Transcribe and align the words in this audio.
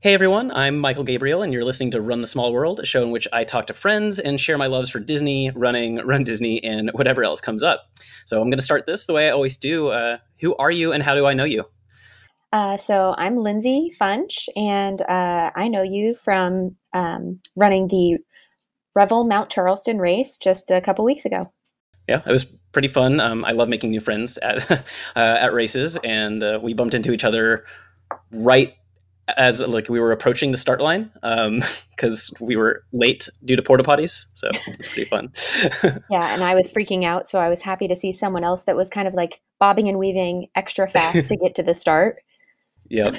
Hey 0.00 0.14
everyone, 0.14 0.52
I'm 0.52 0.78
Michael 0.78 1.02
Gabriel, 1.02 1.42
and 1.42 1.52
you're 1.52 1.64
listening 1.64 1.90
to 1.90 2.00
Run 2.00 2.20
the 2.20 2.28
Small 2.28 2.52
World, 2.52 2.78
a 2.78 2.86
show 2.86 3.02
in 3.02 3.10
which 3.10 3.26
I 3.32 3.42
talk 3.42 3.66
to 3.66 3.74
friends 3.74 4.20
and 4.20 4.40
share 4.40 4.56
my 4.56 4.68
loves 4.68 4.90
for 4.90 5.00
Disney, 5.00 5.50
running, 5.50 5.96
Run 6.06 6.22
Disney, 6.22 6.62
and 6.62 6.90
whatever 6.92 7.24
else 7.24 7.40
comes 7.40 7.64
up. 7.64 7.90
So 8.24 8.40
I'm 8.40 8.48
going 8.48 8.60
to 8.60 8.64
start 8.64 8.86
this 8.86 9.06
the 9.06 9.12
way 9.12 9.26
I 9.26 9.32
always 9.32 9.56
do. 9.56 9.88
Uh, 9.88 10.18
who 10.38 10.54
are 10.54 10.70
you, 10.70 10.92
and 10.92 11.02
how 11.02 11.16
do 11.16 11.26
I 11.26 11.34
know 11.34 11.42
you? 11.42 11.64
Uh, 12.52 12.76
so 12.76 13.12
I'm 13.18 13.38
Lindsay 13.38 13.90
Funch, 14.00 14.48
and 14.54 15.02
uh, 15.02 15.50
I 15.56 15.66
know 15.66 15.82
you 15.82 16.14
from 16.14 16.76
um, 16.92 17.40
running 17.56 17.88
the 17.88 18.18
Revel 18.94 19.24
Mount 19.24 19.50
Charleston 19.50 19.98
race 19.98 20.38
just 20.38 20.70
a 20.70 20.80
couple 20.80 21.04
weeks 21.04 21.24
ago. 21.24 21.52
Yeah, 22.08 22.22
it 22.24 22.30
was 22.30 22.44
pretty 22.70 22.88
fun. 22.88 23.18
Um, 23.18 23.44
I 23.44 23.50
love 23.50 23.68
making 23.68 23.90
new 23.90 24.00
friends 24.00 24.38
at 24.38 24.70
uh, 24.70 24.78
at 25.16 25.52
races, 25.52 25.98
and 26.04 26.40
uh, 26.40 26.60
we 26.62 26.72
bumped 26.72 26.94
into 26.94 27.10
each 27.10 27.24
other 27.24 27.64
right 28.30 28.74
as 29.36 29.60
like 29.60 29.88
we 29.88 30.00
were 30.00 30.12
approaching 30.12 30.50
the 30.50 30.56
start 30.56 30.80
line 30.80 31.10
because 31.90 32.34
um, 32.40 32.46
we 32.46 32.56
were 32.56 32.84
late 32.92 33.28
due 33.44 33.56
to 33.56 33.62
porta 33.62 33.82
potties 33.82 34.26
so 34.34 34.48
it's 34.66 34.88
pretty 34.92 35.08
fun. 35.08 35.32
Yeah 36.10 36.32
and 36.32 36.42
i 36.42 36.54
was 36.54 36.70
freaking 36.70 37.04
out 37.04 37.26
so 37.26 37.38
i 37.38 37.48
was 37.48 37.62
happy 37.62 37.88
to 37.88 37.96
see 37.96 38.12
someone 38.12 38.44
else 38.44 38.64
that 38.64 38.76
was 38.76 38.88
kind 38.88 39.06
of 39.06 39.14
like 39.14 39.40
bobbing 39.58 39.88
and 39.88 39.98
weaving 39.98 40.48
extra 40.54 40.88
fast 40.90 41.28
to 41.28 41.36
get 41.36 41.54
to 41.56 41.62
the 41.62 41.74
start. 41.74 42.22
Yeah 42.88 43.10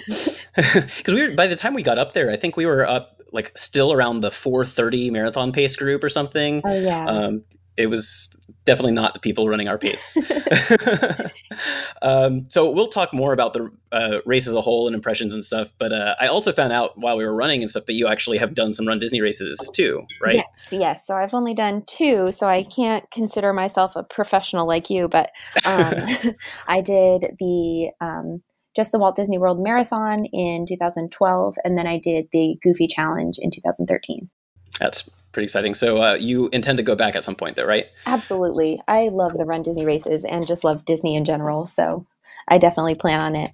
because 0.55 1.13
we 1.13 1.27
were 1.27 1.35
by 1.35 1.47
the 1.47 1.55
time 1.55 1.73
we 1.75 1.83
got 1.83 1.99
up 1.99 2.13
there 2.13 2.31
i 2.31 2.35
think 2.35 2.57
we 2.57 2.65
were 2.65 2.87
up 2.87 3.19
like 3.31 3.57
still 3.57 3.93
around 3.93 4.21
the 4.21 4.31
430 4.31 5.11
marathon 5.11 5.51
pace 5.51 5.75
group 5.75 6.03
or 6.03 6.09
something. 6.09 6.61
Oh 6.65 6.79
yeah. 6.79 7.05
Um, 7.05 7.43
it 7.77 7.87
was 7.87 8.35
definitely 8.69 8.91
not 8.91 9.15
the 9.15 9.19
people 9.19 9.47
running 9.47 9.67
our 9.67 9.77
pace. 9.87 10.15
um, 12.03 12.47
so 12.49 12.69
we'll 12.69 12.87
talk 12.87 13.11
more 13.13 13.33
about 13.33 13.53
the 13.53 13.71
uh, 13.91 14.19
race 14.27 14.47
as 14.47 14.53
a 14.53 14.61
whole 14.61 14.85
and 14.85 14.95
impressions 14.95 15.33
and 15.33 15.43
stuff. 15.43 15.73
But 15.79 15.91
uh, 15.91 16.15
I 16.19 16.27
also 16.27 16.51
found 16.51 16.71
out 16.71 16.95
while 16.95 17.17
we 17.17 17.25
were 17.25 17.33
running 17.33 17.61
and 17.61 17.69
stuff 17.69 17.87
that 17.87 17.93
you 17.93 18.07
actually 18.07 18.37
have 18.37 18.53
done 18.53 18.75
some 18.75 18.87
Run 18.87 18.99
Disney 18.99 19.21
races 19.21 19.71
too, 19.73 20.05
right? 20.21 20.35
Yes, 20.35 20.69
yes. 20.71 21.07
So 21.07 21.15
I've 21.15 21.33
only 21.33 21.55
done 21.55 21.83
two, 21.87 22.31
so 22.31 22.47
I 22.47 22.61
can't 22.61 23.09
consider 23.09 23.53
myself 23.53 23.95
a 23.95 24.03
professional 24.03 24.67
like 24.67 24.91
you. 24.91 25.07
But 25.07 25.31
um, 25.65 26.05
I 26.67 26.81
did 26.81 27.35
the 27.39 27.89
um, 27.99 28.43
just 28.75 28.91
the 28.91 28.99
Walt 28.99 29.15
Disney 29.15 29.39
World 29.39 29.59
Marathon 29.63 30.25
in 30.25 30.67
2012, 30.67 31.55
and 31.63 31.75
then 31.75 31.87
I 31.87 31.97
did 31.97 32.27
the 32.31 32.55
Goofy 32.61 32.87
Challenge 32.87 33.35
in 33.39 33.49
2013. 33.49 34.29
That's 34.79 35.09
pretty 35.31 35.45
exciting. 35.45 35.73
So 35.73 36.01
uh, 36.01 36.13
you 36.15 36.49
intend 36.51 36.77
to 36.77 36.83
go 36.83 36.95
back 36.95 37.15
at 37.15 37.23
some 37.23 37.35
point, 37.35 37.55
though, 37.55 37.65
right? 37.65 37.87
Absolutely. 38.05 38.81
I 38.87 39.09
love 39.09 39.33
the 39.33 39.45
Run 39.45 39.63
Disney 39.63 39.85
races 39.85 40.25
and 40.25 40.45
just 40.45 40.63
love 40.63 40.85
Disney 40.85 41.15
in 41.15 41.25
general. 41.25 41.67
So 41.67 42.05
I 42.47 42.57
definitely 42.57 42.95
plan 42.95 43.21
on 43.21 43.35
it. 43.35 43.51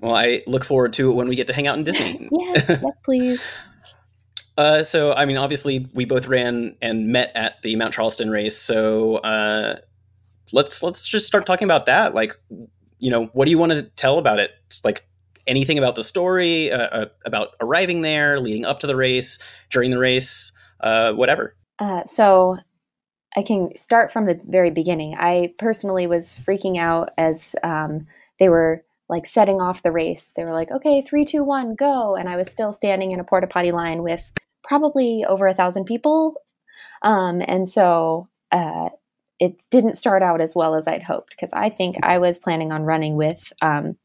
Well, 0.00 0.14
I 0.14 0.42
look 0.46 0.64
forward 0.64 0.92
to 0.94 1.10
it 1.10 1.14
when 1.14 1.28
we 1.28 1.36
get 1.36 1.48
to 1.48 1.52
hang 1.52 1.66
out 1.66 1.76
in 1.76 1.84
Disney. 1.84 2.28
yes, 2.32 2.64
yes, 2.68 3.00
please. 3.02 3.42
Uh, 4.56 4.82
so, 4.82 5.12
I 5.12 5.24
mean, 5.24 5.36
obviously, 5.36 5.86
we 5.94 6.04
both 6.04 6.26
ran 6.26 6.74
and 6.82 7.12
met 7.12 7.30
at 7.36 7.62
the 7.62 7.76
Mount 7.76 7.94
Charleston 7.94 8.28
race. 8.28 8.58
So, 8.58 9.18
uh, 9.18 9.76
let's 10.52 10.82
let's 10.82 11.06
just 11.06 11.28
start 11.28 11.46
talking 11.46 11.66
about 11.66 11.86
that. 11.86 12.12
Like, 12.12 12.36
you 12.98 13.08
know, 13.12 13.26
what 13.26 13.44
do 13.44 13.52
you 13.52 13.58
want 13.58 13.70
to 13.70 13.84
tell 13.84 14.18
about 14.18 14.40
it? 14.40 14.50
Just 14.68 14.84
like 14.84 15.06
anything 15.48 15.78
about 15.78 15.96
the 15.96 16.04
story, 16.04 16.70
uh, 16.70 16.78
uh 16.78 17.06
about 17.24 17.48
arriving 17.60 18.02
there, 18.02 18.38
leading 18.38 18.64
up 18.64 18.78
to 18.80 18.86
the 18.86 18.94
race, 18.94 19.40
during 19.70 19.90
the 19.90 19.98
race 19.98 20.52
uh, 20.80 21.12
whatever. 21.12 21.56
Uh, 21.78 22.04
so 22.04 22.58
I 23.36 23.42
can 23.42 23.76
start 23.76 24.12
from 24.12 24.24
the 24.24 24.40
very 24.46 24.70
beginning. 24.70 25.14
I 25.16 25.54
personally 25.58 26.06
was 26.06 26.32
freaking 26.32 26.78
out 26.78 27.10
as 27.18 27.54
um, 27.62 28.06
they 28.38 28.48
were 28.48 28.84
like 29.08 29.26
setting 29.26 29.60
off 29.60 29.82
the 29.82 29.92
race. 29.92 30.32
They 30.36 30.44
were 30.44 30.52
like, 30.52 30.70
okay, 30.70 31.02
three, 31.02 31.24
two, 31.24 31.44
one, 31.44 31.74
go. 31.74 32.14
And 32.14 32.28
I 32.28 32.36
was 32.36 32.50
still 32.50 32.72
standing 32.72 33.12
in 33.12 33.20
a 33.20 33.24
porta 33.24 33.46
potty 33.46 33.72
line 33.72 34.02
with 34.02 34.32
probably 34.62 35.24
over 35.26 35.46
a 35.46 35.54
thousand 35.54 35.84
people. 35.84 36.34
Um, 37.02 37.42
and 37.46 37.68
so 37.68 38.28
uh, 38.52 38.90
it 39.38 39.62
didn't 39.70 39.96
start 39.96 40.22
out 40.22 40.40
as 40.40 40.54
well 40.54 40.74
as 40.74 40.86
I'd 40.86 41.02
hoped 41.02 41.30
because 41.30 41.50
I 41.52 41.70
think 41.70 41.96
I 42.02 42.18
was 42.18 42.38
planning 42.38 42.70
on 42.70 42.82
running 42.82 43.16
with 43.16 43.52
um, 43.62 43.96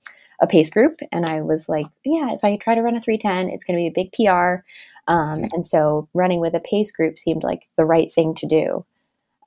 a 0.43 0.47
pace 0.47 0.69
group. 0.69 0.99
And 1.11 1.25
I 1.25 1.41
was 1.41 1.69
like, 1.69 1.87
yeah, 2.03 2.33
if 2.33 2.43
I 2.43 2.57
try 2.57 2.75
to 2.75 2.81
run 2.81 2.97
a 2.97 3.01
310, 3.01 3.49
it's 3.49 3.63
going 3.63 3.77
to 3.77 3.81
be 3.81 3.87
a 3.87 4.03
big 4.03 4.11
PR. 4.11 4.65
Um, 5.07 5.47
and 5.53 5.65
so 5.65 6.09
running 6.13 6.41
with 6.41 6.53
a 6.53 6.59
pace 6.59 6.91
group 6.91 7.17
seemed 7.17 7.43
like 7.43 7.63
the 7.77 7.85
right 7.85 8.11
thing 8.11 8.35
to 8.35 8.45
do. 8.45 8.85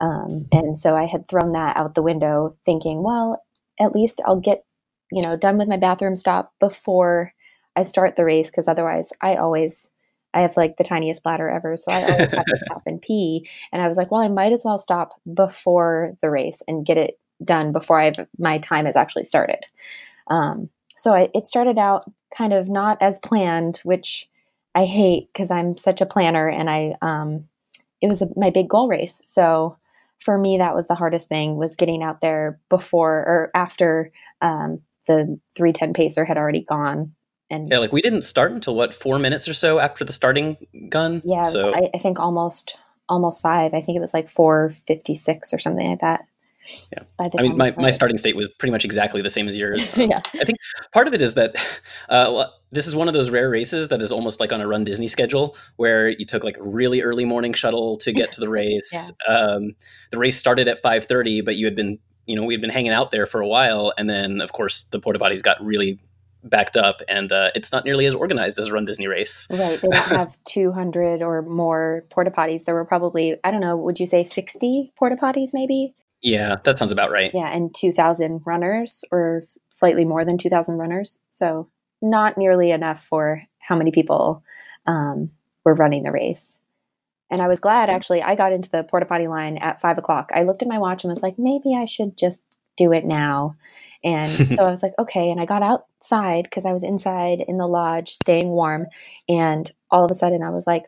Um, 0.01 0.47
and 0.51 0.75
so 0.75 0.95
I 0.95 1.05
had 1.05 1.27
thrown 1.27 1.53
that 1.53 1.77
out 1.77 1.93
the 1.93 2.01
window 2.01 2.55
thinking, 2.65 3.03
well, 3.03 3.43
at 3.79 3.93
least 3.93 4.21
I'll 4.25 4.39
get, 4.39 4.65
you 5.11 5.23
know, 5.23 5.37
done 5.37 5.59
with 5.59 5.67
my 5.67 5.77
bathroom 5.77 6.15
stop 6.15 6.53
before 6.59 7.31
I 7.75 7.83
start 7.83 8.15
the 8.15 8.25
race. 8.25 8.49
Cause 8.49 8.67
otherwise 8.67 9.13
I 9.21 9.35
always, 9.35 9.91
I 10.33 10.41
have 10.41 10.57
like 10.57 10.77
the 10.77 10.83
tiniest 10.83 11.21
bladder 11.21 11.47
ever. 11.47 11.77
So 11.77 11.91
I 11.91 12.01
always 12.01 12.31
have 12.31 12.45
to 12.45 12.59
stop 12.65 12.81
and 12.87 12.99
pee. 12.99 13.47
And 13.71 13.83
I 13.83 13.87
was 13.87 13.97
like, 13.97 14.09
well, 14.09 14.21
I 14.21 14.29
might 14.29 14.51
as 14.51 14.65
well 14.65 14.79
stop 14.79 15.13
before 15.31 16.17
the 16.21 16.31
race 16.31 16.63
and 16.67 16.85
get 16.85 16.97
it 16.97 17.19
done 17.43 17.71
before 17.71 17.99
I've, 17.99 18.27
my 18.39 18.57
time 18.57 18.85
has 18.85 18.95
actually 18.95 19.25
started. 19.25 19.59
Um, 20.29 20.69
so 20.97 21.13
I, 21.13 21.29
it 21.33 21.47
started 21.47 21.77
out 21.77 22.11
kind 22.35 22.53
of 22.53 22.67
not 22.67 23.01
as 23.01 23.19
planned, 23.19 23.77
which 23.83 24.27
I 24.75 24.85
hate 24.85 25.29
because 25.31 25.51
I'm 25.51 25.77
such 25.77 26.01
a 26.01 26.05
planner 26.05 26.49
and 26.49 26.69
I, 26.69 26.95
um, 27.01 27.47
it 28.01 28.07
was 28.07 28.21
a, 28.21 28.29
my 28.35 28.49
big 28.49 28.67
goal 28.67 28.87
race. 28.87 29.21
So 29.23 29.77
for 30.19 30.37
me, 30.37 30.57
that 30.57 30.75
was 30.75 30.87
the 30.87 30.95
hardest 30.95 31.29
thing 31.29 31.55
was 31.55 31.75
getting 31.75 32.03
out 32.03 32.21
there 32.21 32.59
before 32.69 33.13
or 33.13 33.51
after 33.53 34.11
um, 34.41 34.81
the 35.05 35.39
310 35.55 35.93
pacer 35.93 36.25
had 36.25 36.37
already 36.37 36.61
gone. 36.61 37.13
And 37.49 37.69
yeah, 37.69 37.77
like 37.77 37.93
we 37.93 38.01
didn't 38.01 38.23
start 38.23 38.51
until 38.51 38.75
what, 38.75 38.93
four 38.93 39.19
minutes 39.19 39.47
or 39.47 39.53
so 39.53 39.79
after 39.79 40.03
the 40.03 40.11
starting 40.11 40.57
gun. 40.89 41.21
Yeah. 41.23 41.43
So 41.43 41.73
I, 41.73 41.91
I 41.93 41.97
think 41.99 42.19
almost, 42.19 42.75
almost 43.07 43.41
five. 43.41 43.73
I 43.75 43.81
think 43.81 43.95
it 43.97 44.01
was 44.01 44.13
like 44.15 44.27
456 44.27 45.53
or 45.53 45.59
something 45.59 45.87
like 45.87 45.99
that. 45.99 46.25
Yeah. 46.91 47.03
I 47.19 47.41
mean, 47.41 47.57
my, 47.57 47.73
my 47.77 47.89
starting 47.89 48.17
state 48.17 48.35
was 48.35 48.49
pretty 48.49 48.71
much 48.71 48.85
exactly 48.85 49.21
the 49.21 49.29
same 49.29 49.47
as 49.47 49.57
yours. 49.57 49.93
Um, 50.07 50.11
yeah. 50.11 50.21
I 50.35 50.43
think 50.43 50.59
part 50.93 51.07
of 51.07 51.13
it 51.13 51.21
is 51.21 51.33
that 51.33 51.55
uh, 52.09 52.45
this 52.71 52.85
is 52.85 52.95
one 52.95 53.07
of 53.07 53.13
those 53.13 53.29
rare 53.29 53.49
races 53.49 53.89
that 53.89 54.01
is 54.01 54.11
almost 54.11 54.39
like 54.39 54.53
on 54.53 54.61
a 54.61 54.67
Run 54.67 54.83
Disney 54.83 55.07
schedule 55.07 55.55
where 55.77 56.09
you 56.09 56.25
took 56.25 56.43
like 56.43 56.57
a 56.57 56.63
really 56.63 57.01
early 57.01 57.25
morning 57.25 57.53
shuttle 57.53 57.97
to 57.97 58.13
get 58.13 58.31
to 58.33 58.39
the 58.39 58.49
race. 58.57 59.11
yeah. 59.27 59.33
um, 59.33 59.75
the 60.11 60.19
race 60.19 60.37
started 60.37 60.67
at 60.67 60.83
5.30, 60.83 61.43
but 61.43 61.55
you 61.55 61.65
had 61.65 61.75
been, 61.75 61.97
you 62.25 62.35
know, 62.35 62.43
we 62.43 62.53
had 62.53 62.61
been 62.61 62.69
hanging 62.69 62.91
out 62.91 63.09
there 63.11 63.25
for 63.25 63.41
a 63.41 63.47
while. 63.47 63.91
And 63.97 64.09
then, 64.09 64.39
of 64.39 64.51
course, 64.51 64.83
the 64.83 64.99
porta 64.99 65.19
potties 65.19 65.41
got 65.41 65.63
really 65.65 65.99
backed 66.43 66.77
up 66.77 67.01
and 67.07 67.31
uh, 67.31 67.51
it's 67.55 67.71
not 67.71 67.85
nearly 67.85 68.05
as 68.05 68.15
organized 68.15 68.57
as 68.59 68.67
a 68.67 68.73
Run 68.73 68.85
Disney 68.85 69.07
race. 69.07 69.47
Right. 69.49 69.79
They 69.81 69.87
don't 69.87 70.07
have 70.07 70.37
200 70.45 71.21
or 71.21 71.41
more 71.41 72.05
porta 72.09 72.31
potties. 72.31 72.65
There 72.65 72.75
were 72.75 72.85
probably, 72.85 73.37
I 73.43 73.51
don't 73.51 73.61
know, 73.61 73.77
would 73.77 73.99
you 73.99 74.05
say 74.05 74.23
60 74.23 74.93
porta 74.95 75.15
potties 75.15 75.49
maybe? 75.53 75.93
Yeah, 76.21 76.57
that 76.63 76.77
sounds 76.77 76.91
about 76.91 77.11
right. 77.11 77.31
Yeah, 77.33 77.49
and 77.49 77.73
2,000 77.73 78.41
runners 78.45 79.03
or 79.11 79.45
slightly 79.69 80.05
more 80.05 80.25
than 80.25 80.37
2,000 80.37 80.77
runners. 80.77 81.19
So 81.29 81.69
not 82.01 82.37
nearly 82.37 82.71
enough 82.71 83.03
for 83.03 83.43
how 83.59 83.75
many 83.75 83.91
people 83.91 84.43
um, 84.85 85.31
were 85.63 85.75
running 85.75 86.03
the 86.03 86.11
race. 86.11 86.59
And 87.29 87.41
I 87.41 87.47
was 87.47 87.59
glad 87.59 87.89
actually 87.89 88.23
I 88.23 88.35
got 88.35 88.53
into 88.53 88.69
the 88.69 88.83
porta 88.83 89.05
potty 89.05 89.27
line 89.27 89.57
at 89.57 89.81
five 89.81 89.97
o'clock. 89.97 90.31
I 90.33 90.43
looked 90.43 90.61
at 90.61 90.67
my 90.67 90.77
watch 90.77 91.03
and 91.03 91.11
was 91.11 91.21
like, 91.21 91.37
maybe 91.37 91.75
I 91.75 91.85
should 91.85 92.17
just 92.17 92.45
do 92.77 92.93
it 92.93 93.05
now. 93.05 93.55
And 94.03 94.31
so 94.55 94.65
I 94.65 94.71
was 94.71 94.81
like, 94.81 94.93
okay. 94.97 95.29
And 95.29 95.41
I 95.41 95.45
got 95.45 95.63
outside 95.63 96.43
because 96.43 96.65
I 96.65 96.71
was 96.71 96.83
inside 96.83 97.43
in 97.45 97.57
the 97.57 97.67
lodge 97.67 98.11
staying 98.11 98.49
warm. 98.49 98.85
And 99.27 99.69
all 99.91 100.05
of 100.05 100.11
a 100.11 100.15
sudden 100.15 100.41
I 100.41 100.51
was 100.51 100.65
like, 100.65 100.85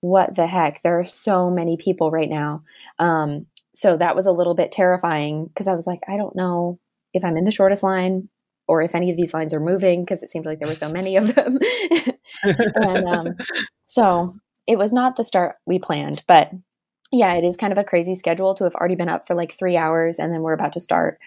what 0.00 0.34
the 0.34 0.46
heck? 0.46 0.82
There 0.82 0.98
are 0.98 1.04
so 1.04 1.50
many 1.50 1.76
people 1.76 2.10
right 2.10 2.30
now. 2.30 2.62
Um, 2.98 3.46
so 3.72 3.96
that 3.96 4.16
was 4.16 4.26
a 4.26 4.32
little 4.32 4.54
bit 4.54 4.72
terrifying 4.72 5.46
because 5.46 5.66
I 5.66 5.74
was 5.74 5.86
like, 5.86 6.00
I 6.08 6.16
don't 6.16 6.36
know 6.36 6.78
if 7.14 7.24
I'm 7.24 7.36
in 7.36 7.44
the 7.44 7.52
shortest 7.52 7.82
line 7.82 8.28
or 8.68 8.82
if 8.82 8.94
any 8.94 9.10
of 9.10 9.16
these 9.16 9.34
lines 9.34 9.52
are 9.52 9.60
moving 9.60 10.02
because 10.02 10.22
it 10.22 10.30
seemed 10.30 10.46
like 10.46 10.58
there 10.58 10.68
were 10.68 10.74
so 10.74 10.90
many 10.90 11.16
of 11.16 11.34
them. 11.34 11.58
and 12.42 13.08
um, 13.08 13.36
so 13.86 14.34
it 14.66 14.78
was 14.78 14.92
not 14.92 15.16
the 15.16 15.24
start 15.24 15.56
we 15.66 15.78
planned, 15.78 16.22
but 16.26 16.52
yeah, 17.12 17.34
it 17.34 17.44
is 17.44 17.56
kind 17.56 17.72
of 17.72 17.78
a 17.78 17.84
crazy 17.84 18.14
schedule 18.14 18.54
to 18.54 18.64
have 18.64 18.74
already 18.74 18.94
been 18.94 19.08
up 19.08 19.26
for 19.26 19.34
like 19.34 19.52
three 19.52 19.76
hours 19.76 20.18
and 20.18 20.32
then 20.32 20.42
we're 20.42 20.52
about 20.52 20.72
to 20.74 20.80
start 20.80 21.18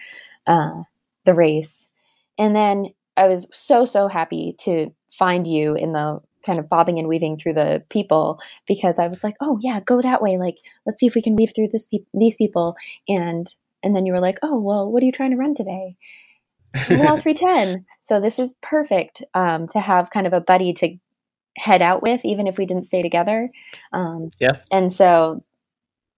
uh, 0.46 0.82
the 1.24 1.34
race. 1.34 1.90
And 2.38 2.56
then 2.56 2.88
I 3.16 3.28
was 3.28 3.46
so, 3.52 3.84
so 3.84 4.08
happy 4.08 4.54
to 4.60 4.92
find 5.10 5.46
you 5.46 5.74
in 5.74 5.92
the 5.92 6.20
kind 6.44 6.58
of 6.58 6.68
bobbing 6.68 6.98
and 6.98 7.08
weaving 7.08 7.36
through 7.36 7.54
the 7.54 7.82
people 7.88 8.40
because 8.66 8.98
I 8.98 9.08
was 9.08 9.24
like, 9.24 9.36
oh 9.40 9.58
yeah, 9.62 9.80
go 9.80 10.00
that 10.02 10.22
way. 10.22 10.38
Like, 10.38 10.58
let's 10.86 11.00
see 11.00 11.06
if 11.06 11.14
we 11.14 11.22
can 11.22 11.36
weave 11.36 11.52
through 11.54 11.68
this 11.68 11.86
pe- 11.86 12.04
these 12.12 12.36
people. 12.36 12.76
And 13.08 13.52
and 13.82 13.94
then 13.94 14.06
you 14.06 14.12
were 14.12 14.20
like, 14.20 14.38
oh 14.42 14.58
well, 14.58 14.90
what 14.90 15.02
are 15.02 15.06
you 15.06 15.12
trying 15.12 15.30
to 15.30 15.36
run 15.36 15.54
today? 15.54 15.96
well, 16.90 17.16
three 17.16 17.34
ten. 17.34 17.86
So 18.00 18.20
this 18.20 18.38
is 18.38 18.52
perfect 18.60 19.22
um, 19.32 19.66
to 19.68 19.80
have 19.80 20.10
kind 20.10 20.26
of 20.26 20.34
a 20.34 20.40
buddy 20.40 20.74
to 20.74 20.98
head 21.56 21.80
out 21.80 22.02
with, 22.02 22.22
even 22.22 22.46
if 22.46 22.58
we 22.58 22.66
didn't 22.66 22.84
stay 22.84 23.00
together. 23.00 23.50
Um, 23.94 24.30
yeah. 24.38 24.58
And 24.70 24.92
so 24.92 25.42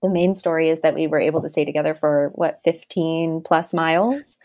the 0.03 0.11
main 0.11 0.35
story 0.35 0.69
is 0.69 0.81
that 0.81 0.97
we 0.97 1.07
were 1.07 1.21
able 1.21 1.43
to 1.43 1.49
stay 1.49 1.65
together 1.65 1.95
for 1.95 2.33
what 2.35 2.61
fifteen 2.65 3.41
plus 3.45 3.73
miles. 3.73 4.39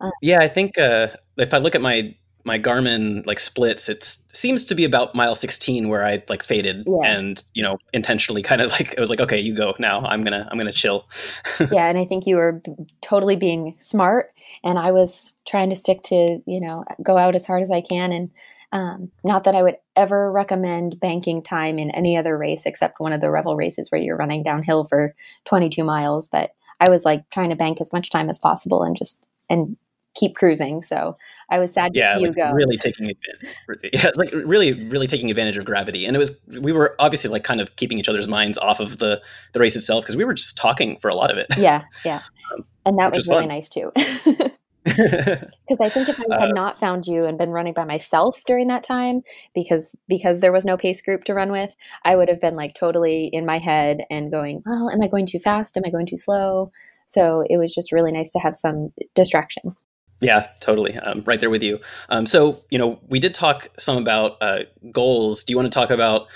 Uh, 0.00 0.10
yeah, 0.22 0.38
I 0.40 0.48
think 0.48 0.76
uh, 0.76 1.08
if 1.36 1.54
I 1.54 1.58
look 1.58 1.76
at 1.76 1.82
my 1.82 2.16
my 2.44 2.58
Garmin 2.58 3.26
like 3.26 3.40
splits, 3.40 3.88
it 3.88 4.04
seems 4.32 4.64
to 4.64 4.74
be 4.74 4.84
about 4.84 5.14
mile 5.14 5.34
16 5.34 5.88
where 5.88 6.04
I 6.04 6.22
like 6.28 6.42
faded 6.42 6.84
yeah. 6.86 7.16
and, 7.16 7.42
you 7.54 7.62
know, 7.62 7.78
intentionally 7.92 8.42
kind 8.42 8.60
of 8.62 8.70
like, 8.72 8.96
I 8.96 9.00
was 9.00 9.10
like, 9.10 9.20
okay, 9.20 9.38
you 9.38 9.54
go 9.54 9.74
now. 9.78 10.00
I'm 10.00 10.22
going 10.22 10.32
to, 10.32 10.48
I'm 10.50 10.56
going 10.56 10.70
to 10.70 10.72
chill. 10.72 11.06
yeah. 11.70 11.88
And 11.88 11.98
I 11.98 12.04
think 12.04 12.26
you 12.26 12.36
were 12.36 12.60
b- 12.64 12.72
totally 13.02 13.36
being 13.36 13.76
smart 13.78 14.32
and 14.64 14.78
I 14.78 14.92
was 14.92 15.34
trying 15.46 15.70
to 15.70 15.76
stick 15.76 16.02
to, 16.04 16.42
you 16.46 16.60
know, 16.60 16.84
go 17.02 17.16
out 17.16 17.34
as 17.34 17.46
hard 17.46 17.62
as 17.62 17.70
I 17.70 17.80
can. 17.80 18.12
And 18.12 18.30
um, 18.72 19.10
not 19.24 19.44
that 19.44 19.54
I 19.54 19.62
would 19.62 19.76
ever 19.96 20.30
recommend 20.30 21.00
banking 21.00 21.42
time 21.42 21.78
in 21.78 21.90
any 21.90 22.16
other 22.16 22.36
race 22.36 22.66
except 22.66 23.00
one 23.00 23.12
of 23.12 23.20
the 23.20 23.30
Revel 23.30 23.56
races 23.56 23.90
where 23.90 24.00
you're 24.00 24.16
running 24.16 24.42
downhill 24.42 24.84
for 24.84 25.14
22 25.46 25.84
miles. 25.84 26.28
But 26.28 26.50
I 26.80 26.90
was 26.90 27.04
like 27.04 27.28
trying 27.30 27.50
to 27.50 27.56
bank 27.56 27.80
as 27.80 27.92
much 27.92 28.10
time 28.10 28.28
as 28.28 28.38
possible 28.38 28.82
and 28.82 28.96
just, 28.96 29.24
and 29.48 29.76
keep 30.18 30.34
cruising. 30.34 30.82
So 30.82 31.16
I 31.50 31.58
was 31.58 31.72
sad 31.72 31.92
to 31.92 31.98
yeah, 31.98 32.16
see 32.16 32.26
like 32.26 32.36
you 32.36 32.42
go. 32.42 32.52
Really 32.52 32.76
taking 32.76 33.10
advantage. 33.10 33.54
Yeah, 33.92 34.10
like 34.16 34.32
really, 34.32 34.72
really 34.88 35.06
taking 35.06 35.30
advantage 35.30 35.56
of 35.56 35.64
gravity. 35.64 36.04
And 36.04 36.16
it 36.16 36.18
was 36.18 36.38
we 36.46 36.72
were 36.72 36.94
obviously 36.98 37.30
like 37.30 37.44
kind 37.44 37.60
of 37.60 37.74
keeping 37.76 37.98
each 37.98 38.08
other's 38.08 38.28
minds 38.28 38.58
off 38.58 38.80
of 38.80 38.98
the 38.98 39.22
the 39.52 39.60
race 39.60 39.76
itself 39.76 40.04
because 40.04 40.16
we 40.16 40.24
were 40.24 40.34
just 40.34 40.56
talking 40.56 40.96
for 40.98 41.08
a 41.08 41.14
lot 41.14 41.30
of 41.30 41.38
it. 41.38 41.46
Yeah, 41.56 41.84
yeah, 42.04 42.22
um, 42.52 42.64
and 42.84 42.98
that 42.98 43.10
was, 43.12 43.18
was 43.18 43.28
really 43.28 43.42
fun. 43.42 43.48
nice 43.48 43.68
too. 43.68 43.92
Because 44.84 45.80
I 45.80 45.90
think 45.90 46.08
if 46.08 46.18
I 46.18 46.40
had 46.40 46.50
uh, 46.50 46.52
not 46.52 46.80
found 46.80 47.06
you 47.06 47.26
and 47.26 47.36
been 47.36 47.50
running 47.50 47.74
by 47.74 47.84
myself 47.84 48.42
during 48.46 48.68
that 48.68 48.82
time, 48.82 49.20
because 49.54 49.94
because 50.08 50.40
there 50.40 50.52
was 50.52 50.64
no 50.64 50.78
pace 50.78 51.02
group 51.02 51.24
to 51.24 51.34
run 51.34 51.52
with, 51.52 51.76
I 52.04 52.16
would 52.16 52.28
have 52.28 52.40
been 52.40 52.56
like 52.56 52.74
totally 52.74 53.26
in 53.26 53.44
my 53.44 53.58
head 53.58 54.04
and 54.08 54.30
going, 54.30 54.62
"Well, 54.64 54.88
am 54.88 55.02
I 55.02 55.08
going 55.08 55.26
too 55.26 55.40
fast? 55.40 55.76
Am 55.76 55.82
I 55.84 55.90
going 55.90 56.06
too 56.06 56.16
slow?" 56.16 56.70
So 57.06 57.44
it 57.50 57.58
was 57.58 57.74
just 57.74 57.92
really 57.92 58.12
nice 58.12 58.32
to 58.32 58.38
have 58.38 58.54
some 58.54 58.90
distraction. 59.14 59.74
Yeah, 60.20 60.48
totally. 60.60 60.96
Um, 60.96 61.22
right 61.24 61.40
there 61.40 61.50
with 61.50 61.62
you. 61.62 61.80
Um, 62.08 62.26
so, 62.26 62.62
you 62.70 62.78
know, 62.78 62.98
we 63.08 63.20
did 63.20 63.34
talk 63.34 63.68
some 63.78 63.96
about 63.96 64.36
uh, 64.40 64.64
goals. 64.90 65.44
Do 65.44 65.52
you 65.52 65.56
want 65.56 65.72
to 65.72 65.78
talk 65.78 65.90
about, 65.90 66.26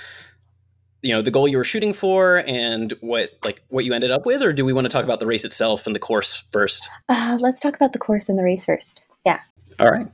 you 1.02 1.12
know, 1.12 1.20
the 1.20 1.32
goal 1.32 1.48
you 1.48 1.56
were 1.56 1.64
shooting 1.64 1.92
for 1.92 2.44
and 2.46 2.92
what 3.00 3.30
like 3.44 3.62
what 3.68 3.84
you 3.84 3.92
ended 3.92 4.12
up 4.12 4.24
with, 4.24 4.40
or 4.40 4.52
do 4.52 4.64
we 4.64 4.72
want 4.72 4.84
to 4.84 4.88
talk 4.88 5.04
about 5.04 5.18
the 5.18 5.26
race 5.26 5.44
itself 5.44 5.86
and 5.86 5.96
the 5.96 6.00
course 6.00 6.36
first? 6.52 6.88
Uh, 7.08 7.38
let's 7.40 7.60
talk 7.60 7.74
about 7.74 7.92
the 7.92 7.98
course 7.98 8.28
and 8.28 8.38
the 8.38 8.44
race 8.44 8.64
first. 8.64 9.02
Yeah. 9.26 9.40
All 9.80 9.90
right. 9.90 10.06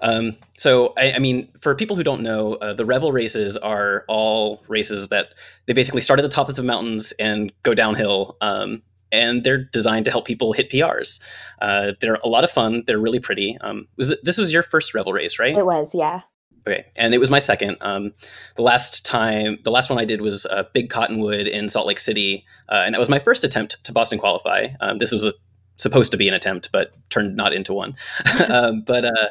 Um, 0.00 0.36
so, 0.56 0.94
I, 0.96 1.12
I, 1.12 1.18
mean, 1.20 1.48
for 1.60 1.76
people 1.76 1.94
who 1.94 2.02
don't 2.02 2.22
know, 2.22 2.54
uh, 2.54 2.72
the 2.72 2.84
Revel 2.84 3.12
races 3.12 3.56
are 3.56 4.04
all 4.08 4.64
races 4.66 5.10
that 5.10 5.34
they 5.66 5.74
basically 5.74 6.00
start 6.00 6.18
at 6.18 6.22
the 6.22 6.28
tops 6.28 6.58
of 6.58 6.64
mountains 6.64 7.12
and 7.20 7.52
go 7.62 7.72
downhill. 7.72 8.36
Um, 8.40 8.82
and 9.12 9.44
they're 9.44 9.64
designed 9.64 10.06
to 10.06 10.10
help 10.10 10.24
people 10.24 10.52
hit 10.52 10.70
PRs. 10.70 11.20
Uh, 11.60 11.92
they're 12.00 12.18
a 12.24 12.28
lot 12.28 12.42
of 12.42 12.50
fun. 12.50 12.82
They're 12.86 12.98
really 12.98 13.20
pretty. 13.20 13.56
Um, 13.60 13.86
was 13.96 14.10
it, 14.10 14.24
this 14.24 14.38
was 14.38 14.52
your 14.52 14.62
first 14.62 14.94
Revel 14.94 15.12
race, 15.12 15.38
right? 15.38 15.56
It 15.56 15.66
was, 15.66 15.94
yeah. 15.94 16.22
Okay, 16.66 16.86
and 16.96 17.12
it 17.12 17.18
was 17.18 17.30
my 17.30 17.40
second. 17.40 17.76
Um, 17.80 18.12
the 18.54 18.62
last 18.62 19.04
time, 19.04 19.58
the 19.64 19.70
last 19.70 19.90
one 19.90 19.98
I 19.98 20.04
did 20.04 20.20
was 20.20 20.46
uh, 20.46 20.64
Big 20.72 20.90
Cottonwood 20.90 21.48
in 21.48 21.68
Salt 21.68 21.86
Lake 21.88 21.98
City, 21.98 22.44
uh, 22.68 22.82
and 22.86 22.94
that 22.94 23.00
was 23.00 23.08
my 23.08 23.18
first 23.18 23.42
attempt 23.42 23.82
to 23.84 23.92
Boston 23.92 24.18
qualify. 24.18 24.68
Um, 24.80 24.98
this 24.98 25.10
was 25.10 25.24
a, 25.24 25.32
supposed 25.76 26.12
to 26.12 26.16
be 26.16 26.28
an 26.28 26.34
attempt, 26.34 26.70
but 26.72 26.92
turned 27.10 27.36
not 27.36 27.52
into 27.52 27.72
one. 27.72 27.96
um, 28.48 28.82
but 28.82 29.04
uh, 29.04 29.28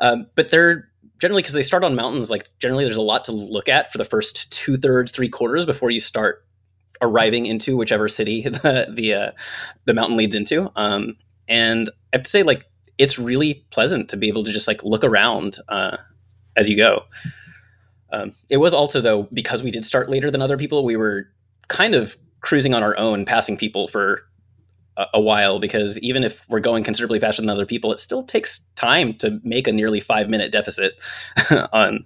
um, 0.00 0.26
but 0.34 0.48
they're 0.48 0.88
generally 1.20 1.42
because 1.42 1.54
they 1.54 1.62
start 1.62 1.84
on 1.84 1.94
mountains. 1.94 2.30
Like 2.30 2.50
generally, 2.58 2.84
there's 2.84 2.96
a 2.96 3.02
lot 3.02 3.24
to 3.24 3.32
look 3.32 3.68
at 3.68 3.92
for 3.92 3.98
the 3.98 4.04
first 4.04 4.52
two 4.52 4.76
thirds, 4.76 5.12
three 5.12 5.28
quarters 5.28 5.66
before 5.66 5.90
you 5.90 6.00
start 6.00 6.45
arriving 7.02 7.46
into 7.46 7.76
whichever 7.76 8.08
city 8.08 8.42
the 8.48 8.86
the 8.92 9.14
uh, 9.14 9.30
the 9.84 9.94
mountain 9.94 10.16
leads 10.16 10.34
into. 10.34 10.70
Um, 10.76 11.16
and 11.48 11.88
I 12.12 12.16
have 12.16 12.22
to 12.24 12.30
say, 12.30 12.42
like, 12.42 12.64
it's 12.98 13.18
really 13.18 13.66
pleasant 13.70 14.08
to 14.10 14.16
be 14.16 14.28
able 14.28 14.44
to 14.44 14.52
just 14.52 14.68
like 14.68 14.82
look 14.82 15.04
around 15.04 15.58
uh, 15.68 15.96
as 16.56 16.68
you 16.68 16.76
go. 16.76 17.04
Um, 18.10 18.32
it 18.50 18.58
was 18.58 18.72
also 18.72 19.00
though 19.00 19.24
because 19.32 19.62
we 19.62 19.70
did 19.70 19.84
start 19.84 20.08
later 20.08 20.30
than 20.30 20.40
other 20.42 20.56
people, 20.56 20.84
we 20.84 20.96
were 20.96 21.28
kind 21.68 21.94
of 21.94 22.16
cruising 22.40 22.74
on 22.74 22.82
our 22.82 22.96
own, 22.96 23.24
passing 23.24 23.56
people 23.56 23.88
for 23.88 24.22
a, 24.96 25.06
a 25.14 25.20
while. 25.20 25.58
Because 25.58 25.98
even 26.00 26.24
if 26.24 26.44
we're 26.48 26.60
going 26.60 26.84
considerably 26.84 27.20
faster 27.20 27.42
than 27.42 27.50
other 27.50 27.66
people, 27.66 27.92
it 27.92 28.00
still 28.00 28.22
takes 28.22 28.60
time 28.76 29.14
to 29.14 29.40
make 29.42 29.66
a 29.66 29.72
nearly 29.72 30.00
five 30.00 30.28
minute 30.28 30.52
deficit 30.52 30.94
on 31.72 32.04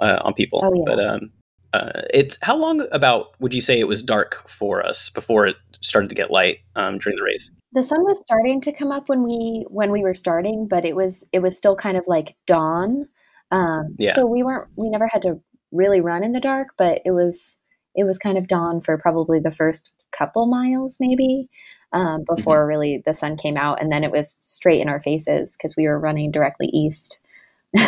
uh, 0.00 0.20
on 0.22 0.34
people. 0.34 0.60
Oh, 0.62 0.74
yeah. 0.74 0.82
But 0.86 1.06
um, 1.06 1.30
uh, 1.72 2.02
it's 2.12 2.38
how 2.42 2.56
long 2.56 2.86
about 2.92 3.38
would 3.40 3.54
you 3.54 3.60
say 3.60 3.78
it 3.78 3.88
was 3.88 4.02
dark 4.02 4.48
for 4.48 4.84
us 4.84 5.10
before 5.10 5.46
it 5.46 5.56
started 5.80 6.08
to 6.08 6.14
get 6.14 6.30
light 6.30 6.58
um, 6.76 6.98
during 6.98 7.16
the 7.16 7.22
race? 7.22 7.50
The 7.72 7.82
sun 7.82 8.02
was 8.04 8.20
starting 8.24 8.60
to 8.62 8.72
come 8.72 8.90
up 8.90 9.08
when 9.08 9.22
we 9.22 9.66
when 9.68 9.90
we 9.90 10.02
were 10.02 10.14
starting, 10.14 10.66
but 10.68 10.84
it 10.84 10.96
was 10.96 11.24
it 11.32 11.40
was 11.40 11.56
still 11.56 11.76
kind 11.76 11.96
of 11.96 12.04
like 12.06 12.34
dawn. 12.46 13.08
Um, 13.50 13.96
yeah. 13.98 14.14
So 14.14 14.26
we 14.26 14.42
weren't 14.42 14.68
we 14.76 14.88
never 14.88 15.08
had 15.08 15.22
to 15.22 15.40
really 15.70 16.00
run 16.00 16.24
in 16.24 16.32
the 16.32 16.40
dark, 16.40 16.68
but 16.78 17.02
it 17.04 17.10
was 17.10 17.56
it 17.94 18.04
was 18.04 18.18
kind 18.18 18.38
of 18.38 18.48
dawn 18.48 18.80
for 18.80 18.96
probably 18.96 19.38
the 19.38 19.50
first 19.50 19.92
couple 20.10 20.46
miles 20.46 20.96
maybe 20.98 21.50
um, 21.92 22.24
before 22.26 22.60
mm-hmm. 22.60 22.68
really 22.68 23.02
the 23.04 23.14
sun 23.14 23.36
came 23.36 23.56
out, 23.56 23.80
and 23.80 23.92
then 23.92 24.04
it 24.04 24.10
was 24.10 24.30
straight 24.30 24.80
in 24.80 24.88
our 24.88 25.00
faces 25.00 25.56
because 25.56 25.76
we 25.76 25.86
were 25.86 25.98
running 25.98 26.30
directly 26.30 26.68
east. 26.68 27.20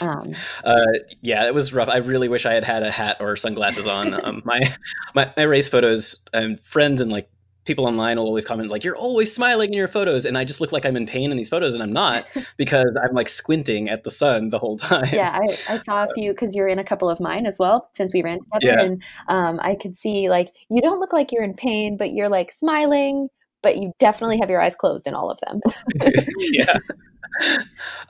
Um, 0.00 0.34
uh, 0.64 0.86
yeah, 1.20 1.46
it 1.46 1.54
was 1.54 1.72
rough. 1.72 1.88
I 1.88 1.98
really 1.98 2.28
wish 2.28 2.46
I 2.46 2.52
had 2.52 2.64
had 2.64 2.82
a 2.82 2.90
hat 2.90 3.18
or 3.20 3.36
sunglasses 3.36 3.86
on. 3.86 4.14
um, 4.24 4.42
my, 4.44 4.74
my 5.14 5.32
my 5.36 5.42
race 5.42 5.68
photos 5.68 6.24
and 6.32 6.60
friends 6.60 7.00
and 7.00 7.10
like 7.10 7.28
people 7.68 7.86
online 7.86 8.16
will 8.16 8.24
always 8.24 8.46
comment 8.46 8.70
like 8.70 8.82
you're 8.82 8.96
always 8.96 9.30
smiling 9.30 9.68
in 9.68 9.76
your 9.76 9.88
photos 9.88 10.24
and 10.24 10.38
i 10.38 10.44
just 10.44 10.58
look 10.58 10.72
like 10.72 10.86
i'm 10.86 10.96
in 10.96 11.04
pain 11.04 11.30
in 11.30 11.36
these 11.36 11.50
photos 11.50 11.74
and 11.74 11.82
i'm 11.82 11.92
not 11.92 12.26
because 12.56 12.98
i'm 13.04 13.14
like 13.14 13.28
squinting 13.28 13.90
at 13.90 14.04
the 14.04 14.10
sun 14.10 14.48
the 14.48 14.58
whole 14.58 14.78
time 14.78 15.06
yeah 15.12 15.38
i, 15.38 15.74
I 15.74 15.76
saw 15.76 16.04
a 16.04 16.08
few 16.14 16.32
because 16.32 16.54
you're 16.54 16.66
in 16.66 16.78
a 16.78 16.84
couple 16.84 17.10
of 17.10 17.20
mine 17.20 17.44
as 17.44 17.58
well 17.58 17.90
since 17.94 18.10
we 18.14 18.22
ran 18.22 18.38
together 18.40 18.78
yeah. 18.78 18.82
and 18.82 19.02
um, 19.28 19.60
i 19.62 19.74
could 19.74 19.98
see 19.98 20.30
like 20.30 20.50
you 20.70 20.80
don't 20.80 20.98
look 20.98 21.12
like 21.12 21.30
you're 21.30 21.44
in 21.44 21.52
pain 21.52 21.98
but 21.98 22.12
you're 22.12 22.30
like 22.30 22.50
smiling 22.50 23.28
but 23.62 23.76
you 23.76 23.92
definitely 23.98 24.38
have 24.38 24.48
your 24.48 24.62
eyes 24.62 24.74
closed 24.74 25.06
in 25.06 25.12
all 25.12 25.30
of 25.30 25.38
them 25.40 25.60
yeah 26.52 26.78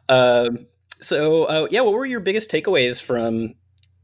um, 0.08 0.66
so, 1.00 1.45
uh, 1.45 1.69
yeah, 1.71 1.81
what 1.81 1.95
were 1.95 2.06
your 2.06 2.21
biggest 2.21 2.50
takeaways 2.50 3.00
from 3.03 3.55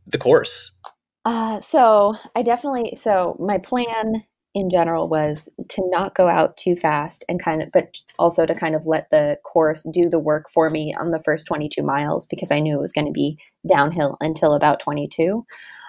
the 0.07 0.19
course? 0.19 0.77
Uh, 1.25 1.61
so, 1.61 2.15
I 2.37 2.43
definitely, 2.43 2.97
so 2.97 3.37
my 3.41 3.59
plan 3.59 4.23
in 4.55 4.71
general 4.71 5.09
was 5.09 5.49
to 5.69 5.83
not 5.91 6.15
go 6.15 6.29
out 6.29 6.57
too 6.57 6.77
fast 6.77 7.25
and 7.29 7.43
kind 7.43 7.63
of, 7.63 7.71
but 7.73 7.99
also 8.19 8.47
to 8.47 8.55
kind 8.55 8.75
of 8.75 8.87
let 8.87 9.11
the 9.11 9.37
course 9.45 9.87
do 9.93 10.09
the 10.09 10.19
work 10.19 10.49
for 10.49 10.71
me 10.71 10.95
on 10.99 11.11
the 11.11 11.23
first 11.25 11.47
22 11.47 11.83
miles 11.83 12.25
because 12.27 12.53
I 12.53 12.61
knew 12.61 12.77
it 12.77 12.81
was 12.81 12.93
going 12.93 13.07
to 13.07 13.13
be 13.13 13.37
downhill 13.69 14.17
until 14.21 14.55
about 14.55 14.79
22. 14.81 15.45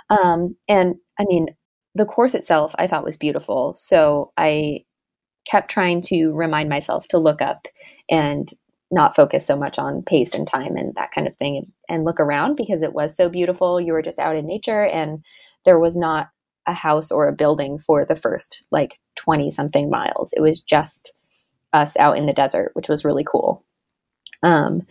Um, 0.10 0.56
and 0.68 0.96
I 1.20 1.26
mean, 1.26 1.50
the 1.94 2.06
course 2.06 2.34
itself 2.34 2.74
I 2.78 2.88
thought 2.88 3.04
was 3.04 3.16
beautiful. 3.16 3.76
So 3.76 4.32
I 4.36 4.86
kept 5.46 5.70
trying 5.70 6.02
to 6.02 6.32
remind 6.32 6.70
myself 6.70 7.08
to 7.10 7.20
look 7.20 7.42
up 7.42 7.68
and 8.10 8.52
not 8.92 9.16
focus 9.16 9.46
so 9.46 9.56
much 9.56 9.80
on 9.80 10.04
pace 10.04 10.34
and 10.34 10.48
time 10.48 10.76
and 10.76 10.94
that 10.96 11.12
kind 11.12 11.28
of 11.28 11.36
thing 11.36 11.58
and, 11.58 11.72
and, 11.90 12.06
look 12.06 12.20
around 12.20 12.56
because 12.56 12.82
it 12.82 12.94
was 12.94 13.16
so 13.16 13.30
beautiful. 13.30 13.82
You 13.82 13.94
were 13.94 14.02
just 14.02 14.20
out 14.20 14.36
in 14.36 14.46
nature 14.46 14.86
and 14.86 15.24
there 15.66 15.80
was 15.80 15.98
not 15.98 16.30
a 16.68 16.74
house 16.74 17.12
or 17.12 17.28
a 17.28 17.34
building 17.34 17.80
for 17.80 18.06
the 18.06 18.16
first 18.16 18.64
like 18.72 19.00
20 19.16 19.52
something 19.52 19.90
miles. 19.90 20.34
It 20.34 20.42
was 20.42 20.62
just 20.62 21.14
us 21.74 21.98
out 21.98 22.18
in 22.18 22.26
the 22.26 22.34
desert, 22.34 22.72
which 22.74 22.90
was 22.90 23.04
really 23.04 23.24
cool. 23.24 23.66
Um, 24.44 24.82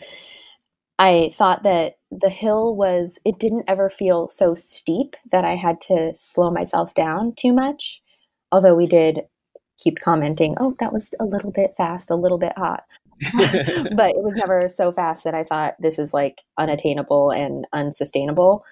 I 0.98 1.30
thought 1.34 1.64
that 1.64 1.94
the 2.10 2.28
hill 2.28 2.76
was, 2.76 3.18
it 3.24 3.38
didn't 3.38 3.64
ever 3.68 3.90
feel 3.90 4.28
so 4.28 4.54
steep 4.54 5.16
that 5.32 5.44
I 5.44 5.56
had 5.56 5.80
to 5.82 6.12
slow 6.16 6.50
myself 6.50 6.94
down 6.94 7.34
too 7.36 7.52
much. 7.52 8.00
Although 8.52 8.76
we 8.76 8.86
did 8.86 9.22
keep 9.78 9.98
commenting, 10.00 10.54
oh, 10.58 10.74
that 10.78 10.92
was 10.92 11.14
a 11.20 11.24
little 11.24 11.50
bit 11.50 11.74
fast, 11.76 12.10
a 12.10 12.14
little 12.16 12.38
bit 12.38 12.52
hot. 12.56 12.84
but 13.32 14.10
it 14.10 14.22
was 14.22 14.34
never 14.34 14.68
so 14.68 14.92
fast 14.92 15.24
that 15.24 15.34
I 15.34 15.44
thought 15.44 15.74
this 15.78 15.98
is 15.98 16.12
like 16.12 16.42
unattainable 16.58 17.30
and 17.30 17.66
unsustainable. 17.72 18.64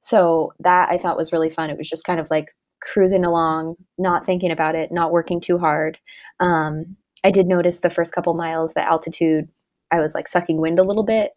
So 0.00 0.52
that 0.60 0.90
I 0.90 0.98
thought 0.98 1.16
was 1.16 1.32
really 1.32 1.50
fun. 1.50 1.70
It 1.70 1.78
was 1.78 1.88
just 1.88 2.04
kind 2.04 2.20
of 2.20 2.30
like 2.30 2.54
cruising 2.80 3.24
along, 3.24 3.76
not 3.98 4.26
thinking 4.26 4.50
about 4.50 4.74
it, 4.74 4.92
not 4.92 5.12
working 5.12 5.40
too 5.40 5.58
hard. 5.58 5.98
Um, 6.40 6.96
I 7.24 7.30
did 7.30 7.46
notice 7.46 7.80
the 7.80 7.90
first 7.90 8.12
couple 8.12 8.34
miles, 8.34 8.74
the 8.74 8.86
altitude, 8.86 9.48
I 9.90 10.00
was 10.00 10.14
like 10.14 10.28
sucking 10.28 10.60
wind 10.60 10.78
a 10.78 10.82
little 10.82 11.04
bit. 11.04 11.32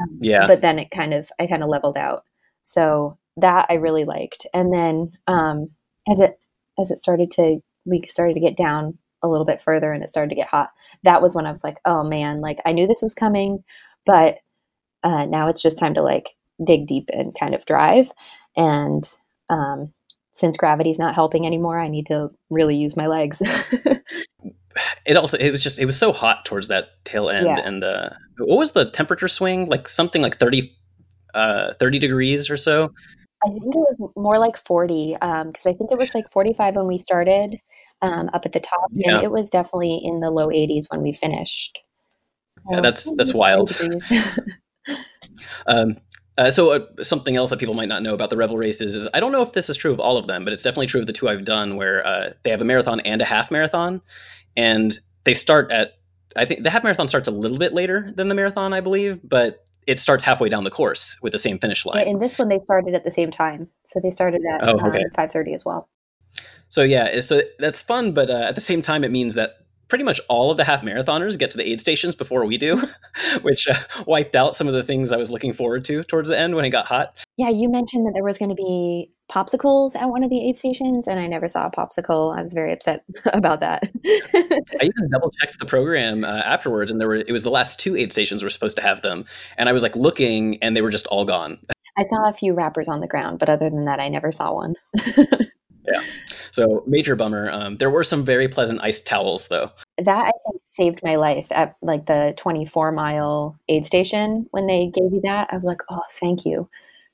Um, 0.00 0.18
yeah. 0.20 0.46
But 0.46 0.60
then 0.60 0.78
it 0.78 0.90
kind 0.90 1.14
of, 1.14 1.30
I 1.38 1.46
kind 1.46 1.62
of 1.62 1.68
leveled 1.68 1.96
out. 1.96 2.24
So 2.62 3.18
that 3.36 3.66
I 3.68 3.74
really 3.74 4.04
liked. 4.04 4.46
And 4.52 4.72
then 4.72 5.12
um, 5.26 5.70
as 6.10 6.20
it 6.20 6.38
as 6.78 6.90
it 6.90 6.98
started 6.98 7.30
to, 7.32 7.60
we 7.84 8.04
started 8.08 8.34
to 8.34 8.40
get 8.40 8.56
down 8.56 8.98
a 9.22 9.28
little 9.28 9.44
bit 9.44 9.60
further 9.60 9.92
and 9.92 10.02
it 10.02 10.10
started 10.10 10.30
to 10.30 10.34
get 10.34 10.48
hot, 10.48 10.70
that 11.02 11.22
was 11.22 11.34
when 11.34 11.46
I 11.46 11.50
was 11.50 11.64
like, 11.64 11.78
oh 11.84 12.02
man, 12.02 12.40
like 12.40 12.58
I 12.64 12.72
knew 12.72 12.86
this 12.86 13.02
was 13.02 13.14
coming, 13.14 13.62
but 14.06 14.38
uh, 15.02 15.26
now 15.26 15.48
it's 15.48 15.62
just 15.62 15.78
time 15.78 15.94
to 15.94 16.02
like 16.02 16.30
dig 16.64 16.86
deep 16.86 17.08
and 17.12 17.34
kind 17.38 17.54
of 17.54 17.64
drive. 17.66 18.10
And 18.56 19.08
um, 19.48 19.92
since 20.32 20.56
gravity's 20.56 20.98
not 20.98 21.14
helping 21.14 21.46
anymore, 21.46 21.78
I 21.78 21.88
need 21.88 22.06
to 22.06 22.30
really 22.50 22.76
use 22.76 22.96
my 22.96 23.06
legs. 23.06 23.42
it 25.06 25.16
also 25.16 25.36
it 25.38 25.50
was 25.50 25.62
just 25.62 25.78
it 25.78 25.84
was 25.84 25.98
so 25.98 26.12
hot 26.12 26.44
towards 26.44 26.68
that 26.68 27.04
tail 27.04 27.28
end 27.28 27.46
yeah. 27.46 27.60
and 27.64 27.82
the 27.82 28.14
what 28.38 28.56
was 28.56 28.72
the 28.72 28.90
temperature 28.90 29.28
swing 29.28 29.68
like 29.68 29.88
something 29.88 30.22
like 30.22 30.36
30 30.38 30.72
uh 31.34 31.74
30 31.74 31.98
degrees 31.98 32.48
or 32.48 32.56
so 32.56 32.92
i 33.44 33.48
think 33.48 33.62
it 33.62 33.98
was 33.98 34.12
more 34.16 34.38
like 34.38 34.56
40 34.56 35.16
um 35.22 35.48
because 35.48 35.66
i 35.66 35.72
think 35.72 35.90
it 35.90 35.98
was 35.98 36.14
like 36.14 36.30
45 36.30 36.76
when 36.76 36.86
we 36.86 36.98
started 36.98 37.58
um 38.02 38.30
up 38.32 38.46
at 38.46 38.52
the 38.52 38.60
top 38.60 38.90
yeah. 38.92 39.16
and 39.16 39.24
it 39.24 39.30
was 39.30 39.50
definitely 39.50 40.00
in 40.02 40.20
the 40.20 40.30
low 40.30 40.48
80s 40.48 40.86
when 40.88 41.02
we 41.02 41.12
finished 41.12 41.80
so, 42.56 42.74
yeah 42.74 42.80
that's 42.80 43.14
that's 43.16 43.34
wild 43.34 43.76
um 45.66 45.96
uh, 46.38 46.50
so 46.50 46.72
uh, 46.72 47.02
something 47.02 47.36
else 47.36 47.50
that 47.50 47.58
people 47.58 47.74
might 47.74 47.88
not 47.88 48.02
know 48.02 48.14
about 48.14 48.30
the 48.30 48.36
Revel 48.36 48.56
races 48.56 48.94
is 48.94 49.06
I 49.12 49.20
don't 49.20 49.30
know 49.30 49.42
if 49.42 49.52
this 49.52 49.68
is 49.68 49.76
true 49.76 49.92
of 49.92 50.00
all 50.00 50.16
of 50.16 50.26
them, 50.26 50.42
but 50.42 50.54
it's 50.54 50.62
definitely 50.62 50.86
true 50.86 51.00
of 51.00 51.06
the 51.06 51.12
two 51.12 51.28
I've 51.28 51.44
done 51.44 51.76
where 51.76 52.06
uh, 52.06 52.30
they 52.44 52.50
have 52.50 52.62
a 52.62 52.64
marathon 52.64 53.00
and 53.00 53.20
a 53.20 53.26
half 53.26 53.50
marathon, 53.50 54.00
and 54.56 54.98
they 55.24 55.34
start 55.34 55.70
at 55.70 55.98
I 56.36 56.46
think 56.46 56.62
the 56.62 56.70
half 56.70 56.82
marathon 56.82 57.08
starts 57.08 57.28
a 57.28 57.30
little 57.30 57.58
bit 57.58 57.74
later 57.74 58.10
than 58.16 58.28
the 58.28 58.34
marathon, 58.34 58.72
I 58.72 58.80
believe, 58.80 59.20
but 59.22 59.66
it 59.86 60.00
starts 60.00 60.24
halfway 60.24 60.48
down 60.48 60.64
the 60.64 60.70
course 60.70 61.18
with 61.22 61.32
the 61.32 61.38
same 61.38 61.58
finish 61.58 61.84
line. 61.84 62.06
Yeah, 62.06 62.10
in 62.10 62.20
this 62.20 62.38
one, 62.38 62.48
they 62.48 62.60
started 62.60 62.94
at 62.94 63.04
the 63.04 63.10
same 63.10 63.30
time, 63.30 63.68
so 63.84 64.00
they 64.00 64.10
started 64.10 64.40
at 64.50 64.66
oh, 64.66 64.86
okay. 64.86 65.02
um, 65.02 65.10
five 65.14 65.32
thirty 65.32 65.52
as 65.52 65.64
well. 65.66 65.90
So 66.70 66.82
yeah, 66.82 67.20
so 67.20 67.42
that's 67.58 67.82
fun, 67.82 68.12
but 68.12 68.30
uh, 68.30 68.44
at 68.48 68.54
the 68.54 68.60
same 68.60 68.80
time, 68.80 69.04
it 69.04 69.10
means 69.10 69.34
that 69.34 69.56
pretty 69.90 70.04
much 70.04 70.20
all 70.28 70.52
of 70.52 70.56
the 70.56 70.64
half 70.64 70.82
marathoners 70.82 71.36
get 71.36 71.50
to 71.50 71.56
the 71.56 71.68
aid 71.68 71.80
stations 71.80 72.14
before 72.14 72.46
we 72.46 72.56
do, 72.56 72.80
which 73.42 73.66
uh, 73.68 73.74
wiped 74.06 74.36
out 74.36 74.54
some 74.54 74.68
of 74.68 74.72
the 74.72 74.84
things 74.84 75.10
I 75.10 75.16
was 75.16 75.32
looking 75.32 75.52
forward 75.52 75.84
to 75.86 76.04
towards 76.04 76.28
the 76.28 76.38
end 76.38 76.54
when 76.54 76.64
it 76.64 76.70
got 76.70 76.86
hot. 76.86 77.18
Yeah, 77.36 77.48
you 77.48 77.68
mentioned 77.68 78.06
that 78.06 78.12
there 78.14 78.22
was 78.22 78.38
going 78.38 78.50
to 78.50 78.54
be 78.54 79.10
popsicles 79.30 79.96
at 79.96 80.08
one 80.08 80.22
of 80.22 80.30
the 80.30 80.48
aid 80.48 80.56
stations, 80.56 81.08
and 81.08 81.18
I 81.18 81.26
never 81.26 81.48
saw 81.48 81.66
a 81.66 81.70
popsicle. 81.70 82.36
I 82.38 82.40
was 82.40 82.54
very 82.54 82.72
upset 82.72 83.04
about 83.32 83.60
that. 83.60 83.90
I 84.06 84.84
even 84.84 85.10
double 85.12 85.32
checked 85.40 85.58
the 85.58 85.66
program 85.66 86.24
uh, 86.24 86.42
afterwards, 86.44 86.90
and 86.92 87.00
there 87.00 87.08
were 87.08 87.16
it 87.16 87.32
was 87.32 87.42
the 87.42 87.50
last 87.50 87.80
two 87.80 87.96
aid 87.96 88.12
stations 88.12 88.42
were 88.42 88.50
supposed 88.50 88.76
to 88.76 88.82
have 88.82 89.02
them, 89.02 89.24
and 89.58 89.68
I 89.68 89.72
was 89.72 89.82
like 89.82 89.96
looking, 89.96 90.62
and 90.62 90.76
they 90.76 90.82
were 90.82 90.90
just 90.90 91.08
all 91.08 91.24
gone. 91.24 91.58
I 91.98 92.04
saw 92.04 92.28
a 92.28 92.32
few 92.32 92.54
wrappers 92.54 92.88
on 92.88 93.00
the 93.00 93.08
ground, 93.08 93.40
but 93.40 93.48
other 93.48 93.68
than 93.68 93.84
that, 93.86 93.98
I 93.98 94.08
never 94.08 94.30
saw 94.30 94.54
one. 94.54 94.74
yeah. 95.86 96.02
So 96.52 96.82
major 96.86 97.16
bummer. 97.16 97.50
Um, 97.50 97.76
there 97.76 97.90
were 97.90 98.04
some 98.04 98.24
very 98.24 98.48
pleasant 98.48 98.82
ice 98.82 99.00
towels 99.00 99.48
though. 99.48 99.70
That 99.98 100.26
I 100.26 100.30
think 100.44 100.62
saved 100.66 101.00
my 101.02 101.16
life 101.16 101.48
at 101.50 101.76
like 101.82 102.06
the 102.06 102.34
24 102.36 102.92
mile 102.92 103.58
aid 103.68 103.84
station 103.84 104.46
when 104.50 104.66
they 104.66 104.86
gave 104.86 105.12
you 105.12 105.20
that. 105.24 105.48
I 105.50 105.56
was 105.56 105.64
like, 105.64 105.80
oh, 105.90 106.02
thank 106.18 106.44
you. 106.44 106.68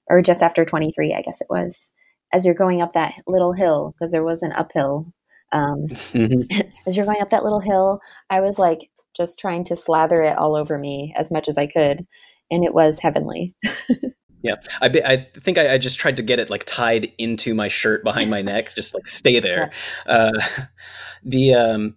Or 0.09 0.23
just 0.23 0.43
after 0.43 0.65
23, 0.65 1.15
I 1.15 1.23
guess 1.23 1.41
it 1.41 1.49
was. 1.51 1.91
As 2.33 2.45
you're 2.45 2.55
going 2.55 2.83
up 2.83 2.93
that 2.93 3.15
little 3.27 3.53
hill, 3.53 3.95
because 3.99 4.13
there 4.13 4.25
was 4.25 4.43
an 4.43 4.53
uphill. 4.53 5.13
Um, 5.53 5.87
mm-hmm. 6.13 6.61
as 6.87 6.97
you're 6.97 7.07
going 7.07 7.21
up 7.21 7.31
that 7.31 7.45
little 7.45 7.61
hill, 7.61 8.01
I 8.31 8.41
was 8.41 8.59
like 8.59 8.91
just 9.17 9.39
trying 9.39 9.65
to 9.65 9.77
slather 9.77 10.23
it 10.23 10.37
all 10.37 10.55
over 10.55 10.79
me 10.79 11.15
as 11.17 11.31
much 11.31 11.49
as 11.49 11.57
I 11.57 11.67
could. 11.67 12.07
And 12.51 12.65
it 12.65 12.75
was 12.75 13.01
heavenly. 13.01 13.55
Yeah, 14.43 14.57
I, 14.81 14.87
I 15.05 15.41
think 15.41 15.59
I, 15.59 15.75
I, 15.75 15.79
just 15.79 15.99
tried 15.99 16.17
to 16.19 16.23
get 16.23 16.39
it 16.39 16.51
like 16.51 16.65
tied 16.65 17.13
into 17.19 17.55
my 17.55 17.69
shirt 17.69 18.05
behind 18.05 18.31
my 18.31 18.43
neck, 18.43 18.75
just 18.75 18.95
like 18.95 19.09
stay 19.09 19.41
there. 19.41 19.73
Uh, 20.07 20.33
the 21.25 21.55
um, 21.55 21.95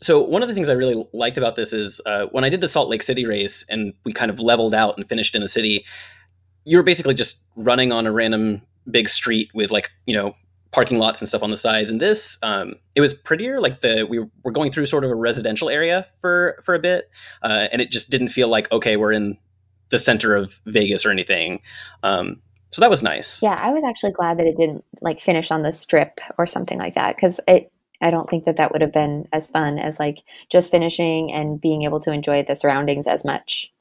so 0.00 0.20
one 0.20 0.42
of 0.42 0.48
the 0.48 0.54
things 0.54 0.68
I 0.68 0.74
really 0.74 1.04
liked 1.12 1.38
about 1.38 1.54
this 1.56 1.72
is 1.72 2.00
uh, 2.06 2.26
when 2.32 2.44
I 2.44 2.48
did 2.48 2.60
the 2.60 2.68
Salt 2.68 2.88
Lake 2.88 3.02
City 3.02 3.26
race 3.26 3.64
and 3.68 3.94
we 4.04 4.12
kind 4.12 4.30
of 4.30 4.40
leveled 4.40 4.74
out 4.74 4.96
and 4.96 5.06
finished 5.08 5.34
in 5.34 5.42
the 5.42 5.48
city. 5.48 5.84
You 6.64 6.76
were 6.76 6.82
basically 6.82 7.14
just 7.14 7.44
running 7.56 7.92
on 7.92 8.06
a 8.06 8.12
random 8.12 8.62
big 8.90 9.08
street 9.08 9.50
with 9.54 9.70
like 9.70 9.90
you 10.06 10.14
know 10.14 10.34
parking 10.72 10.98
lots 10.98 11.20
and 11.20 11.28
stuff 11.28 11.42
on 11.42 11.50
the 11.50 11.56
sides. 11.56 11.90
And 11.90 12.00
this, 12.00 12.38
um, 12.42 12.74
it 12.94 13.00
was 13.00 13.14
prettier. 13.14 13.60
Like 13.60 13.80
the 13.80 14.06
we 14.08 14.18
were 14.42 14.50
going 14.50 14.72
through 14.72 14.86
sort 14.86 15.04
of 15.04 15.10
a 15.10 15.14
residential 15.14 15.68
area 15.70 16.06
for 16.20 16.60
for 16.64 16.74
a 16.74 16.78
bit, 16.78 17.10
uh, 17.42 17.68
and 17.70 17.80
it 17.80 17.90
just 17.90 18.10
didn't 18.10 18.28
feel 18.28 18.48
like 18.48 18.70
okay, 18.72 18.96
we're 18.96 19.12
in 19.12 19.38
the 19.92 19.98
center 19.98 20.34
of 20.34 20.60
Vegas 20.66 21.06
or 21.06 21.10
anything. 21.10 21.60
Um, 22.02 22.40
so 22.72 22.80
that 22.80 22.90
was 22.90 23.02
nice. 23.02 23.42
Yeah, 23.42 23.58
I 23.60 23.70
was 23.70 23.84
actually 23.84 24.12
glad 24.12 24.38
that 24.38 24.46
it 24.46 24.56
didn't 24.56 24.84
like 25.02 25.20
finish 25.20 25.50
on 25.52 25.62
the 25.62 25.72
strip 25.72 26.20
or 26.38 26.46
something 26.46 26.78
like 26.78 26.94
that 26.94 27.14
because 27.14 27.38
it. 27.46 27.70
I 28.00 28.10
don't 28.10 28.28
think 28.28 28.46
that 28.46 28.56
that 28.56 28.72
would 28.72 28.80
have 28.80 28.92
been 28.92 29.28
as 29.32 29.46
fun 29.46 29.78
as 29.78 30.00
like 30.00 30.24
just 30.50 30.72
finishing 30.72 31.32
and 31.32 31.60
being 31.60 31.82
able 31.82 32.00
to 32.00 32.10
enjoy 32.10 32.42
the 32.42 32.56
surroundings 32.56 33.06
as 33.06 33.24
much. 33.24 33.72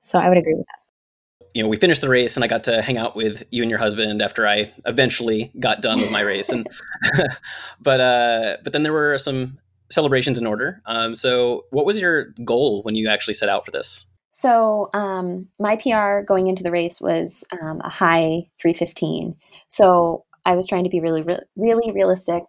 So 0.00 0.18
I 0.18 0.30
would 0.30 0.38
agree 0.38 0.54
with 0.54 0.64
that. 0.64 1.48
You 1.52 1.62
know, 1.62 1.68
we 1.68 1.76
finished 1.76 2.00
the 2.00 2.08
race 2.08 2.38
and 2.38 2.44
I 2.44 2.46
got 2.46 2.64
to 2.64 2.80
hang 2.80 2.96
out 2.96 3.14
with 3.14 3.44
you 3.50 3.62
and 3.62 3.68
your 3.68 3.78
husband 3.78 4.22
after 4.22 4.46
I 4.46 4.72
eventually 4.86 5.52
got 5.60 5.82
done 5.82 6.00
with 6.00 6.10
my 6.10 6.22
race. 6.22 6.48
And 6.48 6.66
but 7.82 8.00
uh, 8.00 8.56
but 8.64 8.72
then 8.72 8.82
there 8.82 8.94
were 8.94 9.18
some 9.18 9.58
celebrations 9.90 10.38
in 10.38 10.46
order. 10.46 10.80
Um, 10.86 11.14
so 11.14 11.66
what 11.68 11.84
was 11.84 12.00
your 12.00 12.32
goal 12.42 12.82
when 12.82 12.94
you 12.94 13.10
actually 13.10 13.34
set 13.34 13.50
out 13.50 13.66
for 13.66 13.72
this? 13.72 14.06
So 14.30 14.90
um, 14.94 15.48
my 15.58 15.76
PR 15.76 16.20
going 16.26 16.46
into 16.46 16.62
the 16.62 16.70
race 16.70 17.00
was 17.00 17.44
um, 17.60 17.80
a 17.84 17.90
high 17.90 18.48
315. 18.60 19.36
So 19.68 20.24
I 20.46 20.56
was 20.56 20.66
trying 20.66 20.84
to 20.84 20.90
be 20.90 21.00
really, 21.00 21.22
re- 21.22 21.40
really 21.56 21.92
realistic, 21.92 22.44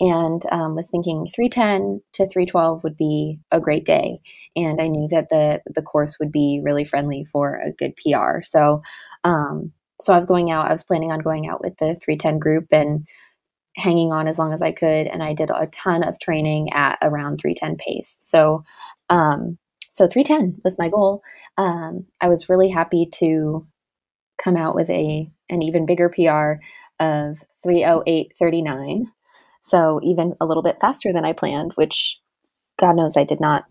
and 0.00 0.42
um, 0.50 0.76
was 0.76 0.88
thinking 0.88 1.26
310 1.34 2.00
to 2.14 2.26
312 2.26 2.82
would 2.84 2.96
be 2.96 3.38
a 3.50 3.60
great 3.60 3.84
day. 3.84 4.20
And 4.56 4.80
I 4.80 4.86
knew 4.88 5.08
that 5.10 5.28
the 5.28 5.60
the 5.74 5.82
course 5.82 6.18
would 6.18 6.32
be 6.32 6.60
really 6.64 6.84
friendly 6.84 7.24
for 7.24 7.56
a 7.56 7.72
good 7.72 7.94
PR. 7.96 8.42
So, 8.42 8.82
um, 9.24 9.72
so 10.00 10.12
I 10.12 10.16
was 10.16 10.26
going 10.26 10.50
out. 10.50 10.66
I 10.68 10.72
was 10.72 10.84
planning 10.84 11.12
on 11.12 11.20
going 11.20 11.48
out 11.48 11.60
with 11.62 11.76
the 11.78 11.96
310 11.96 12.38
group 12.38 12.66
and 12.72 13.06
hanging 13.76 14.12
on 14.12 14.28
as 14.28 14.38
long 14.38 14.52
as 14.52 14.62
I 14.62 14.72
could. 14.72 15.06
And 15.08 15.22
I 15.22 15.34
did 15.34 15.50
a 15.50 15.66
ton 15.68 16.04
of 16.04 16.18
training 16.20 16.72
at 16.72 16.98
around 17.02 17.38
310 17.38 17.76
pace. 17.76 18.16
So 18.20 18.64
um, 19.10 19.58
so 19.94 20.08
310 20.08 20.60
was 20.64 20.76
my 20.76 20.88
goal. 20.88 21.22
Um, 21.56 22.06
I 22.20 22.26
was 22.26 22.48
really 22.48 22.68
happy 22.68 23.06
to 23.20 23.64
come 24.42 24.56
out 24.56 24.74
with 24.74 24.90
a 24.90 25.30
an 25.48 25.62
even 25.62 25.86
bigger 25.86 26.08
PR 26.08 26.60
of 26.98 27.38
308.39. 27.64 29.04
So 29.62 30.00
even 30.02 30.34
a 30.40 30.46
little 30.46 30.64
bit 30.64 30.78
faster 30.80 31.12
than 31.12 31.24
I 31.24 31.32
planned, 31.32 31.74
which 31.76 32.18
God 32.76 32.96
knows 32.96 33.16
I 33.16 33.22
did 33.22 33.38
not 33.38 33.66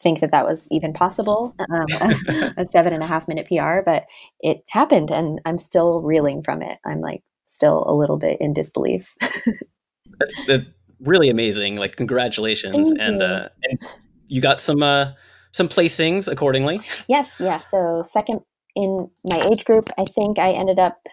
think 0.00 0.20
that 0.20 0.30
that 0.30 0.46
was 0.46 0.68
even 0.70 0.92
possible. 0.92 1.56
Um, 1.58 1.86
a, 2.56 2.64
seven 2.64 2.92
and 2.92 3.02
a 3.02 3.06
half 3.06 3.26
minute 3.26 3.48
PR, 3.48 3.80
but 3.84 4.06
it 4.38 4.62
happened, 4.68 5.10
and 5.10 5.40
I'm 5.44 5.58
still 5.58 6.00
reeling 6.00 6.44
from 6.44 6.62
it. 6.62 6.78
I'm 6.84 7.00
like 7.00 7.24
still 7.46 7.82
a 7.88 7.92
little 7.92 8.18
bit 8.18 8.40
in 8.40 8.54
disbelief. 8.54 9.16
that's, 9.20 10.46
that's, 10.46 10.66
really 11.00 11.28
amazing. 11.28 11.74
Like 11.74 11.96
congratulations, 11.96 12.92
and 12.92 13.20
uh, 13.20 13.48
and 13.64 13.80
you 14.28 14.40
got 14.40 14.60
some 14.60 14.82
uh, 14.82 15.12
some 15.52 15.68
placings 15.68 16.30
accordingly. 16.30 16.80
Yes, 17.08 17.40
yeah. 17.40 17.58
So 17.58 18.02
second 18.02 18.40
in 18.76 19.10
my 19.24 19.48
age 19.50 19.64
group, 19.64 19.90
I 19.98 20.04
think 20.04 20.38
I 20.38 20.52
ended 20.52 20.78
up 20.78 21.08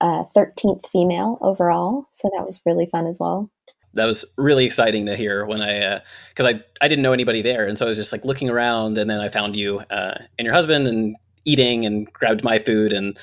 uh, 0.00 0.24
13th 0.36 0.86
female 0.86 1.38
overall. 1.40 2.06
So 2.12 2.30
that 2.36 2.44
was 2.44 2.60
really 2.66 2.86
fun 2.86 3.06
as 3.06 3.18
well. 3.18 3.50
That 3.94 4.06
was 4.06 4.24
really 4.36 4.64
exciting 4.64 5.06
to 5.06 5.16
hear 5.16 5.46
when 5.46 5.62
I, 5.62 6.00
because 6.30 6.46
uh, 6.46 6.58
I, 6.58 6.84
I 6.84 6.88
didn't 6.88 7.02
know 7.02 7.12
anybody 7.12 7.42
there. 7.42 7.66
And 7.66 7.78
so 7.78 7.86
I 7.86 7.88
was 7.88 7.96
just 7.96 8.12
like 8.12 8.24
looking 8.24 8.50
around 8.50 8.98
and 8.98 9.08
then 9.08 9.20
I 9.20 9.28
found 9.28 9.54
you 9.54 9.80
uh, 9.90 10.16
and 10.38 10.44
your 10.44 10.54
husband 10.54 10.88
and 10.88 11.16
eating 11.44 11.86
and 11.86 12.12
grabbed 12.12 12.42
my 12.42 12.58
food 12.58 12.92
and, 12.92 13.16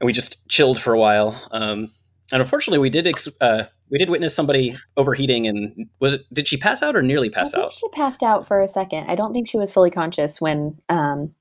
and 0.00 0.06
we 0.06 0.12
just 0.12 0.48
chilled 0.48 0.80
for 0.80 0.92
a 0.92 0.98
while. 0.98 1.40
Um, 1.50 1.90
and 2.32 2.40
unfortunately 2.40 2.78
we 2.78 2.90
did, 2.90 3.06
ex- 3.06 3.28
uh, 3.40 3.64
we 3.90 3.98
did 3.98 4.10
witness 4.10 4.34
somebody 4.34 4.76
overheating 4.96 5.46
and 5.46 5.88
was 6.00 6.14
it, 6.14 6.22
did 6.32 6.48
she 6.48 6.56
pass 6.56 6.82
out 6.82 6.96
or 6.96 7.02
nearly 7.02 7.30
pass 7.30 7.54
out? 7.54 7.72
She 7.72 7.88
passed 7.90 8.22
out 8.22 8.46
for 8.46 8.60
a 8.60 8.68
second. 8.68 9.08
I 9.08 9.14
don't 9.14 9.32
think 9.32 9.48
she 9.48 9.58
was 9.58 9.72
fully 9.72 9.90
conscious 9.90 10.40
when 10.40 10.78
um 10.88 11.34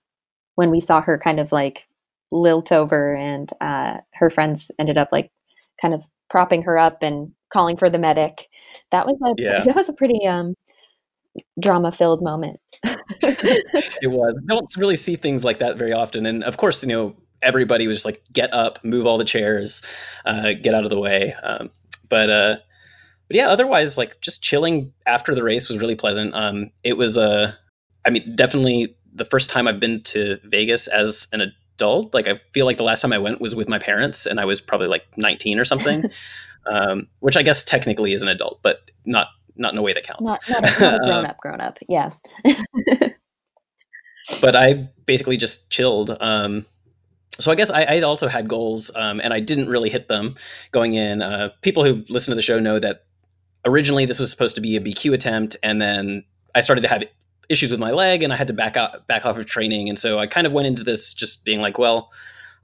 when 0.56 0.70
we 0.70 0.80
saw 0.80 1.02
her 1.02 1.18
kind 1.18 1.40
of 1.40 1.52
like 1.52 1.88
lilt 2.32 2.72
over 2.72 3.16
and 3.16 3.52
uh 3.62 4.00
her 4.14 4.30
friends 4.30 4.72
ended 4.80 4.98
up 4.98 5.10
like 5.12 5.32
kind 5.82 5.94
of 5.94 6.04
propping 6.30 6.64
her 6.64 6.78
up 6.78 7.02
and 7.02 7.32
calling 7.52 7.78
for 7.78 7.90
the 7.90 8.00
medic. 8.00 8.48
That 8.92 9.06
was 9.06 9.18
a 9.24 9.42
yeah. 9.42 9.62
that 9.66 9.76
was 9.76 9.90
a 9.90 9.94
pretty 9.94 10.26
um 10.28 10.56
drama 11.60 11.92
filled 11.92 12.22
moment. 12.22 12.60
it 12.84 14.12
was. 14.12 14.36
I 14.50 14.54
don't 14.54 14.78
really 14.78 14.96
see 14.96 15.16
things 15.16 15.44
like 15.44 15.60
that 15.60 15.78
very 15.78 15.94
often 15.94 16.26
and 16.26 16.44
of 16.44 16.58
course, 16.58 16.84
you 16.84 16.90
know, 16.90 17.16
everybody 17.42 17.88
was 17.88 17.98
just 17.98 18.06
like 18.06 18.22
get 18.32 18.54
up, 18.54 18.84
move 18.84 19.06
all 19.06 19.18
the 19.18 19.26
chairs, 19.26 19.84
uh, 20.26 20.54
get 20.54 20.74
out 20.74 20.84
of 20.84 20.90
the 20.90 21.00
way. 21.00 21.34
Um, 21.44 21.70
but 22.10 22.30
uh, 22.30 22.58
but 23.28 23.38
yeah, 23.38 23.50
otherwise, 23.50 23.98
like 23.98 24.22
just 24.22 24.44
chilling 24.44 24.94
after 25.06 25.34
the 25.34 25.44
race 25.44 25.70
was 25.70 25.80
really 25.80 25.96
pleasant. 25.96 26.34
Um, 26.34 26.72
it 26.84 26.98
was 26.98 27.18
uh, 27.18 27.54
I 28.06 28.10
mean, 28.10 28.36
definitely 28.36 28.96
the 29.14 29.26
first 29.26 29.50
time 29.50 29.68
I've 29.68 29.80
been 29.80 30.04
to 30.04 30.40
Vegas 30.44 30.88
as 30.88 31.28
an 31.32 31.42
adult. 31.42 32.14
Like 32.14 32.28
I 32.28 32.40
feel 32.54 32.66
like 32.66 32.78
the 32.78 32.84
last 32.84 33.02
time 33.02 33.14
I 33.14 33.18
went 33.18 33.42
was 33.42 33.56
with 33.56 33.68
my 33.68 33.80
parents, 33.80 34.26
and 34.26 34.40
I 34.40 34.46
was 34.46 34.62
probably 34.62 34.88
like 34.88 35.06
19 35.18 35.60
or 35.60 35.66
something. 35.66 36.06
um, 36.66 37.08
which 37.20 37.38
I 37.38 37.44
guess 37.44 37.64
technically 37.64 38.14
is 38.14 38.22
an 38.22 38.28
adult, 38.28 38.60
but 38.62 38.92
not 39.06 39.28
not 39.56 39.74
in 39.74 39.78
a 39.78 39.82
way 39.82 39.94
that 39.94 40.04
counts. 40.04 40.22
Not, 40.22 40.40
not 40.50 40.64
a, 40.64 40.80
not 40.80 40.96
a 40.96 41.00
grown 41.00 41.26
up, 41.30 41.38
grown 41.38 41.62
up. 41.62 41.78
Yeah. 41.88 42.12
but 44.42 44.56
I 44.56 44.90
basically 45.06 45.38
just 45.38 45.70
chilled. 45.70 46.16
Um, 46.20 46.66
so 47.40 47.52
I 47.52 47.56
guess 47.56 47.70
I, 47.70 47.84
I 47.84 48.02
also 48.02 48.28
had 48.28 48.48
goals, 48.48 48.92
um, 48.96 49.20
and 49.24 49.34
I 49.34 49.40
didn't 49.40 49.70
really 49.70 49.90
hit 49.90 50.08
them 50.08 50.36
going 50.72 50.94
in. 50.94 51.22
Uh, 51.22 51.50
people 51.62 51.84
who 51.84 52.04
listen 52.10 52.32
to 52.32 52.36
the 52.36 52.42
show 52.42 52.60
know 52.60 52.80
that 52.80 53.06
originally 53.66 54.06
this 54.06 54.20
was 54.20 54.32
supposed 54.32 54.56
to 54.56 54.62
be 54.62 54.76
a 54.78 54.82
BQ 54.82 55.14
attempt, 55.14 55.58
and 55.64 55.82
then 55.82 56.24
I 56.54 56.62
started 56.62 56.82
to 56.82 56.88
have 56.88 57.04
issues 57.50 57.72
with 57.72 57.80
my 57.80 57.92
leg, 57.92 58.24
and 58.24 58.32
I 58.32 58.36
had 58.36 58.48
to 58.48 58.54
back 58.54 58.78
out 58.78 59.08
back 59.08 59.26
off 59.26 59.38
of 59.38 59.46
training, 59.46 59.90
and 59.90 60.00
so 60.00 60.20
I 60.20 60.28
kind 60.28 60.48
of 60.48 60.54
went 60.54 60.68
into 60.68 60.84
this 60.84 61.14
just 61.14 61.46
being 61.46 61.62
like, 61.62 61.78
well, 61.78 62.12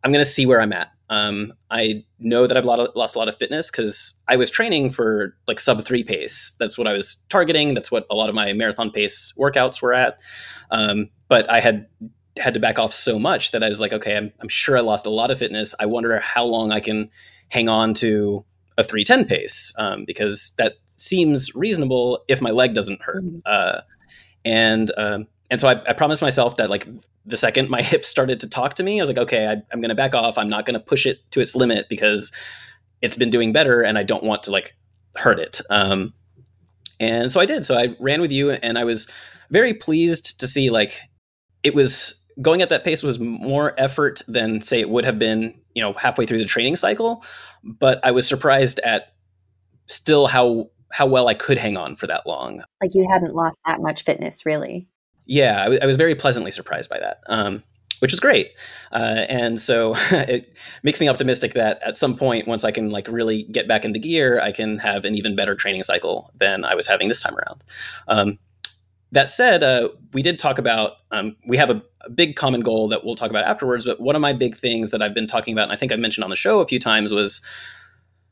I'm 0.03 0.11
going 0.11 0.23
to 0.23 0.29
see 0.29 0.45
where 0.45 0.61
I'm 0.61 0.73
at. 0.73 0.91
Um, 1.09 1.51
I 1.69 2.05
know 2.19 2.47
that 2.47 2.55
I've 2.55 2.63
lost 2.63 3.15
a 3.15 3.19
lot 3.19 3.27
of 3.27 3.35
fitness 3.35 3.69
because 3.69 4.13
I 4.29 4.37
was 4.37 4.49
training 4.49 4.91
for 4.91 5.35
like 5.45 5.59
sub 5.59 5.83
three 5.83 6.05
pace. 6.05 6.55
That's 6.57 6.77
what 6.77 6.87
I 6.87 6.93
was 6.93 7.17
targeting. 7.27 7.73
That's 7.73 7.91
what 7.91 8.05
a 8.09 8.15
lot 8.15 8.29
of 8.29 8.35
my 8.35 8.53
marathon 8.53 8.91
pace 8.91 9.33
workouts 9.37 9.81
were 9.81 9.93
at. 9.93 10.19
Um, 10.71 11.09
but 11.27 11.49
I 11.49 11.59
had 11.59 11.87
had 12.37 12.53
to 12.53 12.59
back 12.59 12.79
off 12.79 12.93
so 12.93 13.19
much 13.19 13.51
that 13.51 13.63
I 13.63 13.69
was 13.69 13.79
like, 13.79 13.93
okay, 13.93 14.15
I'm, 14.15 14.31
I'm 14.39 14.47
sure 14.47 14.77
I 14.77 14.81
lost 14.81 15.05
a 15.05 15.09
lot 15.09 15.31
of 15.31 15.37
fitness. 15.37 15.75
I 15.79 15.85
wonder 15.85 16.19
how 16.19 16.45
long 16.45 16.71
I 16.71 16.79
can 16.79 17.09
hang 17.49 17.67
on 17.67 17.93
to 17.95 18.45
a 18.77 18.83
310 18.83 19.25
pace 19.25 19.73
um, 19.77 20.05
because 20.05 20.53
that 20.57 20.75
seems 20.95 21.53
reasonable 21.55 22.23
if 22.27 22.41
my 22.41 22.51
leg 22.51 22.73
doesn't 22.73 23.01
hurt. 23.01 23.23
Mm-hmm. 23.23 23.39
Uh, 23.45 23.81
and 24.45 24.91
um, 24.97 25.27
and 25.49 25.59
so 25.59 25.67
I, 25.67 25.81
I, 25.87 25.93
promised 25.93 26.21
myself 26.21 26.57
that 26.57 26.69
like 26.69 26.87
the 27.25 27.37
second 27.37 27.69
my 27.69 27.81
hips 27.91 28.07
started 28.07 28.39
to 28.39 28.49
talk 28.49 28.75
to 28.75 28.83
me, 28.83 28.99
I 28.99 29.03
was 29.03 29.09
like, 29.09 29.17
okay, 29.17 29.47
I, 29.47 29.51
am 29.73 29.81
going 29.81 29.89
to 29.89 29.95
back 29.95 30.15
off. 30.15 30.37
I'm 30.37 30.49
not 30.49 30.65
going 30.65 30.75
to 30.75 30.79
push 30.79 31.05
it 31.05 31.19
to 31.31 31.41
its 31.41 31.55
limit 31.55 31.87
because 31.89 32.31
it's 33.01 33.17
been 33.17 33.29
doing 33.29 33.51
better, 33.51 33.81
and 33.81 33.97
I 33.97 34.03
don't 34.03 34.23
want 34.23 34.43
to 34.43 34.51
like 34.51 34.75
hurt 35.17 35.39
it. 35.39 35.59
Um, 35.69 36.13
and 36.99 37.31
so 37.31 37.39
I 37.39 37.45
did. 37.45 37.65
So 37.65 37.75
I 37.75 37.95
ran 37.99 38.21
with 38.21 38.31
you, 38.31 38.51
and 38.51 38.77
I 38.77 38.83
was 38.83 39.11
very 39.49 39.73
pleased 39.73 40.39
to 40.39 40.47
see 40.47 40.69
like 40.69 40.93
it 41.63 41.75
was 41.75 42.20
going 42.41 42.61
at 42.61 42.69
that 42.69 42.83
pace 42.83 43.03
was 43.03 43.19
more 43.19 43.73
effort 43.77 44.21
than 44.27 44.61
say 44.61 44.79
it 44.79 44.89
would 44.89 45.05
have 45.05 45.17
been, 45.17 45.59
you 45.73 45.81
know, 45.81 45.93
halfway 45.93 46.25
through 46.25 46.39
the 46.39 46.45
training 46.45 46.75
cycle. 46.75 47.23
But 47.63 47.99
I 48.03 48.11
was 48.11 48.27
surprised 48.27 48.79
at 48.79 49.13
still 49.87 50.27
how 50.27 50.69
how 50.91 51.05
well 51.07 51.27
I 51.27 51.33
could 51.33 51.57
hang 51.57 51.77
on 51.77 51.95
for 51.95 52.07
that 52.07 52.27
long. 52.27 52.63
Like 52.81 52.93
you 52.93 53.07
hadn't 53.09 53.33
lost 53.33 53.57
that 53.65 53.81
much 53.81 54.03
fitness, 54.03 54.45
really. 54.45 54.87
Yeah, 55.25 55.61
I, 55.61 55.63
w- 55.63 55.79
I 55.81 55.85
was 55.85 55.95
very 55.95 56.15
pleasantly 56.15 56.51
surprised 56.51 56.89
by 56.89 56.99
that, 56.99 57.19
um, 57.27 57.63
which 57.99 58.11
was 58.11 58.19
great. 58.19 58.49
Uh, 58.91 59.25
and 59.29 59.59
so 59.59 59.95
it 60.11 60.53
makes 60.83 60.99
me 60.99 61.07
optimistic 61.07 61.53
that 61.53 61.81
at 61.81 61.95
some 61.95 62.17
point, 62.17 62.47
once 62.47 62.63
I 62.63 62.71
can 62.71 62.89
like 62.89 63.07
really 63.07 63.43
get 63.43 63.67
back 63.67 63.85
into 63.85 63.99
gear, 63.99 64.39
I 64.41 64.51
can 64.51 64.79
have 64.79 65.05
an 65.05 65.15
even 65.15 65.35
better 65.35 65.55
training 65.55 65.83
cycle 65.83 66.31
than 66.35 66.65
I 66.65 66.75
was 66.75 66.87
having 66.87 67.07
this 67.07 67.21
time 67.21 67.35
around. 67.37 67.63
Um, 68.07 68.39
that 69.11 69.29
said, 69.29 69.63
uh, 69.63 69.89
we 70.13 70.21
did 70.21 70.39
talk 70.39 70.57
about 70.57 70.93
um, 71.11 71.35
we 71.45 71.57
have 71.57 71.69
a, 71.69 71.81
a, 72.01 72.09
big 72.09 72.35
common 72.35 72.61
goal 72.61 72.87
that 72.87 73.03
we'll 73.03 73.15
talk 73.15 73.29
about 73.29 73.43
afterwards. 73.43 73.85
But 73.85 73.99
one 73.99 74.15
of 74.15 74.21
my 74.21 74.33
big 74.33 74.55
things 74.55 74.91
that 74.91 75.01
I've 75.01 75.13
been 75.13 75.27
talking 75.27 75.53
about, 75.53 75.63
and 75.63 75.73
I 75.73 75.75
think 75.75 75.91
I 75.91 75.97
mentioned 75.97 76.23
on 76.23 76.29
the 76.29 76.35
show 76.35 76.61
a 76.61 76.67
few 76.67 76.79
times, 76.79 77.11
was 77.11 77.41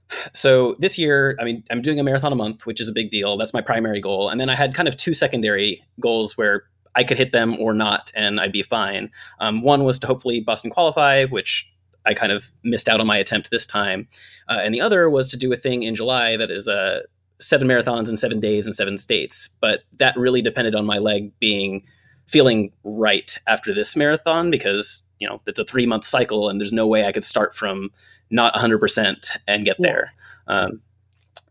so 0.33 0.75
this 0.79 0.98
year, 0.98 1.38
I 1.39 1.43
mean, 1.43 1.63
I'm 1.69 1.81
doing 1.81 2.00
a 2.00 2.03
marathon 2.03 2.31
a 2.31 2.36
month, 2.36 2.65
which 2.65 2.79
is 2.79 2.88
a 2.88 2.93
big 2.93 3.09
deal. 3.09 3.38
That's 3.38 3.53
my 3.53 3.62
primary 3.62 4.01
goal. 4.01 4.29
And 4.29 4.39
then 4.39 4.50
I 4.50 4.55
had 4.55 4.74
kind 4.74 4.88
of 4.88 4.95
two 4.95 5.13
secondary 5.13 5.83
goals 6.00 6.38
where 6.38 6.63
I 6.95 7.03
could 7.03 7.17
hit 7.17 7.31
them 7.31 7.59
or 7.59 7.74
not, 7.74 8.12
and 8.15 8.39
I'd 8.39 8.51
be 8.51 8.63
fine. 8.63 9.12
Um, 9.39 9.62
one 9.62 9.83
was 9.83 10.00
to 10.00 10.07
hopefully 10.07 10.41
Boston 10.41 10.71
qualify, 10.71 11.25
which 11.25 11.71
I 12.05 12.13
kind 12.13 12.31
of 12.31 12.51
missed 12.63 12.88
out 12.88 13.00
on 13.00 13.07
my 13.07 13.17
attempt 13.17 13.51
this 13.51 13.65
time. 13.65 14.07
Uh, 14.48 14.59
and 14.63 14.74
the 14.74 14.81
other 14.81 15.09
was 15.09 15.27
to 15.29 15.38
do 15.38 15.53
a 15.53 15.57
thing 15.57 15.83
in 15.83 15.95
July 15.95 16.38
that 16.38 16.50
is 16.50 16.67
a 16.67 16.74
uh, 16.74 17.00
seven 17.39 17.67
marathons 17.67 18.10
in 18.10 18.17
seven 18.17 18.39
days 18.39 18.67
in 18.67 18.74
seven 18.74 18.98
states. 18.98 19.50
But 19.62 19.84
that 19.98 20.17
really 20.17 20.41
depended 20.41 20.75
on 20.75 20.86
my 20.86 20.98
leg 20.98 21.31
being 21.39 21.84
feeling 22.27 22.72
right 22.84 23.38
after 23.48 23.74
this 23.74 23.96
marathon 23.96 24.51
because 24.51 25.03
you 25.19 25.27
know 25.27 25.41
it's 25.48 25.60
a 25.60 25.65
three 25.65 25.88
month 25.88 26.05
cycle 26.05 26.48
and 26.48 26.62
there's 26.62 26.74
no 26.74 26.88
way 26.88 27.05
I 27.05 27.12
could 27.12 27.24
start 27.24 27.55
from 27.55 27.89
not 28.29 28.53
100% 28.53 29.38
and 29.48 29.65
get 29.65 29.77
yeah. 29.79 29.84
there. 29.88 30.13
Um, 30.48 30.81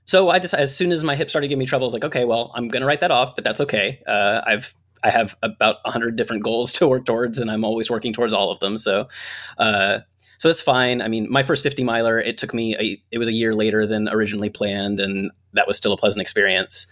so 0.08 0.30
I 0.30 0.38
just, 0.38 0.54
as 0.54 0.74
soon 0.74 0.90
as 0.90 1.04
my 1.04 1.16
hip 1.16 1.28
started 1.28 1.48
giving 1.48 1.60
me 1.60 1.66
trouble, 1.66 1.84
I 1.84 1.88
was 1.88 1.92
like, 1.92 2.04
okay, 2.04 2.24
well, 2.24 2.50
I'm 2.54 2.68
going 2.68 2.80
to 2.80 2.86
write 2.86 3.00
that 3.00 3.10
off, 3.10 3.34
but 3.34 3.44
that's 3.44 3.60
okay. 3.60 4.02
Uh, 4.06 4.40
I've, 4.46 4.74
I 5.02 5.10
have 5.10 5.36
about 5.42 5.76
100 5.84 6.16
different 6.16 6.42
goals 6.42 6.72
to 6.74 6.88
work 6.88 7.04
towards, 7.04 7.38
and 7.38 7.50
I'm 7.50 7.64
always 7.64 7.90
working 7.90 8.12
towards 8.12 8.32
all 8.32 8.50
of 8.50 8.58
them. 8.60 8.76
So, 8.76 9.08
uh, 9.58 10.00
so 10.38 10.48
that's 10.48 10.62
fine. 10.62 11.02
I 11.02 11.08
mean, 11.08 11.26
my 11.30 11.42
first 11.42 11.62
50 11.62 11.84
miler, 11.84 12.18
it 12.18 12.38
took 12.38 12.54
me, 12.54 12.76
a, 12.76 13.02
it 13.10 13.18
was 13.18 13.28
a 13.28 13.32
year 13.32 13.54
later 13.54 13.86
than 13.86 14.08
originally 14.08 14.48
planned, 14.48 15.00
and 15.00 15.30
that 15.58 15.66
was 15.66 15.76
still 15.76 15.92
a 15.92 15.96
pleasant 15.96 16.22
experience. 16.22 16.86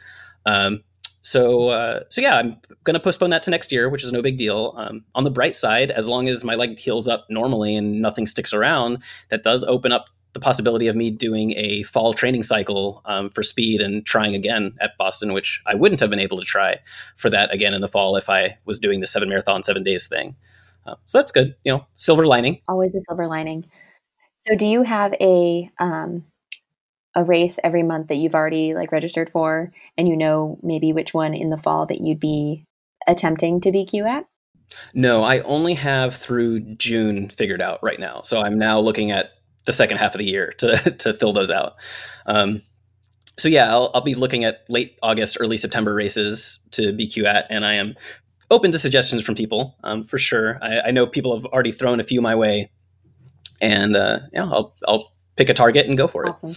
Um, 0.44 0.82
so, 1.22 1.70
uh, 1.70 2.04
so 2.08 2.20
yeah, 2.20 2.36
I'm 2.36 2.56
to 2.84 3.00
postpone 3.00 3.30
that 3.30 3.42
to 3.44 3.50
next 3.50 3.72
year, 3.72 3.88
which 3.88 4.04
is 4.04 4.12
no 4.12 4.22
big 4.22 4.36
deal. 4.36 4.74
Um, 4.76 5.04
on 5.14 5.24
the 5.24 5.30
bright 5.30 5.56
side, 5.56 5.90
as 5.90 6.06
long 6.06 6.28
as 6.28 6.44
my 6.44 6.54
leg 6.54 6.78
heals 6.78 7.08
up 7.08 7.26
normally 7.28 7.74
and 7.74 8.00
nothing 8.00 8.26
sticks 8.26 8.52
around, 8.52 9.02
that 9.30 9.42
does 9.42 9.64
open 9.64 9.90
up 9.90 10.06
the 10.34 10.40
possibility 10.40 10.86
of 10.86 10.94
me 10.94 11.10
doing 11.10 11.52
a 11.56 11.82
fall 11.84 12.12
training 12.12 12.42
cycle 12.42 13.00
um, 13.06 13.30
for 13.30 13.42
speed 13.42 13.80
and 13.80 14.04
trying 14.04 14.34
again 14.34 14.74
at 14.80 14.92
Boston, 14.98 15.32
which 15.32 15.62
I 15.66 15.74
wouldn't 15.74 16.00
have 16.00 16.10
been 16.10 16.20
able 16.20 16.38
to 16.38 16.44
try 16.44 16.78
for 17.16 17.30
that 17.30 17.52
again 17.52 17.74
in 17.74 17.80
the 17.80 17.88
fall 17.88 18.16
if 18.16 18.28
I 18.28 18.58
was 18.66 18.78
doing 18.78 19.00
the 19.00 19.06
seven 19.06 19.28
marathon, 19.28 19.62
seven 19.62 19.82
days 19.82 20.06
thing. 20.06 20.36
Uh, 20.86 20.94
so 21.06 21.18
that's 21.18 21.32
good. 21.32 21.56
You 21.64 21.72
know, 21.72 21.86
silver 21.96 22.26
lining. 22.26 22.60
Always 22.68 22.94
a 22.94 23.00
silver 23.08 23.26
lining. 23.26 23.64
So, 24.46 24.54
do 24.54 24.66
you 24.66 24.82
have 24.82 25.12
a 25.20 25.68
um, 25.80 26.24
a 27.16 27.24
race 27.24 27.58
every 27.64 27.82
month 27.82 28.08
that 28.08 28.16
you've 28.16 28.34
already 28.34 28.74
like 28.74 28.92
registered 28.92 29.28
for 29.28 29.72
and 29.96 30.06
you 30.06 30.16
know 30.16 30.58
maybe 30.62 30.92
which 30.92 31.14
one 31.14 31.34
in 31.34 31.50
the 31.50 31.56
fall 31.56 31.86
that 31.86 32.02
you'd 32.02 32.20
be 32.20 32.64
attempting 33.08 33.60
to 33.62 33.72
BQ 33.72 34.06
at? 34.06 34.26
No, 34.94 35.22
I 35.22 35.40
only 35.40 35.74
have 35.74 36.14
through 36.14 36.60
June 36.60 37.28
figured 37.28 37.62
out 37.62 37.82
right 37.82 37.98
now. 37.98 38.20
So 38.22 38.42
I'm 38.42 38.58
now 38.58 38.78
looking 38.78 39.10
at 39.10 39.32
the 39.64 39.72
second 39.72 39.96
half 39.96 40.14
of 40.14 40.18
the 40.18 40.24
year 40.24 40.52
to 40.58 40.76
to 40.98 41.14
fill 41.14 41.32
those 41.32 41.50
out. 41.50 41.74
Um, 42.26 42.62
so 43.38 43.48
yeah, 43.48 43.70
I'll, 43.70 43.90
I'll 43.94 44.00
be 44.02 44.14
looking 44.14 44.44
at 44.44 44.68
late 44.68 44.98
August, 45.02 45.36
early 45.40 45.56
September 45.56 45.94
races 45.94 46.60
to 46.72 46.92
BQ 46.92 47.24
at, 47.24 47.46
and 47.50 47.66
I 47.66 47.74
am 47.74 47.94
open 48.50 48.72
to 48.72 48.78
suggestions 48.78 49.24
from 49.24 49.34
people 49.34 49.76
um, 49.84 50.04
for 50.04 50.18
sure. 50.18 50.58
I, 50.62 50.80
I, 50.86 50.90
know 50.90 51.06
people 51.06 51.34
have 51.34 51.44
already 51.46 51.72
thrown 51.72 52.00
a 52.00 52.04
few 52.04 52.22
my 52.22 52.34
way, 52.34 52.70
and 53.60 53.96
uh, 53.96 54.20
yeah, 54.32 54.44
I'll 54.44 54.74
I'll 54.86 55.12
pick 55.36 55.48
a 55.48 55.54
target 55.54 55.86
and 55.86 55.96
go 55.96 56.08
for 56.08 56.24
it. 56.24 56.30
awesome. 56.30 56.54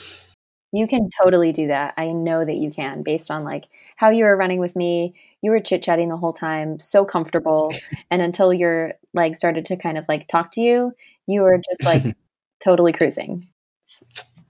You 0.72 0.88
can 0.88 1.10
totally 1.22 1.52
do 1.52 1.68
that. 1.68 1.94
I 1.98 2.12
know 2.12 2.46
that 2.46 2.56
you 2.56 2.72
can 2.72 3.02
based 3.04 3.32
on 3.32 3.44
like 3.44 3.70
how 3.96 4.10
you 4.10 4.26
were 4.26 4.36
running 4.36 4.60
with 4.60 4.76
me. 4.76 5.16
You 5.42 5.52
were 5.52 5.60
chit 5.60 5.82
chatting 5.82 6.10
the 6.10 6.18
whole 6.18 6.34
time, 6.34 6.80
so 6.80 7.06
comfortable. 7.06 7.74
and 8.12 8.22
until 8.22 8.54
your 8.54 8.94
legs 9.14 9.38
started 9.38 9.66
to 9.66 9.78
kind 9.78 9.98
of 9.98 10.06
like 10.08 10.28
talk 10.28 10.52
to 10.54 10.62
you, 10.62 10.92
you 11.28 11.42
were 11.42 11.58
just 11.58 11.84
like 11.84 12.16
totally 12.64 12.94
cruising. 12.94 13.48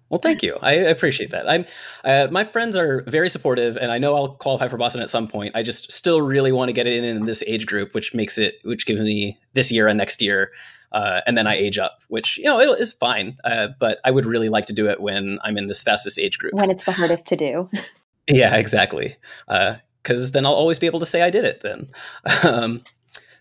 Well, 0.09 0.19
thank 0.19 0.41
you. 0.41 0.57
I 0.61 0.71
appreciate 0.71 1.29
that. 1.29 1.47
I'm, 1.47 1.65
uh, 2.03 2.27
my 2.31 2.43
friends 2.43 2.75
are 2.75 3.03
very 3.03 3.29
supportive, 3.29 3.77
and 3.77 3.91
I 3.91 3.99
know 3.99 4.15
I'll 4.15 4.29
qualify 4.29 4.67
for 4.67 4.75
Boston 4.75 5.03
at 5.03 5.09
some 5.11 5.27
point. 5.27 5.55
I 5.55 5.61
just 5.61 5.91
still 5.91 6.19
really 6.19 6.51
want 6.51 6.69
to 6.69 6.73
get 6.73 6.87
it 6.87 6.95
in 6.95 7.03
in 7.03 7.25
this 7.25 7.43
age 7.45 7.67
group, 7.67 7.93
which 7.93 8.15
makes 8.15 8.39
it, 8.39 8.55
which 8.63 8.87
gives 8.87 9.01
me 9.01 9.37
this 9.53 9.71
year 9.71 9.87
and 9.87 9.99
next 9.99 10.21
year 10.21 10.51
uh, 10.91 11.21
and 11.25 11.37
then 11.37 11.47
I 11.47 11.55
age 11.55 11.77
up, 11.77 11.99
which 12.07 12.37
you 12.37 12.45
know 12.45 12.59
it 12.59 12.79
is 12.79 12.93
fine. 12.93 13.37
Uh, 13.43 13.69
but 13.79 13.99
I 14.03 14.11
would 14.11 14.25
really 14.25 14.49
like 14.49 14.65
to 14.67 14.73
do 14.73 14.89
it 14.89 15.01
when 15.01 15.39
I'm 15.43 15.57
in 15.57 15.67
this 15.67 15.83
fastest 15.83 16.19
age 16.19 16.37
group. 16.37 16.53
When 16.53 16.69
it's 16.69 16.85
the 16.85 16.91
hardest 16.91 17.25
to 17.27 17.35
do. 17.35 17.69
yeah, 18.27 18.55
exactly. 18.55 19.15
Because 19.47 20.29
uh, 20.29 20.33
then 20.33 20.45
I'll 20.45 20.53
always 20.53 20.79
be 20.79 20.87
able 20.87 20.99
to 20.99 21.05
say 21.05 21.21
I 21.21 21.29
did 21.29 21.45
it. 21.45 21.61
Then. 21.61 21.89
um, 22.43 22.83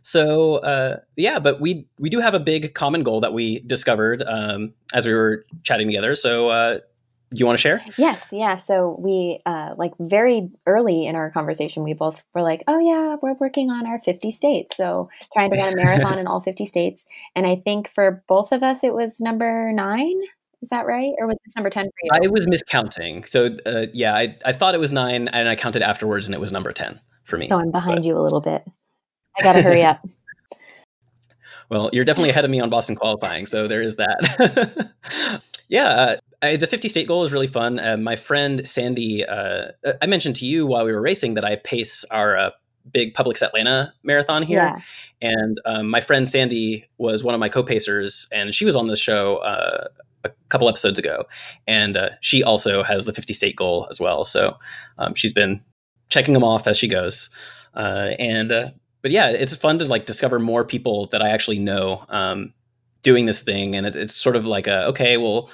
so 0.02 0.56
uh, 0.56 0.98
yeah, 1.16 1.38
but 1.38 1.60
we 1.60 1.86
we 1.98 2.10
do 2.10 2.20
have 2.20 2.34
a 2.34 2.40
big 2.40 2.74
common 2.74 3.02
goal 3.02 3.20
that 3.20 3.32
we 3.32 3.60
discovered 3.60 4.22
um, 4.26 4.74
as 4.94 5.06
we 5.06 5.14
were 5.14 5.44
chatting 5.62 5.86
together. 5.86 6.14
So 6.14 6.48
uh, 6.48 6.78
you 7.30 7.44
want 7.44 7.58
to 7.58 7.60
share? 7.60 7.84
Yes, 7.96 8.30
yeah. 8.32 8.56
So 8.56 8.98
we 9.02 9.40
uh, 9.44 9.74
like 9.76 9.92
very 9.98 10.50
early 10.66 11.06
in 11.06 11.14
our 11.14 11.30
conversation, 11.30 11.82
we 11.82 11.92
both 11.92 12.24
were 12.34 12.42
like, 12.42 12.62
"Oh 12.66 12.78
yeah, 12.78 13.16
we're 13.22 13.34
working 13.34 13.70
on 13.70 13.86
our 13.86 13.98
50 13.98 14.30
states." 14.30 14.76
So 14.76 15.10
trying 15.32 15.50
to 15.50 15.58
run 15.58 15.72
a 15.72 15.76
marathon 15.84 16.18
in 16.18 16.26
all 16.26 16.40
50 16.40 16.64
states, 16.66 17.06
and 17.36 17.46
I 17.46 17.56
think 17.56 17.88
for 17.88 18.22
both 18.28 18.52
of 18.52 18.62
us, 18.62 18.82
it 18.82 18.94
was 18.94 19.20
number 19.20 19.72
nine. 19.72 20.20
Is 20.62 20.70
that 20.70 20.86
right, 20.86 21.12
or 21.18 21.26
was 21.26 21.36
this 21.44 21.54
number 21.54 21.70
10 21.70 21.84
for 21.84 21.90
you? 22.02 22.10
I 22.12 22.28
was 22.28 22.46
miscounting. 22.46 23.28
So 23.28 23.56
uh, 23.66 23.86
yeah, 23.92 24.14
I 24.14 24.36
I 24.44 24.52
thought 24.52 24.74
it 24.74 24.80
was 24.80 24.92
nine, 24.92 25.28
and 25.28 25.48
I 25.48 25.54
counted 25.54 25.82
afterwards, 25.82 26.26
and 26.26 26.34
it 26.34 26.40
was 26.40 26.50
number 26.50 26.72
10 26.72 26.98
for 27.24 27.36
me. 27.36 27.46
So 27.46 27.58
I'm 27.58 27.70
behind 27.70 27.98
but. 27.98 28.04
you 28.04 28.18
a 28.18 28.22
little 28.22 28.40
bit. 28.40 28.64
I 29.38 29.42
got 29.42 29.52
to 29.52 29.62
hurry 29.62 29.84
up. 29.84 30.04
well, 31.70 31.90
you're 31.92 32.04
definitely 32.04 32.30
ahead 32.30 32.44
of 32.44 32.50
me 32.50 32.60
on 32.60 32.70
Boston 32.70 32.96
qualifying, 32.96 33.46
so 33.46 33.68
there 33.68 33.82
is 33.82 33.96
that. 33.96 35.42
Yeah, 35.68 35.88
uh, 35.88 36.16
I, 36.42 36.56
the 36.56 36.66
50 36.66 36.88
state 36.88 37.06
goal 37.06 37.24
is 37.24 37.32
really 37.32 37.46
fun. 37.46 37.78
Uh, 37.78 37.96
my 37.96 38.16
friend 38.16 38.66
Sandy, 38.66 39.24
uh, 39.24 39.68
I 40.00 40.06
mentioned 40.06 40.36
to 40.36 40.46
you 40.46 40.66
while 40.66 40.84
we 40.84 40.92
were 40.92 41.00
racing 41.00 41.34
that 41.34 41.44
I 41.44 41.56
pace 41.56 42.04
our 42.10 42.36
uh, 42.36 42.50
big 42.90 43.14
Publix 43.14 43.42
Atlanta 43.42 43.92
marathon 44.02 44.42
here. 44.42 44.58
Yeah. 44.58 44.80
And 45.20 45.60
um, 45.64 45.88
my 45.88 46.00
friend 46.00 46.28
Sandy 46.28 46.86
was 46.96 47.24
one 47.24 47.34
of 47.34 47.40
my 47.40 47.48
co 47.48 47.62
pacers, 47.62 48.28
and 48.32 48.54
she 48.54 48.64
was 48.64 48.76
on 48.76 48.86
the 48.86 48.96
show 48.96 49.38
uh, 49.38 49.88
a 50.24 50.30
couple 50.48 50.68
episodes 50.68 50.98
ago. 50.98 51.24
And 51.66 51.96
uh, 51.96 52.10
she 52.20 52.42
also 52.42 52.82
has 52.82 53.04
the 53.04 53.12
50 53.12 53.34
state 53.34 53.56
goal 53.56 53.88
as 53.90 54.00
well. 54.00 54.24
So 54.24 54.56
um, 54.96 55.14
she's 55.14 55.32
been 55.32 55.62
checking 56.08 56.34
them 56.34 56.44
off 56.44 56.66
as 56.66 56.78
she 56.78 56.88
goes. 56.88 57.30
Uh, 57.74 58.14
and, 58.18 58.48
but 59.02 59.10
yeah, 59.10 59.30
it's 59.30 59.54
fun 59.54 59.78
to 59.80 59.84
like 59.84 60.06
discover 60.06 60.38
more 60.38 60.64
people 60.64 61.06
that 61.08 61.20
I 61.20 61.30
actually 61.30 61.58
know 61.58 62.04
um, 62.08 62.54
doing 63.02 63.26
this 63.26 63.42
thing. 63.42 63.74
And 63.74 63.86
it's, 63.86 63.96
it's 63.96 64.14
sort 64.14 64.36
of 64.36 64.46
like 64.46 64.66
a, 64.66 64.86
okay, 64.86 65.16
well, 65.16 65.50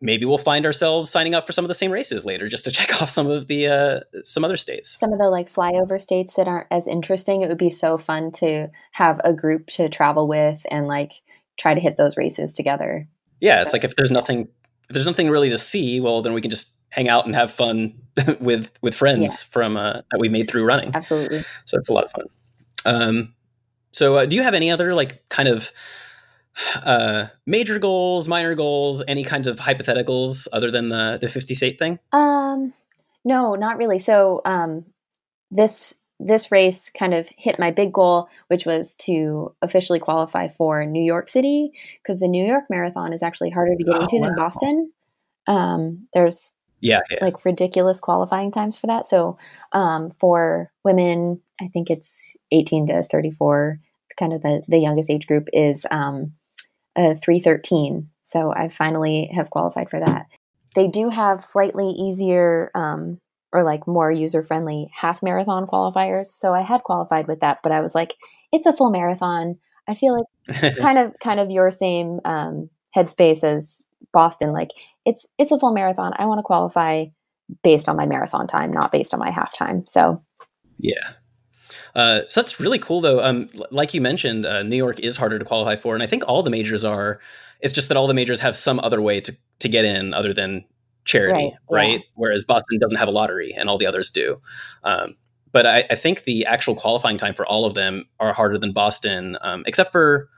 maybe 0.00 0.24
we'll 0.24 0.38
find 0.38 0.64
ourselves 0.64 1.10
signing 1.10 1.34
up 1.34 1.46
for 1.46 1.52
some 1.52 1.64
of 1.64 1.68
the 1.68 1.74
same 1.74 1.90
races 1.90 2.24
later 2.24 2.48
just 2.48 2.64
to 2.64 2.70
check 2.72 3.02
off 3.02 3.10
some 3.10 3.28
of 3.28 3.46
the 3.46 3.66
uh, 3.66 4.00
some 4.24 4.44
other 4.44 4.56
states 4.56 4.98
some 4.98 5.12
of 5.12 5.18
the 5.18 5.28
like 5.28 5.50
flyover 5.52 6.00
states 6.00 6.34
that 6.34 6.48
aren't 6.48 6.66
as 6.70 6.86
interesting 6.86 7.42
it 7.42 7.48
would 7.48 7.58
be 7.58 7.70
so 7.70 7.98
fun 7.98 8.32
to 8.32 8.68
have 8.92 9.20
a 9.24 9.34
group 9.34 9.66
to 9.66 9.88
travel 9.88 10.26
with 10.26 10.64
and 10.70 10.86
like 10.86 11.12
try 11.58 11.74
to 11.74 11.80
hit 11.80 11.96
those 11.96 12.16
races 12.16 12.54
together 12.54 13.06
yeah 13.40 13.58
so. 13.58 13.62
it's 13.62 13.72
like 13.72 13.84
if 13.84 13.96
there's 13.96 14.10
nothing 14.10 14.48
if 14.88 14.94
there's 14.94 15.06
nothing 15.06 15.30
really 15.30 15.50
to 15.50 15.58
see 15.58 16.00
well 16.00 16.22
then 16.22 16.32
we 16.32 16.40
can 16.40 16.50
just 16.50 16.76
hang 16.90 17.08
out 17.08 17.26
and 17.26 17.34
have 17.34 17.50
fun 17.50 17.94
with 18.40 18.72
with 18.80 18.94
friends 18.94 19.20
yeah. 19.20 19.52
from 19.52 19.76
uh, 19.76 20.00
that 20.10 20.18
we 20.18 20.28
made 20.28 20.48
through 20.50 20.64
running 20.64 20.90
absolutely 20.94 21.44
so 21.66 21.76
it's 21.78 21.88
a 21.88 21.92
lot 21.92 22.04
of 22.04 22.10
fun 22.12 22.26
um 22.86 23.34
so 23.92 24.16
uh, 24.16 24.26
do 24.26 24.36
you 24.36 24.42
have 24.42 24.54
any 24.54 24.70
other 24.70 24.94
like 24.94 25.28
kind 25.28 25.48
of 25.48 25.70
uh, 26.84 27.26
major 27.46 27.78
goals, 27.78 28.28
minor 28.28 28.54
goals, 28.54 29.02
any 29.06 29.24
kinds 29.24 29.46
of 29.46 29.58
hypotheticals 29.58 30.48
other 30.52 30.70
than 30.70 30.88
the 30.88 31.18
the 31.20 31.28
50 31.28 31.54
state 31.54 31.78
thing? 31.78 31.98
Um, 32.12 32.72
no, 33.24 33.54
not 33.54 33.78
really. 33.78 33.98
So 33.98 34.40
um, 34.44 34.84
this 35.50 35.94
this 36.18 36.52
race 36.52 36.90
kind 36.90 37.14
of 37.14 37.28
hit 37.36 37.58
my 37.58 37.70
big 37.70 37.92
goal, 37.92 38.28
which 38.48 38.66
was 38.66 38.94
to 38.96 39.54
officially 39.62 39.98
qualify 39.98 40.48
for 40.48 40.84
New 40.84 41.02
York 41.02 41.28
City 41.28 41.72
because 42.02 42.20
the 42.20 42.28
New 42.28 42.44
York 42.44 42.64
Marathon 42.68 43.12
is 43.12 43.22
actually 43.22 43.50
harder 43.50 43.74
to 43.74 43.84
get 43.84 43.96
oh, 43.96 44.02
into 44.02 44.16
wow. 44.16 44.26
than 44.26 44.36
Boston. 44.36 44.92
Um, 45.46 46.06
there's 46.12 46.52
yeah, 46.80 47.00
yeah, 47.10 47.18
like 47.22 47.44
ridiculous 47.44 48.00
qualifying 48.00 48.52
times 48.52 48.76
for 48.76 48.86
that. 48.86 49.06
So 49.06 49.38
um, 49.72 50.10
for 50.10 50.70
women, 50.84 51.40
I 51.60 51.68
think 51.68 51.90
it's 51.90 52.36
18 52.52 52.88
to 52.88 53.02
34, 53.10 53.80
kind 54.18 54.32
of 54.32 54.42
the 54.42 54.62
the 54.68 54.78
youngest 54.78 55.10
age 55.10 55.26
group 55.26 55.48
is 55.52 55.86
um, 55.90 56.32
a 57.00 57.14
313. 57.14 58.08
So 58.22 58.52
I 58.52 58.68
finally 58.68 59.30
have 59.34 59.50
qualified 59.50 59.90
for 59.90 60.00
that. 60.00 60.26
They 60.74 60.86
do 60.86 61.08
have 61.08 61.42
slightly 61.42 61.88
easier 61.88 62.70
um, 62.74 63.18
or 63.52 63.64
like 63.64 63.86
more 63.86 64.12
user 64.12 64.42
friendly 64.42 64.90
half 64.94 65.22
marathon 65.22 65.66
qualifiers. 65.66 66.26
So 66.26 66.54
I 66.54 66.60
had 66.60 66.82
qualified 66.82 67.26
with 67.26 67.40
that, 67.40 67.58
but 67.62 67.72
I 67.72 67.80
was 67.80 67.94
like, 67.94 68.14
it's 68.52 68.66
a 68.66 68.76
full 68.76 68.90
marathon. 68.90 69.58
I 69.88 69.94
feel 69.94 70.16
like 70.16 70.76
kind 70.78 70.98
of 70.98 71.14
kind 71.20 71.40
of 71.40 71.50
your 71.50 71.70
same 71.70 72.20
um, 72.24 72.70
headspace 72.94 73.42
as 73.42 73.84
Boston. 74.12 74.52
Like 74.52 74.70
it's 75.04 75.26
it's 75.38 75.50
a 75.50 75.58
full 75.58 75.74
marathon. 75.74 76.12
I 76.16 76.26
want 76.26 76.38
to 76.38 76.44
qualify 76.44 77.06
based 77.64 77.88
on 77.88 77.96
my 77.96 78.06
marathon 78.06 78.46
time, 78.46 78.70
not 78.70 78.92
based 78.92 79.12
on 79.12 79.20
my 79.20 79.30
half 79.30 79.56
time. 79.56 79.84
So 79.88 80.22
yeah, 80.78 81.14
uh, 81.94 82.22
so 82.28 82.40
that's 82.40 82.60
really 82.60 82.78
cool, 82.78 83.00
though. 83.00 83.22
Um, 83.22 83.48
like 83.70 83.94
you 83.94 84.00
mentioned, 84.00 84.46
uh, 84.46 84.62
New 84.62 84.76
York 84.76 85.00
is 85.00 85.16
harder 85.16 85.38
to 85.38 85.44
qualify 85.44 85.76
for, 85.76 85.94
and 85.94 86.02
I 86.02 86.06
think 86.06 86.24
all 86.26 86.42
the 86.42 86.50
majors 86.50 86.84
are. 86.84 87.20
It's 87.60 87.74
just 87.74 87.88
that 87.88 87.96
all 87.96 88.06
the 88.06 88.14
majors 88.14 88.40
have 88.40 88.56
some 88.56 88.80
other 88.80 89.00
way 89.02 89.20
to 89.20 89.36
to 89.60 89.68
get 89.68 89.84
in 89.84 90.14
other 90.14 90.32
than 90.32 90.64
charity, 91.04 91.44
right? 91.44 91.52
right? 91.70 91.90
Yeah. 92.00 92.06
Whereas 92.14 92.44
Boston 92.44 92.78
doesn't 92.78 92.98
have 92.98 93.08
a 93.08 93.12
lottery, 93.12 93.52
and 93.52 93.68
all 93.68 93.78
the 93.78 93.86
others 93.86 94.10
do. 94.10 94.40
Um, 94.84 95.16
but 95.52 95.66
I, 95.66 95.84
I, 95.90 95.96
think 95.96 96.24
the 96.24 96.46
actual 96.46 96.76
qualifying 96.76 97.16
time 97.16 97.34
for 97.34 97.44
all 97.44 97.64
of 97.64 97.74
them 97.74 98.04
are 98.20 98.32
harder 98.32 98.56
than 98.56 98.72
Boston, 98.72 99.36
um, 99.40 99.64
except 99.66 99.90
for 99.90 100.28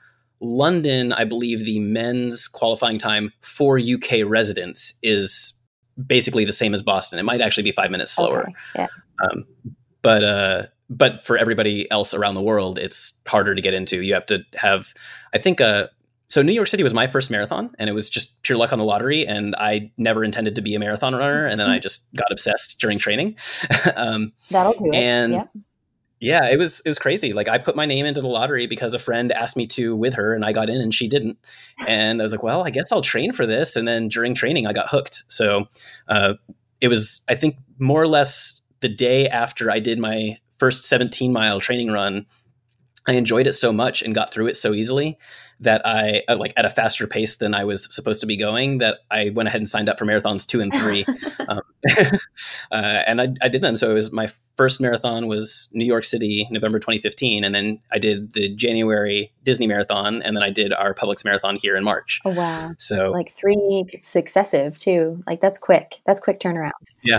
London. 0.40 1.12
I 1.12 1.24
believe 1.24 1.66
the 1.66 1.80
men's 1.80 2.48
qualifying 2.48 2.98
time 2.98 3.32
for 3.42 3.78
UK 3.78 4.24
residents 4.24 4.94
is 5.02 5.60
basically 6.06 6.44
the 6.44 6.52
same 6.52 6.72
as 6.72 6.82
Boston. 6.82 7.18
It 7.18 7.24
might 7.24 7.40
actually 7.40 7.64
be 7.64 7.72
five 7.72 7.90
minutes 7.90 8.12
slower. 8.12 8.42
Okay. 8.42 8.52
Yeah. 8.76 8.86
Um, 9.22 9.44
but 10.00 10.24
uh, 10.24 10.62
but 10.92 11.22
for 11.22 11.36
everybody 11.38 11.90
else 11.90 12.12
around 12.14 12.34
the 12.34 12.42
world, 12.42 12.78
it's 12.78 13.20
harder 13.26 13.54
to 13.54 13.60
get 13.60 13.74
into. 13.74 14.02
You 14.02 14.14
have 14.14 14.26
to 14.26 14.44
have, 14.54 14.92
I 15.32 15.38
think, 15.38 15.60
uh, 15.60 15.88
so 16.28 16.40
New 16.40 16.52
York 16.52 16.68
City 16.68 16.82
was 16.82 16.94
my 16.94 17.06
first 17.06 17.30
marathon, 17.30 17.74
and 17.78 17.90
it 17.90 17.92
was 17.92 18.08
just 18.08 18.42
pure 18.42 18.56
luck 18.56 18.72
on 18.72 18.78
the 18.78 18.84
lottery. 18.84 19.26
And 19.26 19.54
I 19.56 19.90
never 19.98 20.24
intended 20.24 20.54
to 20.54 20.62
be 20.62 20.74
a 20.74 20.78
marathon 20.78 21.14
runner, 21.14 21.46
and 21.46 21.60
then 21.60 21.68
I 21.68 21.78
just 21.78 22.12
got 22.14 22.30
obsessed 22.30 22.80
during 22.80 22.98
training. 22.98 23.36
um, 23.96 24.32
That'll 24.50 24.72
do 24.72 24.86
it. 24.86 24.94
And 24.94 25.32
yeah. 25.34 25.44
yeah, 26.20 26.50
it 26.50 26.58
was 26.58 26.80
it 26.86 26.88
was 26.88 26.98
crazy. 26.98 27.34
Like 27.34 27.48
I 27.48 27.58
put 27.58 27.76
my 27.76 27.84
name 27.84 28.06
into 28.06 28.22
the 28.22 28.28
lottery 28.28 28.66
because 28.66 28.94
a 28.94 28.98
friend 28.98 29.30
asked 29.30 29.58
me 29.58 29.66
to 29.68 29.94
with 29.94 30.14
her, 30.14 30.34
and 30.34 30.42
I 30.42 30.52
got 30.52 30.70
in, 30.70 30.80
and 30.80 30.94
she 30.94 31.06
didn't. 31.06 31.36
And 31.86 32.22
I 32.22 32.24
was 32.24 32.32
like, 32.32 32.42
well, 32.42 32.64
I 32.64 32.70
guess 32.70 32.92
I'll 32.92 33.02
train 33.02 33.32
for 33.32 33.44
this. 33.44 33.76
And 33.76 33.86
then 33.86 34.08
during 34.08 34.34
training, 34.34 34.66
I 34.66 34.72
got 34.72 34.88
hooked. 34.88 35.24
So 35.28 35.68
uh, 36.08 36.34
it 36.80 36.88
was, 36.88 37.20
I 37.28 37.34
think, 37.34 37.56
more 37.78 38.00
or 38.00 38.08
less 38.08 38.62
the 38.80 38.88
day 38.88 39.28
after 39.28 39.70
I 39.70 39.80
did 39.80 39.98
my 39.98 40.38
first 40.62 40.84
17 40.84 41.32
mile 41.32 41.58
training 41.58 41.90
run, 41.90 42.24
I 43.08 43.14
enjoyed 43.14 43.48
it 43.48 43.54
so 43.54 43.72
much 43.72 44.00
and 44.00 44.14
got 44.14 44.32
through 44.32 44.46
it 44.46 44.56
so 44.56 44.72
easily 44.72 45.18
that 45.58 45.84
I 45.84 46.22
uh, 46.28 46.36
like 46.36 46.52
at 46.56 46.64
a 46.64 46.70
faster 46.70 47.08
pace 47.08 47.36
than 47.36 47.52
I 47.52 47.64
was 47.64 47.92
supposed 47.92 48.20
to 48.20 48.28
be 48.28 48.36
going 48.36 48.78
that 48.78 48.98
I 49.10 49.30
went 49.30 49.48
ahead 49.48 49.60
and 49.60 49.68
signed 49.68 49.88
up 49.88 49.98
for 49.98 50.04
marathons 50.04 50.46
two 50.46 50.60
and 50.60 50.72
three, 50.72 51.04
um, 51.48 51.62
uh, 52.70 53.02
and 53.06 53.20
I, 53.20 53.34
I, 53.42 53.48
did 53.48 53.60
them. 53.60 53.76
So 53.76 53.90
it 53.90 53.94
was 53.94 54.12
my 54.12 54.28
first 54.56 54.80
marathon 54.80 55.26
was 55.26 55.68
New 55.72 55.84
York 55.84 56.04
City, 56.04 56.46
November 56.52 56.78
2015, 56.78 57.42
and 57.42 57.52
then 57.52 57.80
I 57.90 57.98
did 57.98 58.34
the 58.34 58.54
January 58.54 59.32
Disney 59.42 59.66
marathon, 59.66 60.22
and 60.22 60.36
then 60.36 60.44
I 60.44 60.50
did 60.50 60.72
our 60.72 60.94
Publix 60.94 61.24
marathon 61.24 61.56
here 61.56 61.74
in 61.74 61.82
March. 61.82 62.20
Oh 62.24 62.34
wow! 62.34 62.70
So 62.78 63.10
like 63.10 63.32
three 63.32 63.84
successive 64.00 64.78
too. 64.78 65.24
Like 65.26 65.40
that's 65.40 65.58
quick. 65.58 65.98
That's 66.06 66.20
quick 66.20 66.38
turnaround. 66.38 66.70
Yeah, 67.02 67.18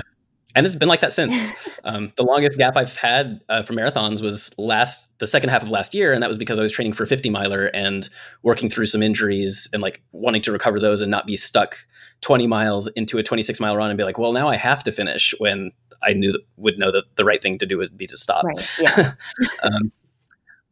and 0.55 0.65
it's 0.65 0.75
been 0.75 0.89
like 0.89 1.01
that 1.01 1.13
since. 1.13 1.51
Um, 1.85 2.13
the 2.15 2.23
longest 2.23 2.57
gap 2.57 2.77
I've 2.77 2.95
had 2.95 3.41
uh, 3.49 3.61
for 3.61 3.73
marathons 3.73 4.21
was 4.21 4.57
last 4.57 5.09
the 5.19 5.27
second 5.27 5.49
half 5.49 5.63
of 5.63 5.69
last 5.69 5.93
year, 5.93 6.13
and 6.13 6.23
that 6.23 6.29
was 6.29 6.37
because 6.37 6.57
I 6.57 6.61
was 6.61 6.71
training 6.71 6.93
for 6.93 7.03
a 7.03 7.07
50 7.07 7.29
miler 7.29 7.65
and 7.73 8.07
working 8.41 8.69
through 8.69 8.85
some 8.85 9.03
injuries 9.03 9.67
and 9.73 9.81
like 9.81 10.01
wanting 10.13 10.41
to 10.43 10.53
recover 10.53 10.79
those 10.79 11.01
and 11.01 11.11
not 11.11 11.25
be 11.25 11.35
stuck 11.35 11.85
20 12.21 12.47
miles 12.47 12.87
into 12.87 13.17
a 13.17 13.23
26 13.23 13.59
mile 13.59 13.75
run 13.75 13.89
and 13.89 13.97
be 13.97 14.05
like, 14.05 14.17
well, 14.17 14.31
now 14.31 14.47
I 14.47 14.55
have 14.55 14.81
to 14.85 14.93
finish 14.93 15.33
when 15.39 15.71
I 16.01 16.13
knew 16.13 16.31
that, 16.31 16.41
would 16.55 16.79
know 16.79 16.89
that 16.89 17.03
the 17.17 17.25
right 17.25 17.41
thing 17.41 17.57
to 17.59 17.65
do 17.65 17.77
would 17.77 17.97
be 17.97 18.07
to 18.07 18.15
stop. 18.15 18.45
Right. 18.45 18.79
Yeah. 18.79 19.13
um, 19.63 19.91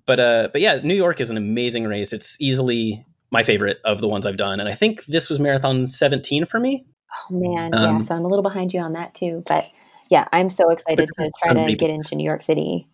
but 0.05 0.19
uh, 0.19 0.49
but 0.51 0.61
yeah, 0.61 0.79
New 0.81 0.95
York 0.95 1.19
is 1.19 1.29
an 1.29 1.37
amazing 1.37 1.85
race. 1.85 2.13
It's 2.13 2.39
easily 2.39 3.05
my 3.31 3.43
favorite 3.43 3.79
of 3.83 4.01
the 4.01 4.07
ones 4.07 4.25
I've 4.25 4.37
done, 4.37 4.59
and 4.59 4.67
I 4.69 4.73
think 4.73 5.05
this 5.05 5.29
was 5.29 5.39
marathon 5.39 5.87
17 5.87 6.45
for 6.45 6.59
me. 6.59 6.85
Oh 7.13 7.33
man, 7.35 7.73
um, 7.73 7.97
yeah. 7.97 7.99
So 8.01 8.15
I'm 8.15 8.25
a 8.25 8.27
little 8.27 8.43
behind 8.43 8.73
you 8.73 8.79
on 8.79 8.91
that 8.91 9.13
too, 9.13 9.43
but 9.47 9.65
yeah, 10.09 10.27
I'm 10.31 10.49
so 10.49 10.69
excited 10.69 11.09
to 11.19 11.31
try 11.43 11.53
to 11.53 11.75
get 11.75 11.89
into 11.89 12.15
New 12.15 12.25
York 12.25 12.41
City. 12.41 12.87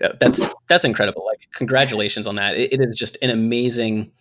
Yeah, 0.00 0.12
that's 0.20 0.48
that's 0.68 0.84
incredible. 0.84 1.26
Like, 1.26 1.48
congratulations 1.54 2.26
on 2.26 2.36
that. 2.36 2.56
it, 2.56 2.72
it 2.74 2.80
is 2.80 2.96
just 2.96 3.18
an 3.22 3.30
amazing. 3.30 4.12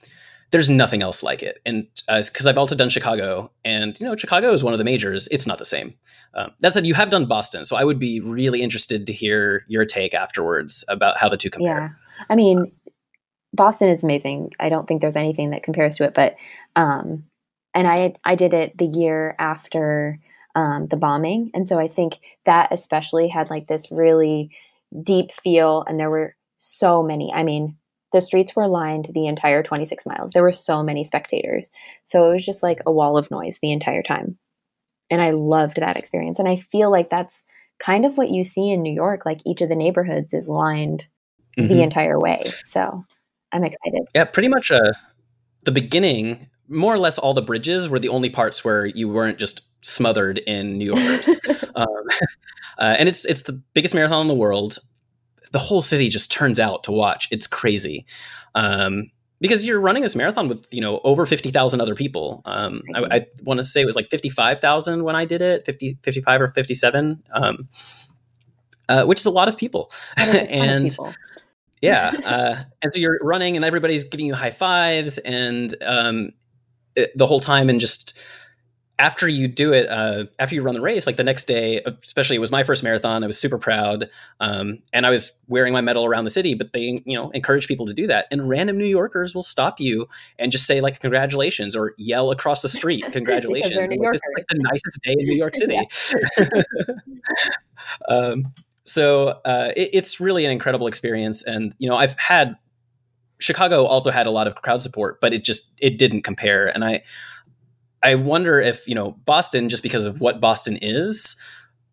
There's 0.50 0.70
nothing 0.70 1.02
else 1.02 1.22
like 1.22 1.44
it, 1.44 1.60
and 1.66 1.88
because 2.08 2.46
uh, 2.46 2.50
I've 2.50 2.58
also 2.58 2.76
done 2.76 2.90
Chicago, 2.90 3.52
and 3.66 4.00
you 4.00 4.06
know, 4.06 4.16
Chicago 4.16 4.54
is 4.54 4.64
one 4.64 4.74
of 4.74 4.80
the 4.80 4.86
majors. 4.86 5.28
It's 5.28 5.46
not 5.46 5.60
the 5.60 5.66
same. 5.66 5.94
Um, 6.34 6.52
that 6.62 6.74
said, 6.74 6.86
you 6.86 6.94
have 6.94 7.10
done 7.10 7.26
Boston, 7.26 7.66
so 7.66 7.76
I 7.76 7.84
would 7.84 8.00
be 8.00 8.22
really 8.22 8.62
interested 8.62 9.08
to 9.08 9.14
hear 9.14 9.66
your 9.68 9.86
take 9.86 10.14
afterwards 10.14 10.86
about 10.88 11.18
how 11.18 11.30
the 11.30 11.38
two 11.38 11.50
compare. 11.50 11.98
Yeah, 12.18 12.26
I 12.30 12.36
mean, 12.36 12.72
Boston 13.54 13.90
is 13.90 14.04
amazing. 14.04 14.54
I 14.60 14.70
don't 14.70 14.88
think 14.88 15.02
there's 15.02 15.16
anything 15.16 15.50
that 15.50 15.64
compares 15.64 15.98
to 15.98 16.06
it, 16.06 16.14
but 16.14 16.36
um, 16.76 17.24
and 17.78 17.88
I 17.88 18.16
I 18.26 18.36
did 18.36 18.54
it 18.54 18.78
the 18.78 18.88
year 18.88 19.36
after 19.38 20.20
um, 20.56 20.86
the 20.86 20.98
bombing, 20.98 21.52
and 21.54 21.68
so 21.68 21.80
I 21.80 21.88
think 21.88 22.16
that 22.46 22.70
especially 22.72 23.28
had 23.28 23.52
like 23.52 23.68
this 23.68 23.92
really 23.92 24.50
deep 25.04 25.32
feel, 25.32 25.86
and 25.88 26.00
there 26.00 26.10
were 26.10 26.36
so 26.58 27.04
many. 27.04 27.32
I 27.32 27.44
mean, 27.44 27.78
the 28.12 28.22
streets 28.22 28.56
were 28.56 28.68
lined 28.68 29.12
the 29.14 29.28
entire 29.28 29.62
26 29.62 30.08
miles. 30.08 30.32
There 30.32 30.42
were 30.42 30.54
so 30.54 30.82
many 30.82 31.04
spectators, 31.04 31.70
so 32.04 32.28
it 32.28 32.34
was 32.34 32.46
just 32.46 32.64
like 32.64 32.80
a 32.86 32.92
wall 32.92 33.16
of 33.16 33.30
noise 33.30 33.60
the 33.62 33.72
entire 33.72 34.02
time, 34.02 34.40
and 35.12 35.22
I 35.22 35.30
loved 35.30 35.78
that 35.78 35.98
experience. 35.98 36.40
And 36.40 36.50
I 36.50 36.56
feel 36.56 36.92
like 36.92 37.12
that's 37.12 37.44
kind 37.78 38.08
of 38.08 38.18
what 38.18 38.32
you 38.32 38.44
see 38.44 38.72
in 38.72 38.82
New 38.82 38.94
York. 38.94 39.24
Like 39.24 39.42
each 39.46 39.62
of 39.62 39.70
the 39.70 39.76
neighborhoods 39.76 40.34
is 40.34 40.50
lined 40.50 41.06
mm-hmm. 41.56 41.68
the 41.68 41.84
entire 41.84 42.20
way, 42.20 42.42
so 42.64 43.06
I'm 43.52 43.64
excited. 43.64 44.08
Yeah, 44.16 44.26
pretty 44.26 44.50
much. 44.50 44.72
Uh, 44.72 44.94
the 45.64 45.72
beginning 45.72 46.48
more 46.68 46.94
or 46.94 47.00
less 47.00 47.18
all 47.18 47.34
the 47.34 47.42
bridges 47.42 47.90
were 47.90 48.00
the 48.00 48.10
only 48.10 48.30
parts 48.30 48.64
where 48.64 48.86
you 48.86 49.08
weren't 49.10 49.38
just 49.38 49.62
smothered 49.82 50.40
in 50.40 50.78
New 50.78 50.86
Yorkers. 50.96 51.40
um, 51.76 51.88
uh, 52.78 52.96
and 52.98 53.10
it's 53.10 53.26
it's 53.26 53.44
the 53.44 53.54
biggest 53.74 53.94
marathon 53.94 54.22
in 54.22 54.28
the 54.28 54.36
world. 54.36 54.78
The 55.52 55.60
whole 55.60 55.82
city 55.82 56.10
just 56.10 56.32
turns 56.32 56.60
out 56.60 56.84
to 56.86 56.92
watch. 56.92 57.28
It's 57.32 57.48
crazy. 57.48 58.06
Um, 58.56 59.12
because 59.40 59.66
you're 59.66 59.80
running 59.80 60.04
this 60.04 60.16
marathon 60.16 60.48
with 60.48 60.68
you 60.72 60.82
know 60.82 61.00
over 61.04 61.26
50,000 61.26 61.82
other 61.82 61.96
people. 61.96 62.42
Um, 62.46 62.82
I, 62.94 63.18
I 63.18 63.26
want 63.44 63.60
to 63.60 63.64
say 63.64 63.82
it 63.82 63.86
was 63.86 63.96
like 63.96 64.08
55,000 64.08 65.04
when 65.04 65.16
I 65.16 65.26
did 65.26 65.42
it, 65.42 65.66
50, 65.66 66.00
55 66.04 66.42
or 66.42 66.48
57, 66.50 67.24
um, 67.32 67.70
uh, 68.90 69.06
which 69.06 69.20
is 69.20 69.26
a 69.26 69.32
lot 69.32 69.48
of 69.48 69.58
people. 69.58 69.92
and 70.18 70.90
people. 70.90 71.14
yeah, 71.82 72.14
uh, 72.26 72.64
and 72.82 72.94
so 72.94 73.00
you're 73.00 73.20
running 73.22 73.56
and 73.56 73.64
everybody's 73.64 74.04
giving 74.06 74.26
you 74.26 74.34
high 74.34 74.52
fives 74.52 75.18
and 75.20 75.76
um, 75.82 76.32
the 77.16 77.28
whole 77.28 77.40
time 77.40 77.70
and 77.70 77.80
just 77.80 78.18
after 79.00 79.28
you 79.28 79.48
do 79.48 79.74
it, 79.74 79.88
uh, 79.90 80.26
after 80.40 80.56
you 80.56 80.64
run 80.64 80.74
the 80.74 80.82
race, 80.82 81.06
like 81.06 81.18
the 81.18 81.24
next 81.24 81.46
day, 81.46 81.82
especially 82.04 82.36
it 82.36 82.40
was 82.40 82.52
my 82.52 82.64
first 82.64 82.84
marathon, 82.84 83.24
I 83.24 83.28
was 83.28 83.40
super 83.40 83.60
proud, 83.60 84.10
um, 84.40 84.80
and 84.92 85.06
I 85.06 85.12
was 85.12 85.34
wearing 85.48 85.72
my 85.72 85.82
medal 85.82 86.06
around 86.06 86.24
the 86.24 86.32
city. 86.32 86.56
But 86.56 86.74
they, 86.74 87.04
you 87.06 87.16
know, 87.16 87.30
encourage 87.32 87.68
people 87.68 87.86
to 87.86 87.94
do 87.94 88.08
that, 88.08 88.26
and 88.32 88.50
random 88.50 88.78
New 88.78 88.88
Yorkers 88.88 89.36
will 89.36 89.44
stop 89.44 89.80
you 89.80 90.08
and 90.40 90.52
just 90.52 90.66
say 90.66 90.82
like 90.82 91.00
"congratulations" 91.00 91.76
or 91.76 91.94
yell 91.98 92.32
across 92.32 92.62
the 92.62 92.70
street 92.70 93.06
"congratulations." 93.12 93.76
like, 93.76 94.00
like 94.00 94.48
the 94.50 94.60
nicest 94.60 95.00
day 95.04 95.16
in 95.18 95.26
New 95.26 95.38
York 95.38 95.56
City. 95.56 95.80
um, 98.10 98.52
so 98.84 99.40
uh, 99.46 99.72
it, 99.76 99.90
it's 99.94 100.20
really 100.20 100.44
an 100.44 100.52
incredible 100.52 100.88
experience, 100.88 101.44
and 101.44 101.76
you 101.78 101.88
know, 101.88 101.98
I've 101.98 102.18
had 102.18 102.56
Chicago 103.40 103.86
also 103.86 104.12
had 104.12 104.28
a 104.28 104.32
lot 104.32 104.48
of 104.48 104.56
crowd 104.56 104.82
support, 104.82 105.22
but 105.22 105.34
it 105.34 105.44
just 105.44 105.72
it 105.80 105.98
didn't 105.98 106.24
compare, 106.24 106.68
and 106.68 106.84
I 106.84 107.04
I 108.04 108.16
wonder 108.16 108.60
if 108.60 108.88
you 108.88 108.96
know 108.96 109.12
Boston, 109.26 109.70
just 109.70 109.84
because 109.84 110.06
of 110.06 110.20
what 110.20 110.40
Boston 110.40 110.78
is, 110.82 111.36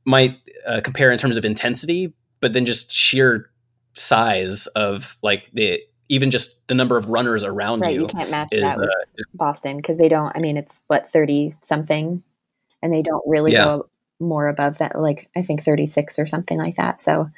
might 0.04 0.38
uh, 0.66 0.80
compare 0.82 1.10
in 1.10 1.18
terms 1.18 1.36
of 1.36 1.44
intensity, 1.44 2.14
but 2.40 2.52
then 2.52 2.66
just 2.66 2.92
sheer 2.92 3.50
size 3.94 4.66
of 4.68 5.16
like 5.22 5.50
the 5.52 5.80
even 6.08 6.30
just 6.30 6.66
the 6.68 6.74
number 6.74 6.98
of 6.98 7.08
runners 7.08 7.42
around 7.42 7.80
right, 7.80 7.94
you. 7.94 8.02
You 8.02 8.06
can't 8.06 8.30
match 8.30 8.48
is, 8.52 8.62
that 8.62 8.78
with 8.78 8.90
uh, 8.90 9.24
Boston 9.34 9.78
because 9.78 9.98
they 9.98 10.08
don't. 10.08 10.32
I 10.36 10.40
mean, 10.40 10.56
it's 10.56 10.82
what 10.86 11.06
thirty 11.06 11.56
something, 11.62 12.22
and 12.82 12.92
they 12.92 13.02
don't 13.02 13.22
really 13.26 13.52
yeah. 13.52 13.64
go 13.64 13.88
more 14.20 14.48
above 14.48 14.78
that. 14.78 15.00
Like 15.00 15.28
I 15.36 15.42
think 15.42 15.62
thirty 15.62 15.86
six 15.86 16.18
or 16.18 16.26
something 16.26 16.58
like 16.58 16.76
that. 16.76 17.00
So 17.00 17.30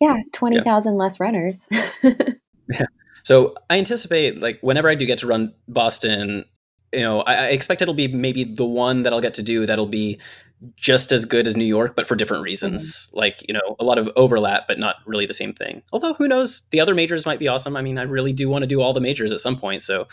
yeah, 0.00 0.16
twenty 0.32 0.60
thousand 0.60 0.94
yeah. 0.94 0.98
less 0.98 1.20
runners. 1.20 1.68
yeah. 2.02 2.86
So 3.26 3.56
I 3.68 3.78
anticipate 3.78 4.40
like 4.40 4.60
whenever 4.60 4.88
I 4.88 4.94
do 4.94 5.04
get 5.04 5.18
to 5.18 5.26
run 5.26 5.52
Boston, 5.66 6.44
you 6.92 7.00
know, 7.00 7.22
I, 7.22 7.34
I, 7.34 7.46
expect 7.46 7.82
it'll 7.82 7.92
be 7.92 8.06
maybe 8.06 8.44
the 8.44 8.64
one 8.64 9.02
that 9.02 9.12
I'll 9.12 9.20
get 9.20 9.34
to 9.34 9.42
do 9.42 9.66
that'll 9.66 9.86
be 9.86 10.20
just 10.76 11.10
as 11.10 11.24
good 11.24 11.48
as 11.48 11.56
New 11.56 11.64
York, 11.64 11.96
but 11.96 12.06
for 12.06 12.14
different 12.14 12.44
reasons. 12.44 13.08
Mm-hmm. 13.08 13.18
Like, 13.18 13.48
you 13.48 13.52
know, 13.52 13.74
a 13.80 13.84
lot 13.84 13.98
of 13.98 14.08
overlap, 14.14 14.68
but 14.68 14.78
not 14.78 14.98
really 15.06 15.26
the 15.26 15.34
same 15.34 15.52
thing. 15.52 15.82
Although, 15.92 16.14
who 16.14 16.28
knows? 16.28 16.68
The 16.70 16.78
other 16.78 16.94
majors 16.94 17.26
might 17.26 17.40
be 17.40 17.48
awesome. 17.48 17.76
I 17.76 17.82
mean, 17.82 17.98
I 17.98 18.02
really 18.02 18.32
do 18.32 18.48
want 18.48 18.62
to 18.62 18.68
do 18.68 18.80
all 18.80 18.92
the 18.92 19.00
majors 19.00 19.32
at 19.32 19.40
some 19.40 19.58
point. 19.58 19.82
So, 19.82 20.06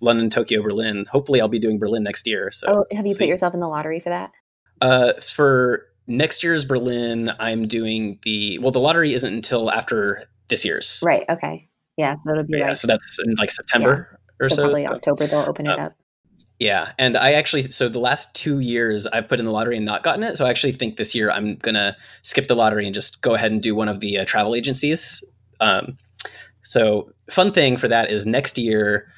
London, 0.00 0.28
Tokyo, 0.28 0.60
Berlin. 0.60 1.06
Hopefully, 1.12 1.40
I'll 1.40 1.46
be 1.46 1.60
doing 1.60 1.78
Berlin 1.78 2.02
next 2.02 2.26
year. 2.26 2.50
So, 2.50 2.66
oh, 2.90 2.96
have 2.96 3.06
you 3.06 3.14
put 3.14 3.28
yourself 3.28 3.54
in 3.54 3.60
the 3.60 3.68
lottery 3.68 4.00
for 4.00 4.08
that? 4.08 4.32
Uh, 4.80 5.12
for 5.20 5.86
next 6.08 6.42
year's 6.42 6.64
Berlin, 6.64 7.30
I'm 7.38 7.68
doing 7.68 8.18
the 8.24 8.58
well. 8.58 8.72
The 8.72 8.80
lottery 8.80 9.14
isn't 9.14 9.32
until 9.32 9.70
after 9.70 10.24
this 10.48 10.64
year's. 10.64 11.00
Right. 11.06 11.24
Okay. 11.28 11.68
Yeah. 11.96 12.16
So 12.16 12.30
it'll 12.30 12.44
be 12.44 12.58
yeah. 12.58 12.68
Like, 12.68 12.76
so 12.76 12.86
that's 12.86 13.18
in 13.24 13.34
like 13.34 13.50
September 13.50 14.20
yeah. 14.40 14.46
or 14.46 14.48
so. 14.48 14.56
so 14.56 14.62
probably 14.62 14.84
so. 14.84 14.92
October 14.92 15.26
they'll 15.26 15.48
open 15.48 15.66
it 15.66 15.78
uh, 15.78 15.84
up. 15.84 15.94
Yeah, 16.58 16.92
and 16.98 17.18
I 17.18 17.32
actually 17.32 17.70
so 17.70 17.88
the 17.88 17.98
last 17.98 18.34
two 18.34 18.60
years 18.60 19.06
I've 19.06 19.28
put 19.28 19.40
in 19.40 19.44
the 19.44 19.52
lottery 19.52 19.76
and 19.76 19.84
not 19.84 20.02
gotten 20.02 20.22
it. 20.22 20.36
So 20.38 20.46
I 20.46 20.50
actually 20.50 20.72
think 20.72 20.96
this 20.96 21.14
year 21.14 21.30
I'm 21.30 21.56
gonna 21.56 21.96
skip 22.22 22.48
the 22.48 22.56
lottery 22.56 22.86
and 22.86 22.94
just 22.94 23.20
go 23.20 23.34
ahead 23.34 23.52
and 23.52 23.62
do 23.62 23.74
one 23.74 23.88
of 23.88 24.00
the 24.00 24.18
uh, 24.18 24.24
travel 24.24 24.54
agencies. 24.54 25.22
Um, 25.60 25.96
so 26.62 27.12
fun 27.30 27.52
thing 27.52 27.76
for 27.76 27.88
that 27.88 28.10
is 28.10 28.26
next 28.26 28.58
year 28.58 29.08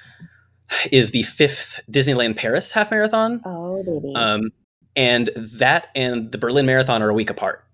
is 0.93 1.13
the 1.13 1.23
fifth 1.23 1.81
Disneyland 1.91 2.37
Paris 2.37 2.73
half 2.73 2.91
marathon. 2.91 3.41
Oh, 3.45 3.83
baby. 3.83 4.13
Um, 4.15 4.51
and 4.97 5.31
that 5.37 5.89
and 5.95 6.33
the 6.33 6.39
Berlin 6.39 6.67
Marathon 6.67 7.03
are 7.03 7.09
a 7.09 7.15
week 7.15 7.31
apart. 7.31 7.65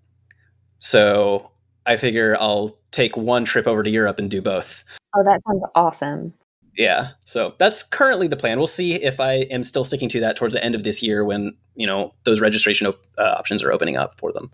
So 0.79 1.51
I 1.87 1.97
figure 1.97 2.37
I'll 2.41 2.79
take 2.91 3.17
one 3.17 3.45
trip 3.45 3.67
over 3.67 3.83
to 3.83 3.91
Europe 3.91 4.19
and 4.19 4.31
do 4.31 4.41
both. 4.41 4.85
Oh, 5.15 5.23
that 5.25 5.41
sounds 5.47 5.65
awesome. 5.75 6.35
Yeah 6.77 7.11
so 7.35 7.55
that's 7.59 7.83
currently 7.83 8.29
the 8.29 8.37
plan. 8.37 8.59
We'll 8.59 8.67
see 8.67 8.95
if 8.95 9.21
i 9.21 9.33
am 9.33 9.63
still 9.63 9.85
sticking 9.85 10.09
to 10.11 10.21
that 10.21 10.37
towards 10.37 10.55
the 10.55 10.65
end 10.65 10.75
of 10.75 10.83
this 10.85 11.03
year 11.03 11.25
when 11.25 11.57
you 11.75 11.87
know 11.87 12.15
those 12.25 12.41
registration 12.41 12.87
op- 12.87 13.01
uh, 13.19 13.35
options 13.39 13.63
are 13.63 13.73
opening 13.73 13.97
up 13.97 14.19
for 14.19 14.33
them. 14.33 14.51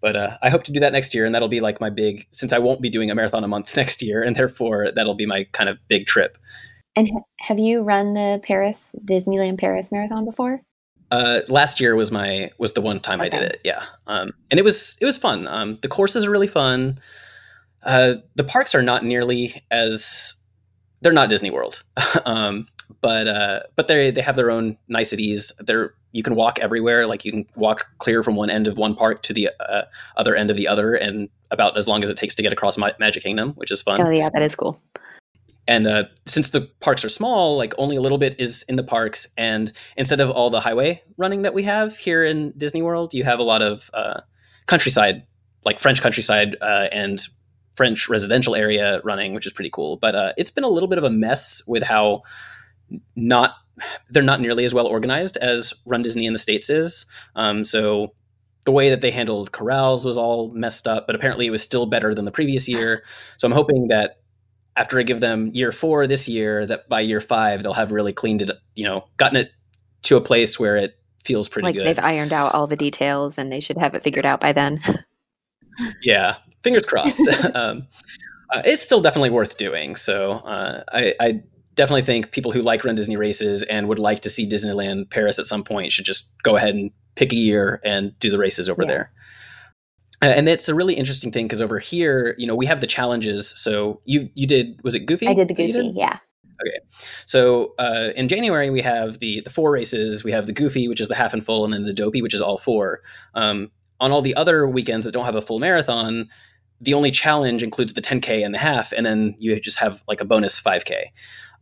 But 0.00 0.16
uh, 0.16 0.36
i 0.42 0.50
hope 0.50 0.64
to 0.64 0.72
do 0.72 0.80
that 0.80 0.92
next 0.92 1.14
year 1.14 1.24
and 1.24 1.34
that'll 1.34 1.48
be 1.48 1.60
like 1.60 1.80
my 1.80 1.90
big 1.90 2.26
since 2.30 2.52
i 2.52 2.58
won't 2.58 2.80
be 2.80 2.90
doing 2.90 3.10
a 3.10 3.14
marathon 3.14 3.44
a 3.44 3.48
month 3.48 3.76
next 3.82 4.02
year 4.02 4.22
and 4.22 4.36
therefore 4.36 4.90
that'll 4.94 5.14
be 5.14 5.26
my 5.26 5.44
kind 5.52 5.68
of 5.68 5.78
big 5.88 6.06
trip. 6.06 6.38
And 6.96 7.08
ha- 7.10 7.24
have 7.40 7.58
you 7.58 7.82
run 7.82 8.14
the 8.14 8.40
paris 8.42 8.90
disneyland 9.04 9.58
paris 9.58 9.92
marathon 9.92 10.24
before 10.24 10.62
uh, 11.10 11.40
last 11.48 11.80
year 11.80 11.96
was 11.96 12.12
my 12.12 12.50
was 12.58 12.72
the 12.72 12.80
one 12.80 13.00
time 13.00 13.20
okay. 13.20 13.26
I 13.26 13.40
did 13.40 13.42
it. 13.50 13.60
Yeah, 13.64 13.84
um, 14.06 14.32
and 14.50 14.58
it 14.58 14.62
was 14.62 14.96
it 15.00 15.04
was 15.04 15.16
fun. 15.16 15.46
Um, 15.46 15.78
the 15.82 15.88
courses 15.88 16.24
are 16.24 16.30
really 16.30 16.46
fun. 16.46 16.98
Uh, 17.82 18.16
the 18.34 18.44
parks 18.44 18.74
are 18.74 18.82
not 18.82 19.04
nearly 19.04 19.62
as 19.70 20.42
they're 21.00 21.12
not 21.12 21.28
Disney 21.28 21.50
World, 21.50 21.82
um, 22.26 22.68
but 23.00 23.26
uh, 23.26 23.60
but 23.76 23.88
they 23.88 24.10
they 24.10 24.20
have 24.20 24.36
their 24.36 24.50
own 24.50 24.76
niceties. 24.88 25.52
They're 25.58 25.94
you 26.12 26.22
can 26.22 26.34
walk 26.34 26.58
everywhere. 26.58 27.06
Like 27.06 27.24
you 27.24 27.32
can 27.32 27.46
walk 27.54 27.88
clear 27.98 28.22
from 28.22 28.34
one 28.34 28.50
end 28.50 28.66
of 28.66 28.76
one 28.76 28.94
park 28.94 29.22
to 29.24 29.32
the 29.32 29.50
uh, 29.60 29.82
other 30.16 30.36
end 30.36 30.50
of 30.50 30.56
the 30.56 30.68
other, 30.68 30.94
and 30.94 31.28
about 31.50 31.76
as 31.76 31.88
long 31.88 32.02
as 32.02 32.10
it 32.10 32.16
takes 32.16 32.34
to 32.36 32.42
get 32.42 32.52
across 32.52 32.78
Ma- 32.78 32.90
Magic 32.98 33.22
Kingdom, 33.22 33.52
which 33.54 33.70
is 33.70 33.82
fun. 33.82 34.00
Oh 34.00 34.10
yeah, 34.10 34.30
that 34.32 34.42
is 34.42 34.54
cool. 34.54 34.80
And 35.70 35.86
uh, 35.86 36.04
since 36.26 36.50
the 36.50 36.62
parks 36.80 37.04
are 37.04 37.08
small, 37.08 37.56
like 37.56 37.74
only 37.78 37.94
a 37.94 38.00
little 38.00 38.18
bit 38.18 38.40
is 38.40 38.64
in 38.68 38.74
the 38.74 38.82
parks, 38.82 39.28
and 39.38 39.72
instead 39.96 40.18
of 40.18 40.28
all 40.28 40.50
the 40.50 40.58
highway 40.58 41.00
running 41.16 41.42
that 41.42 41.54
we 41.54 41.62
have 41.62 41.96
here 41.96 42.24
in 42.24 42.52
Disney 42.56 42.82
World, 42.82 43.14
you 43.14 43.22
have 43.22 43.38
a 43.38 43.44
lot 43.44 43.62
of 43.62 43.88
uh, 43.94 44.22
countryside, 44.66 45.22
like 45.64 45.78
French 45.78 46.02
countryside 46.02 46.56
uh, 46.60 46.88
and 46.90 47.24
French 47.76 48.08
residential 48.08 48.56
area 48.56 49.00
running, 49.04 49.32
which 49.32 49.46
is 49.46 49.52
pretty 49.52 49.70
cool. 49.70 49.96
But 49.96 50.16
uh, 50.16 50.32
it's 50.36 50.50
been 50.50 50.64
a 50.64 50.68
little 50.68 50.88
bit 50.88 50.98
of 50.98 51.04
a 51.04 51.10
mess 51.10 51.62
with 51.68 51.84
how 51.84 52.22
not 53.14 53.54
they're 54.10 54.24
not 54.24 54.40
nearly 54.40 54.64
as 54.64 54.74
well 54.74 54.88
organized 54.88 55.36
as 55.36 55.72
Run 55.86 56.02
Disney 56.02 56.26
in 56.26 56.32
the 56.32 56.40
States 56.40 56.68
is. 56.68 57.06
Um, 57.36 57.64
so 57.64 58.12
the 58.64 58.72
way 58.72 58.90
that 58.90 59.02
they 59.02 59.12
handled 59.12 59.52
corrals 59.52 60.04
was 60.04 60.16
all 60.16 60.50
messed 60.52 60.88
up, 60.88 61.06
but 61.06 61.14
apparently 61.14 61.46
it 61.46 61.50
was 61.50 61.62
still 61.62 61.86
better 61.86 62.12
than 62.12 62.24
the 62.24 62.32
previous 62.32 62.68
year. 62.68 63.04
So 63.38 63.46
I'm 63.46 63.52
hoping 63.52 63.86
that 63.88 64.19
after 64.80 64.98
I 64.98 65.02
give 65.02 65.20
them 65.20 65.48
year 65.48 65.72
four 65.72 66.06
this 66.06 66.26
year, 66.26 66.64
that 66.64 66.88
by 66.88 67.00
year 67.00 67.20
five 67.20 67.62
they'll 67.62 67.74
have 67.74 67.92
really 67.92 68.14
cleaned 68.14 68.40
it, 68.40 68.50
you 68.74 68.84
know, 68.84 69.04
gotten 69.18 69.36
it 69.36 69.52
to 70.04 70.16
a 70.16 70.22
place 70.22 70.58
where 70.58 70.78
it 70.78 70.98
feels 71.22 71.50
pretty 71.50 71.66
like 71.66 71.74
good. 71.74 71.86
they've 71.86 71.98
ironed 72.02 72.32
out 72.32 72.54
all 72.54 72.66
the 72.66 72.76
details 72.76 73.36
and 73.36 73.52
they 73.52 73.60
should 73.60 73.76
have 73.76 73.94
it 73.94 74.02
figured 74.02 74.24
out 74.24 74.40
by 74.40 74.54
then. 74.54 74.80
yeah, 76.02 76.36
fingers 76.62 76.86
crossed. 76.86 77.28
um, 77.54 77.88
uh, 78.48 78.62
it's 78.64 78.82
still 78.82 79.02
definitely 79.02 79.28
worth 79.28 79.58
doing. 79.58 79.96
So 79.96 80.32
uh, 80.32 80.82
I, 80.90 81.14
I, 81.20 81.42
definitely 81.76 82.02
think 82.02 82.32
people 82.32 82.50
who 82.50 82.60
like 82.62 82.84
Run 82.84 82.96
Disney 82.96 83.16
races 83.16 83.62
and 83.62 83.88
would 83.88 83.98
like 83.98 84.20
to 84.20 84.28
see 84.28 84.46
Disneyland 84.46 85.08
Paris 85.08 85.38
at 85.38 85.46
some 85.46 85.62
point 85.62 85.92
should 85.92 86.04
just 86.04 86.34
go 86.42 86.56
ahead 86.56 86.74
and 86.74 86.90
pick 87.14 87.32
a 87.32 87.36
year 87.36 87.80
and 87.84 88.18
do 88.18 88.30
the 88.30 88.38
races 88.38 88.68
over 88.68 88.82
yeah. 88.82 88.88
there. 88.88 89.12
Uh, 90.22 90.26
and 90.26 90.48
it's 90.48 90.68
a 90.68 90.74
really 90.74 90.94
interesting 90.94 91.32
thing 91.32 91.46
because 91.46 91.60
over 91.60 91.78
here, 91.78 92.34
you 92.38 92.46
know, 92.46 92.54
we 92.54 92.66
have 92.66 92.80
the 92.80 92.86
challenges. 92.86 93.50
So 93.58 94.00
you 94.04 94.28
you 94.34 94.46
did 94.46 94.80
was 94.82 94.94
it 94.94 95.00
Goofy? 95.00 95.26
I 95.26 95.34
did 95.34 95.48
the 95.48 95.54
Goofy, 95.54 95.92
yeah. 95.94 96.18
Okay, 96.62 96.78
so 97.24 97.74
uh, 97.78 98.10
in 98.16 98.28
January 98.28 98.68
we 98.68 98.82
have 98.82 99.18
the 99.18 99.40
the 99.40 99.50
four 99.50 99.72
races. 99.72 100.22
We 100.22 100.32
have 100.32 100.46
the 100.46 100.52
Goofy, 100.52 100.88
which 100.88 101.00
is 101.00 101.08
the 101.08 101.14
half 101.14 101.32
and 101.32 101.44
full, 101.44 101.64
and 101.64 101.72
then 101.72 101.84
the 101.84 101.94
Dopey, 101.94 102.20
which 102.20 102.34
is 102.34 102.42
all 102.42 102.58
four. 102.58 103.00
Um, 103.34 103.70
on 103.98 104.12
all 104.12 104.22
the 104.22 104.34
other 104.34 104.66
weekends 104.66 105.04
that 105.04 105.12
don't 105.12 105.24
have 105.24 105.34
a 105.34 105.42
full 105.42 105.58
marathon, 105.58 106.28
the 106.80 106.94
only 106.94 107.10
challenge 107.10 107.62
includes 107.62 107.92
the 107.92 108.00
10K 108.00 108.44
and 108.44 108.54
the 108.54 108.58
half, 108.58 108.92
and 108.92 109.04
then 109.04 109.34
you 109.38 109.58
just 109.60 109.78
have 109.78 110.02
like 110.08 110.20
a 110.20 110.24
bonus 110.24 110.60
5K. 110.60 111.04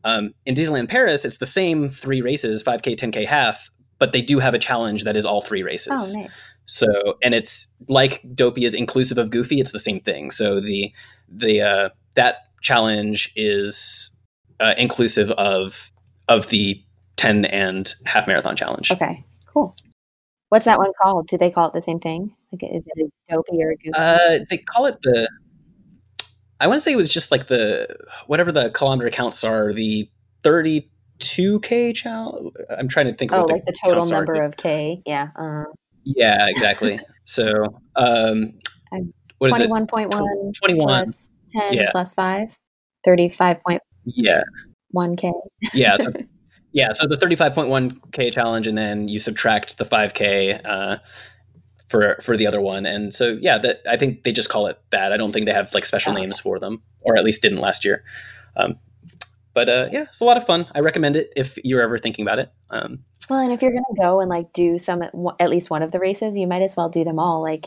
Um, 0.05 0.33
in 0.47 0.55
Disneyland 0.55 0.88
Paris, 0.88 1.25
it's 1.25 1.38
the 1.38 1.47
same 1.47 1.88
three 1.88 2.23
races 2.23 2.62
5K, 2.62 2.97
10K, 2.97 3.27
half, 3.27 3.71
but 3.99 4.12
they 4.12 4.23
do 4.23 4.38
have 4.38 4.55
a 4.55 4.59
challenge 4.59 5.05
that 5.05 5.16
is 5.16 5.27
all 5.27 5.40
three 5.40 5.64
races. 5.64 6.14
Oh, 6.16 6.21
nice. 6.21 6.31
So, 6.68 7.16
and 7.22 7.35
it's 7.35 7.66
like 7.88 8.22
Dopey 8.35 8.64
is 8.66 8.74
inclusive 8.74 9.16
of 9.16 9.31
Goofy. 9.31 9.59
It's 9.59 9.72
the 9.72 9.78
same 9.78 10.00
thing. 10.00 10.31
So 10.31 10.61
the 10.61 10.92
the 11.26 11.62
uh, 11.62 11.88
that 12.14 12.37
challenge 12.61 13.33
is 13.35 14.16
uh, 14.61 14.74
inclusive 14.76 15.31
of 15.33 15.90
of 16.28 16.50
the 16.50 16.83
ten 17.16 17.46
and 17.46 17.92
half 18.04 18.26
marathon 18.26 18.54
challenge. 18.54 18.92
Okay, 18.92 19.24
cool. 19.46 19.74
What's 20.50 20.66
that 20.66 20.78
one 20.78 20.92
called? 21.02 21.26
Do 21.28 21.38
they 21.38 21.50
call 21.50 21.68
it 21.68 21.72
the 21.72 21.83
same 21.83 22.00
thing? 22.00 22.35
Like, 22.52 22.62
is 22.62 22.83
it 22.87 23.11
a 23.31 23.35
dopey 23.35 23.62
or 23.62 23.70
a 23.70 23.76
goofy? 23.76 23.92
Uh, 23.94 24.44
they 24.50 24.59
call 24.59 24.87
it 24.87 24.98
the. 25.02 25.28
I 26.61 26.66
want 26.66 26.81
to 26.81 26.83
say 26.83 26.92
it 26.92 26.96
was 26.96 27.09
just 27.09 27.31
like 27.31 27.46
the 27.46 27.96
whatever 28.26 28.52
the 28.52 28.70
kilometer 28.70 29.09
counts 29.09 29.42
are. 29.42 29.72
The 29.72 30.11
thirty-two 30.42 31.61
k 31.61 31.94
challenge. 31.94 32.52
I'm 32.70 32.88
trying 32.88 33.07
to 33.07 33.14
think. 33.14 33.33
Oh, 33.33 33.44
like 33.44 33.64
the, 33.64 33.72
total 33.72 34.04
number 34.04 34.35
are. 34.35 34.42
of 34.42 34.59
k. 34.59 35.02
Yeah. 35.07 35.28
Uh, 35.35 35.64
yeah, 36.16 36.47
exactly. 36.49 37.01
so, 37.25 37.53
um, 37.97 38.55
what 39.38 39.53
is 39.53 39.61
it? 39.61 39.71
21.1 39.71 40.55
21 40.55 40.87
plus 40.87 41.31
10 41.53 41.75
yeah. 41.75 41.90
plus 41.92 42.12
5 42.12 42.59
35 43.05 43.62
point 43.62 43.81
yeah 44.05 44.42
1k 44.97 45.33
yeah 45.73 45.97
so 45.97 46.11
Yeah, 46.73 46.92
so 46.92 47.07
the 47.07 47.16
35.1k 47.16 48.33
challenge, 48.33 48.66
and 48.66 48.77
then 48.77 49.09
you 49.09 49.18
subtract 49.18 49.79
the 49.79 49.85
5k 49.85 50.61
uh, 50.64 50.99
for 51.88 52.18
for 52.23 52.37
the 52.37 52.47
other 52.47 52.61
one, 52.61 52.85
and 52.85 53.14
so 53.14 53.38
yeah, 53.40 53.59
that 53.59 53.81
I 53.88 53.97
think 53.97 54.25
they 54.25 54.33
just 54.33 54.51
call 54.51 54.66
it 54.66 54.79
that. 54.90 55.12
I 55.12 55.16
don't 55.16 55.33
think 55.33 55.47
they 55.47 55.53
have 55.53 55.73
like 55.73 55.87
special 55.87 56.12
oh, 56.12 56.16
names 56.16 56.38
for 56.38 56.59
them, 56.59 56.83
or 57.01 57.16
at 57.16 57.25
least 57.25 57.42
didn't 57.42 57.59
last 57.59 57.85
year. 57.85 58.05
Um, 58.57 58.79
but 59.59 59.68
uh, 59.68 59.88
yeah, 59.90 60.03
it's 60.03 60.21
a 60.21 60.25
lot 60.25 60.37
of 60.37 60.47
fun. 60.47 60.68
I 60.73 60.79
recommend 60.79 61.16
it 61.16 61.33
if 61.35 61.59
you're 61.64 61.81
ever 61.81 61.99
thinking 61.99 62.25
about 62.25 62.38
it. 62.38 62.53
Um, 62.71 63.01
well, 63.29 63.40
and 63.40 63.53
if 63.53 63.61
you're 63.61 63.73
gonna 63.73 64.01
go 64.01 64.21
and 64.21 64.31
like 64.31 64.53
do 64.53 64.79
some 64.79 65.03
at 65.03 65.51
least 65.51 65.68
one 65.68 65.83
of 65.83 65.90
the 65.90 65.99
races, 65.99 66.38
you 66.38 66.47
might 66.47 66.62
as 66.62 66.77
well 66.77 66.88
do 66.88 67.03
them 67.03 67.18
all. 67.18 67.42
Like, 67.42 67.66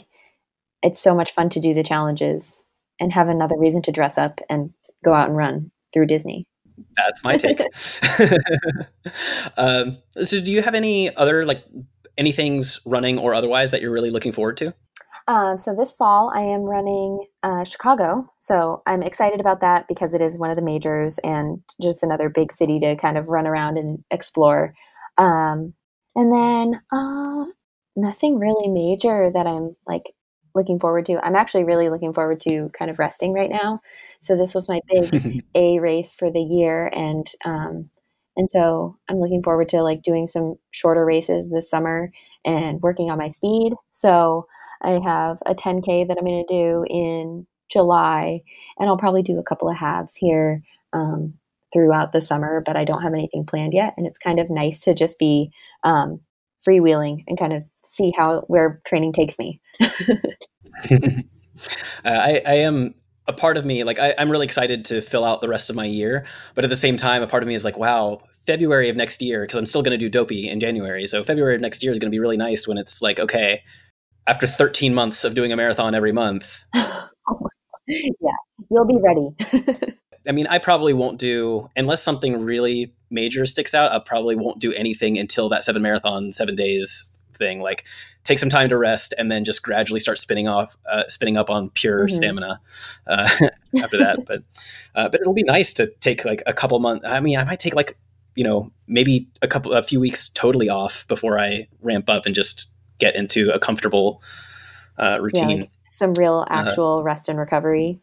it's 0.81 1.01
so 1.01 1.13
much 1.13 1.31
fun 1.31 1.49
to 1.49 1.59
do 1.59 1.73
the 1.73 1.83
challenges 1.83 2.63
and 2.97 3.11
have 3.11 3.27
another 3.27 3.57
reason 3.57 3.81
to 3.81 3.91
dress 3.91 4.17
up 4.17 4.39
and 4.49 4.71
go 5.03 5.13
out 5.13 5.27
and 5.27 5.35
run 5.35 5.71
through 5.93 6.05
Disney. 6.05 6.47
That's 6.95 7.25
my 7.25 7.35
take. 7.35 7.59
um, 9.57 9.97
so, 10.23 10.39
do 10.39 10.49
you 10.49 10.61
have 10.61 10.75
any 10.75 11.13
other 11.17 11.45
like 11.45 11.65
any 12.17 12.31
things 12.31 12.79
running 12.85 13.19
or 13.19 13.33
otherwise 13.33 13.71
that 13.71 13.81
you're 13.81 13.91
really 13.91 14.11
looking 14.11 14.31
forward 14.31 14.55
to? 14.57 14.73
Um, 15.27 15.57
so 15.57 15.75
this 15.75 15.91
fall, 15.91 16.31
I 16.33 16.41
am 16.41 16.61
running 16.61 17.25
uh, 17.43 17.63
Chicago. 17.63 18.31
So 18.39 18.81
I'm 18.85 19.03
excited 19.03 19.39
about 19.39 19.61
that 19.61 19.87
because 19.87 20.13
it 20.13 20.21
is 20.21 20.37
one 20.37 20.49
of 20.49 20.55
the 20.55 20.61
majors 20.61 21.19
and 21.19 21.61
just 21.81 22.03
another 22.03 22.29
big 22.29 22.51
city 22.51 22.79
to 22.79 22.95
kind 22.95 23.17
of 23.17 23.29
run 23.29 23.47
around 23.47 23.77
and 23.77 24.03
explore. 24.11 24.73
Um, 25.17 25.73
and 26.15 26.33
then 26.33 26.81
uh, 26.91 27.45
nothing 27.95 28.39
really 28.39 28.67
major 28.67 29.31
that 29.33 29.47
I'm 29.47 29.75
like 29.87 30.11
looking 30.55 30.79
forward 30.79 31.05
to. 31.05 31.25
I'm 31.25 31.35
actually 31.35 31.63
really 31.63 31.89
looking 31.89 32.13
forward 32.13 32.39
to 32.41 32.69
kind 32.77 32.91
of 32.91 32.99
resting 32.99 33.33
right 33.33 33.49
now. 33.49 33.81
So 34.19 34.35
this 34.35 34.53
was 34.53 34.67
my 34.67 34.81
big 34.89 35.43
A 35.55 35.79
race 35.79 36.13
for 36.13 36.31
the 36.31 36.41
year, 36.41 36.91
and 36.93 37.27
um, 37.45 37.89
and 38.35 38.49
so 38.49 38.95
I'm 39.09 39.19
looking 39.19 39.43
forward 39.43 39.69
to 39.69 39.83
like 39.83 40.03
doing 40.03 40.27
some 40.27 40.55
shorter 40.71 41.05
races 41.05 41.49
this 41.49 41.69
summer 41.69 42.11
and 42.45 42.81
working 42.81 43.09
on 43.09 43.17
my 43.17 43.29
speed. 43.29 43.73
So 43.91 44.47
I 44.81 44.99
have 45.03 45.39
a 45.45 45.55
10K 45.55 46.07
that 46.07 46.17
I'm 46.17 46.25
going 46.25 46.45
to 46.47 46.53
do 46.53 46.85
in 46.89 47.47
July, 47.69 48.41
and 48.77 48.89
I'll 48.89 48.97
probably 48.97 49.23
do 49.23 49.39
a 49.39 49.43
couple 49.43 49.69
of 49.69 49.77
halves 49.77 50.15
here 50.15 50.61
um, 50.93 51.33
throughout 51.71 52.11
the 52.11 52.21
summer, 52.21 52.61
but 52.65 52.75
I 52.75 52.83
don't 52.83 53.01
have 53.01 53.13
anything 53.13 53.45
planned 53.45 53.73
yet. 53.73 53.93
And 53.97 54.05
it's 54.05 54.19
kind 54.19 54.39
of 54.39 54.49
nice 54.49 54.81
to 54.81 54.93
just 54.93 55.17
be 55.19 55.51
um, 55.83 56.19
freewheeling 56.67 57.23
and 57.27 57.37
kind 57.37 57.53
of 57.53 57.63
see 57.83 58.11
how 58.15 58.41
where 58.47 58.81
training 58.85 59.13
takes 59.13 59.39
me. 59.39 59.61
uh, 60.91 61.21
I, 62.03 62.41
I 62.45 62.55
am 62.55 62.95
a 63.27 63.33
part 63.33 63.57
of 63.57 63.65
me 63.65 63.83
like 63.83 63.99
I, 63.99 64.09
am 64.17 64.31
really 64.31 64.45
excited 64.45 64.85
to 64.85 65.01
fill 65.01 65.23
out 65.23 65.41
the 65.41 65.49
rest 65.49 65.69
of 65.69 65.75
my 65.75 65.85
year, 65.85 66.25
but 66.55 66.63
at 66.63 66.69
the 66.69 66.75
same 66.75 66.97
time, 66.97 67.21
a 67.21 67.27
part 67.27 67.43
of 67.43 67.47
me 67.47 67.55
is 67.55 67.63
like, 67.63 67.77
wow, 67.77 68.21
February 68.45 68.89
of 68.89 68.95
next 68.95 69.21
year 69.21 69.41
because 69.41 69.57
I'm 69.57 69.65
still 69.65 69.83
going 69.83 69.97
to 69.97 69.97
do 69.97 70.09
dopey 70.09 70.49
in 70.49 70.59
January. 70.59 71.05
So 71.07 71.23
February 71.23 71.55
of 71.55 71.61
next 71.61 71.83
year 71.83 71.91
is 71.91 71.99
going 71.99 72.09
to 72.09 72.15
be 72.15 72.19
really 72.19 72.37
nice 72.37 72.67
when 72.67 72.77
it's 72.77 73.01
like, 73.01 73.19
okay, 73.19 73.61
after 74.27 74.47
13 74.47 74.93
months 74.93 75.23
of 75.23 75.35
doing 75.35 75.51
a 75.51 75.55
marathon 75.55 75.95
every 75.95 76.11
month. 76.11 76.63
yeah, 76.73 78.31
you'll 78.69 78.85
be 78.85 78.97
ready. 78.99 79.95
I 80.27 80.31
mean, 80.31 80.47
I 80.47 80.59
probably 80.59 80.93
won't 80.93 81.19
do 81.19 81.69
unless 81.75 82.03
something 82.03 82.43
really 82.43 82.93
major 83.09 83.45
sticks 83.45 83.73
out. 83.73 83.91
I 83.91 83.99
probably 83.99 84.35
won't 84.35 84.59
do 84.59 84.71
anything 84.73 85.17
until 85.17 85.49
that 85.49 85.63
seven 85.63 85.81
marathon, 85.81 86.31
seven 86.31 86.55
days 86.55 87.17
thing. 87.33 87.59
Like, 87.59 87.85
take 88.23 88.37
some 88.37 88.49
time 88.49 88.69
to 88.69 88.77
rest 88.77 89.15
and 89.17 89.31
then 89.31 89.43
just 89.43 89.63
gradually 89.63 89.99
start 89.99 90.19
spinning 90.19 90.47
off, 90.47 90.77
uh, 90.89 91.05
spinning 91.07 91.37
up 91.37 91.49
on 91.49 91.71
pure 91.71 92.05
mm-hmm. 92.05 92.15
stamina 92.15 92.61
uh, 93.07 93.29
after 93.81 93.97
that. 93.97 94.25
but, 94.27 94.43
uh, 94.93 95.09
but 95.09 95.19
it'll 95.21 95.33
be 95.33 95.43
nice 95.43 95.73
to 95.73 95.87
take 96.01 96.23
like 96.23 96.43
a 96.45 96.53
couple 96.53 96.79
months. 96.79 97.05
I 97.05 97.19
mean, 97.19 97.37
I 97.39 97.43
might 97.43 97.59
take 97.59 97.75
like 97.75 97.97
you 98.35 98.43
know 98.43 98.71
maybe 98.87 99.27
a 99.41 99.47
couple, 99.47 99.73
a 99.73 99.83
few 99.83 99.99
weeks 99.99 100.29
totally 100.29 100.69
off 100.69 101.05
before 101.07 101.39
I 101.39 101.67
ramp 101.81 102.09
up 102.09 102.25
and 102.25 102.35
just 102.35 102.73
get 103.01 103.15
into 103.15 103.51
a 103.51 103.59
comfortable 103.59 104.21
uh, 104.97 105.17
routine. 105.19 105.49
Yeah, 105.49 105.55
like 105.55 105.71
some 105.89 106.13
real 106.13 106.45
uh, 106.49 106.53
actual 106.53 106.99
uh, 106.99 107.03
rest 107.03 107.27
and 107.27 107.37
recovery. 107.37 107.99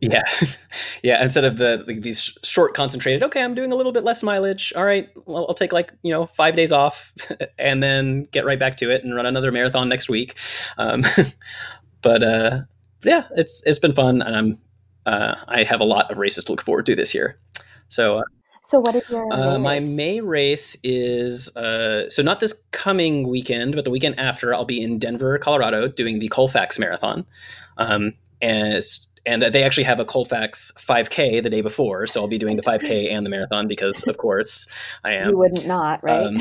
yeah, 0.00 0.22
yeah. 1.02 1.22
Instead 1.22 1.44
of 1.44 1.58
the 1.58 1.84
like, 1.86 2.00
these 2.00 2.38
short 2.42 2.72
concentrated, 2.72 3.22
okay, 3.24 3.42
I'm 3.42 3.54
doing 3.54 3.72
a 3.72 3.74
little 3.74 3.92
bit 3.92 4.04
less 4.04 4.22
mileage. 4.22 4.72
All 4.74 4.84
right, 4.84 5.10
well, 5.26 5.46
I'll 5.48 5.54
take 5.54 5.72
like 5.72 5.92
you 6.02 6.12
know 6.12 6.24
five 6.24 6.56
days 6.56 6.72
off 6.72 7.12
and 7.58 7.82
then 7.82 8.22
get 8.30 8.46
right 8.46 8.58
back 8.58 8.76
to 8.78 8.90
it 8.90 9.04
and 9.04 9.14
run 9.14 9.26
another 9.26 9.52
marathon 9.52 9.88
next 9.88 10.08
week. 10.08 10.36
Um, 10.78 11.04
but 12.00 12.22
uh, 12.22 12.60
yeah, 13.02 13.24
it's 13.36 13.62
it's 13.66 13.80
been 13.80 13.92
fun, 13.92 14.22
and 14.22 14.36
I'm 14.36 14.58
uh, 15.04 15.34
I 15.48 15.64
have 15.64 15.80
a 15.80 15.84
lot 15.84 16.10
of 16.10 16.18
races 16.18 16.44
to 16.44 16.52
look 16.52 16.62
forward 16.62 16.86
to 16.86 16.94
this 16.94 17.14
year. 17.14 17.38
So 17.88 18.18
uh, 18.18 18.22
so, 18.66 18.80
what 18.80 18.96
is 18.96 19.08
your 19.08 19.32
uh, 19.32 19.60
my 19.60 19.78
May 19.78 20.20
race 20.20 20.76
is 20.82 21.56
uh, 21.56 22.10
so 22.10 22.20
not 22.20 22.40
this 22.40 22.64
coming 22.72 23.28
weekend, 23.28 23.76
but 23.76 23.84
the 23.84 23.92
weekend 23.92 24.18
after. 24.18 24.52
I'll 24.52 24.64
be 24.64 24.82
in 24.82 24.98
Denver, 24.98 25.38
Colorado, 25.38 25.86
doing 25.86 26.18
the 26.18 26.26
Colfax 26.26 26.76
Marathon, 26.76 27.24
um, 27.76 28.14
and 28.42 28.82
and 29.24 29.42
they 29.42 29.62
actually 29.62 29.84
have 29.84 30.00
a 30.00 30.04
Colfax 30.04 30.72
5K 30.80 31.44
the 31.44 31.50
day 31.50 31.60
before, 31.60 32.08
so 32.08 32.20
I'll 32.20 32.28
be 32.28 32.38
doing 32.38 32.56
the 32.56 32.62
5K 32.64 33.08
and 33.10 33.24
the 33.24 33.30
marathon 33.30 33.68
because, 33.68 34.02
of 34.08 34.18
course, 34.18 34.66
I 35.04 35.12
am. 35.12 35.30
You 35.30 35.38
wouldn't 35.38 35.66
not, 35.68 36.02
right? 36.02 36.26
Um, 36.26 36.38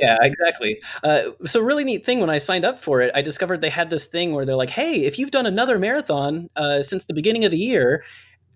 yeah, 0.00 0.18
exactly. 0.22 0.80
Uh, 1.04 1.22
so 1.44 1.60
really 1.60 1.84
neat 1.84 2.04
thing 2.04 2.18
when 2.18 2.30
I 2.30 2.38
signed 2.38 2.64
up 2.64 2.80
for 2.80 3.00
it, 3.00 3.12
I 3.14 3.22
discovered 3.22 3.60
they 3.60 3.70
had 3.70 3.90
this 3.90 4.06
thing 4.06 4.32
where 4.32 4.44
they're 4.44 4.56
like, 4.56 4.70
"Hey, 4.70 5.04
if 5.04 5.20
you've 5.20 5.30
done 5.30 5.46
another 5.46 5.78
marathon 5.78 6.50
uh, 6.56 6.82
since 6.82 7.04
the 7.04 7.14
beginning 7.14 7.44
of 7.44 7.52
the 7.52 7.58
year, 7.58 8.02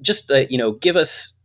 just 0.00 0.32
uh, 0.32 0.46
you 0.48 0.58
know, 0.58 0.72
give 0.72 0.96
us 0.96 1.35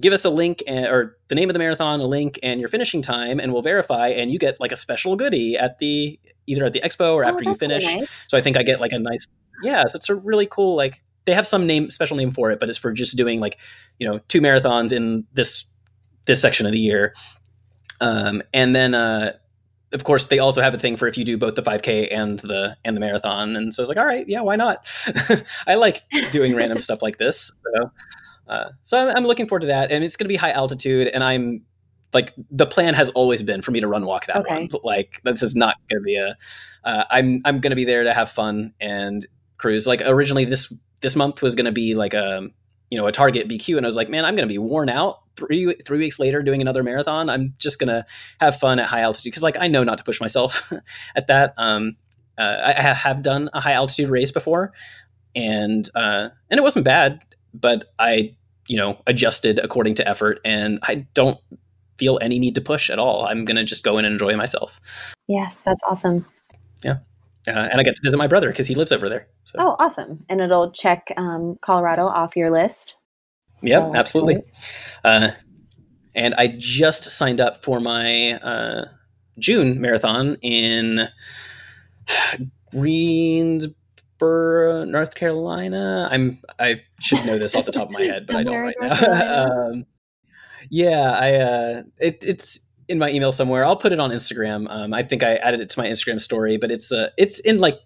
give 0.00 0.12
us 0.12 0.24
a 0.24 0.30
link 0.30 0.62
and, 0.66 0.86
or 0.86 1.16
the 1.28 1.34
name 1.34 1.48
of 1.48 1.52
the 1.52 1.58
marathon, 1.58 2.00
a 2.00 2.06
link, 2.06 2.38
and 2.42 2.60
your 2.60 2.68
finishing 2.68 3.02
time, 3.02 3.38
and 3.40 3.52
we'll 3.52 3.62
verify, 3.62 4.08
and 4.08 4.30
you 4.30 4.38
get 4.38 4.60
like 4.60 4.72
a 4.72 4.76
special 4.76 5.16
goodie 5.16 5.56
at 5.56 5.78
the 5.78 6.18
either 6.46 6.64
at 6.64 6.72
the 6.72 6.80
expo 6.80 7.14
or 7.14 7.24
oh, 7.24 7.28
after 7.28 7.44
you 7.44 7.54
finish. 7.54 7.84
Nice. 7.84 8.08
So 8.28 8.36
I 8.36 8.40
think 8.40 8.56
I 8.56 8.62
get 8.62 8.80
like 8.80 8.92
a 8.92 8.98
nice 8.98 9.26
yeah. 9.62 9.84
So 9.86 9.96
it's 9.96 10.08
a 10.08 10.14
really 10.14 10.46
cool 10.46 10.76
like 10.76 11.02
they 11.24 11.34
have 11.34 11.46
some 11.46 11.66
name 11.66 11.90
special 11.90 12.16
name 12.16 12.32
for 12.32 12.50
it, 12.50 12.60
but 12.60 12.68
it's 12.68 12.78
for 12.78 12.92
just 12.92 13.16
doing 13.16 13.40
like 13.40 13.58
you 13.98 14.08
know 14.08 14.18
two 14.28 14.40
marathons 14.40 14.92
in 14.92 15.24
this 15.32 15.66
this 16.26 16.40
section 16.40 16.66
of 16.66 16.72
the 16.72 16.78
year. 16.78 17.14
Um, 18.00 18.42
and 18.52 18.74
then 18.74 18.94
uh, 18.94 19.34
of 19.92 20.04
course 20.04 20.26
they 20.26 20.38
also 20.38 20.62
have 20.62 20.74
a 20.74 20.78
thing 20.78 20.96
for 20.96 21.06
if 21.06 21.16
you 21.16 21.24
do 21.24 21.36
both 21.36 21.54
the 21.54 21.62
5k 21.62 22.08
and 22.10 22.38
the 22.40 22.76
and 22.84 22.96
the 22.96 23.00
marathon 23.00 23.56
and 23.56 23.72
so 23.72 23.80
i 23.80 23.82
was 23.82 23.88
like 23.88 23.98
all 23.98 24.06
right 24.06 24.28
yeah 24.28 24.40
why 24.40 24.56
not 24.56 24.90
i 25.66 25.74
like 25.74 26.02
doing 26.30 26.54
random 26.54 26.78
stuff 26.80 27.02
like 27.02 27.18
this 27.18 27.52
so 27.74 27.90
uh, 28.48 28.70
so 28.82 28.98
I'm, 28.98 29.16
I'm, 29.16 29.24
looking 29.24 29.46
forward 29.46 29.60
to 29.60 29.66
that, 29.68 29.90
and 29.90 30.02
it's 30.02 30.16
going 30.16 30.24
to 30.24 30.28
be 30.28 30.36
high 30.36 30.50
altitude. 30.50 31.08
And 31.08 31.22
I'm 31.22 31.62
like, 32.12 32.32
the 32.50 32.66
plan 32.66 32.94
has 32.94 33.10
always 33.10 33.42
been 33.42 33.62
for 33.62 33.70
me 33.70 33.80
to 33.80 33.88
run 33.88 34.04
walk 34.04 34.26
that 34.26 34.36
okay. 34.38 34.68
one. 34.70 34.80
Like, 34.82 35.20
this 35.24 35.42
is 35.42 35.54
not 35.54 35.76
going 35.88 36.00
to 36.00 36.04
be 36.04 36.16
a. 36.16 36.36
Uh, 36.84 37.04
I'm 37.10 37.40
I'm 37.44 37.60
going 37.60 37.70
to 37.70 37.76
be 37.76 37.84
there 37.84 38.04
to 38.04 38.12
have 38.12 38.30
fun 38.30 38.74
and 38.80 39.24
cruise. 39.56 39.86
Like 39.86 40.02
originally, 40.04 40.44
this 40.44 40.72
this 41.00 41.14
month 41.14 41.40
was 41.40 41.54
going 41.54 41.66
to 41.66 41.72
be 41.72 41.94
like 41.94 42.14
a 42.14 42.48
you 42.90 42.98
know 42.98 43.06
a 43.06 43.12
target 43.12 43.48
BQ, 43.48 43.76
and 43.76 43.86
I 43.86 43.88
was 43.88 43.96
like, 43.96 44.08
man, 44.08 44.24
I'm 44.24 44.34
going 44.34 44.48
to 44.48 44.52
be 44.52 44.58
worn 44.58 44.88
out 44.88 45.20
three 45.36 45.74
three 45.86 45.98
weeks 45.98 46.18
later 46.18 46.42
doing 46.42 46.60
another 46.60 46.82
marathon. 46.82 47.30
I'm 47.30 47.54
just 47.58 47.78
going 47.78 47.88
to 47.88 48.04
have 48.40 48.58
fun 48.58 48.78
at 48.80 48.86
high 48.86 49.00
altitude 49.00 49.30
because 49.30 49.42
like 49.42 49.56
I 49.58 49.68
know 49.68 49.84
not 49.84 49.98
to 49.98 50.04
push 50.04 50.20
myself 50.20 50.72
at 51.16 51.28
that. 51.28 51.54
Um, 51.56 51.96
uh, 52.36 52.56
I 52.64 52.72
have 52.72 53.22
done 53.22 53.50
a 53.52 53.60
high 53.60 53.72
altitude 53.72 54.08
race 54.08 54.32
before, 54.32 54.72
and 55.34 55.88
uh, 55.94 56.30
and 56.50 56.58
it 56.58 56.62
wasn't 56.62 56.84
bad 56.84 57.20
but 57.54 57.92
I, 57.98 58.34
you 58.68 58.76
know, 58.76 59.00
adjusted 59.06 59.58
according 59.58 59.94
to 59.94 60.08
effort, 60.08 60.40
and 60.44 60.78
I 60.82 61.06
don't 61.14 61.38
feel 61.98 62.18
any 62.20 62.38
need 62.38 62.54
to 62.54 62.60
push 62.60 62.90
at 62.90 62.98
all. 62.98 63.26
I'm 63.26 63.44
gonna 63.44 63.64
just 63.64 63.84
go 63.84 63.98
in 63.98 64.04
and 64.04 64.14
enjoy 64.14 64.36
myself. 64.36 64.80
Yes, 65.28 65.60
that's 65.64 65.82
awesome. 65.88 66.26
Yeah. 66.84 66.98
Uh, 67.46 67.68
and 67.70 67.80
I 67.80 67.82
get 67.82 67.96
to 67.96 68.02
visit 68.02 68.16
my 68.16 68.28
brother 68.28 68.48
because 68.48 68.66
he 68.66 68.74
lives 68.74 68.92
over 68.92 69.08
there. 69.08 69.26
So. 69.44 69.56
Oh, 69.58 69.76
awesome! 69.78 70.24
And 70.28 70.40
it'll 70.40 70.70
check 70.70 71.12
um, 71.16 71.58
Colorado 71.60 72.06
off 72.06 72.36
your 72.36 72.50
list. 72.50 72.96
So 73.54 73.66
yep, 73.66 73.94
absolutely. 73.94 74.42
Uh, 75.04 75.30
and 76.14 76.34
I 76.34 76.48
just 76.58 77.04
signed 77.04 77.40
up 77.40 77.62
for 77.62 77.80
my 77.80 78.32
uh, 78.32 78.84
June 79.38 79.80
marathon 79.80 80.36
in 80.42 81.08
Greens 82.70 83.66
North 84.86 85.14
Carolina. 85.14 86.08
I'm 86.10 86.40
I 86.58 86.82
should 87.00 87.24
know 87.24 87.38
this 87.38 87.54
off 87.54 87.66
the 87.66 87.72
top 87.72 87.88
of 87.88 87.92
my 87.92 88.02
head, 88.12 88.26
but 88.26 88.36
I 88.36 88.42
don't 88.42 88.60
right 88.60 88.76
now. 88.80 89.46
um, 89.70 89.86
yeah, 90.70 91.12
I 91.12 91.34
uh, 91.34 91.82
it, 91.98 92.24
it's 92.24 92.66
in 92.88 92.98
my 92.98 93.10
email 93.10 93.32
somewhere. 93.32 93.64
I'll 93.64 93.76
put 93.76 93.92
it 93.92 94.00
on 94.00 94.10
Instagram. 94.10 94.66
Um, 94.70 94.94
I 94.94 95.02
think 95.02 95.22
I 95.22 95.36
added 95.36 95.60
it 95.60 95.70
to 95.70 95.78
my 95.78 95.86
Instagram 95.86 96.20
story, 96.20 96.56
but 96.56 96.70
it's 96.70 96.92
uh, 96.92 97.10
it's 97.16 97.40
in 97.40 97.58
like 97.58 97.78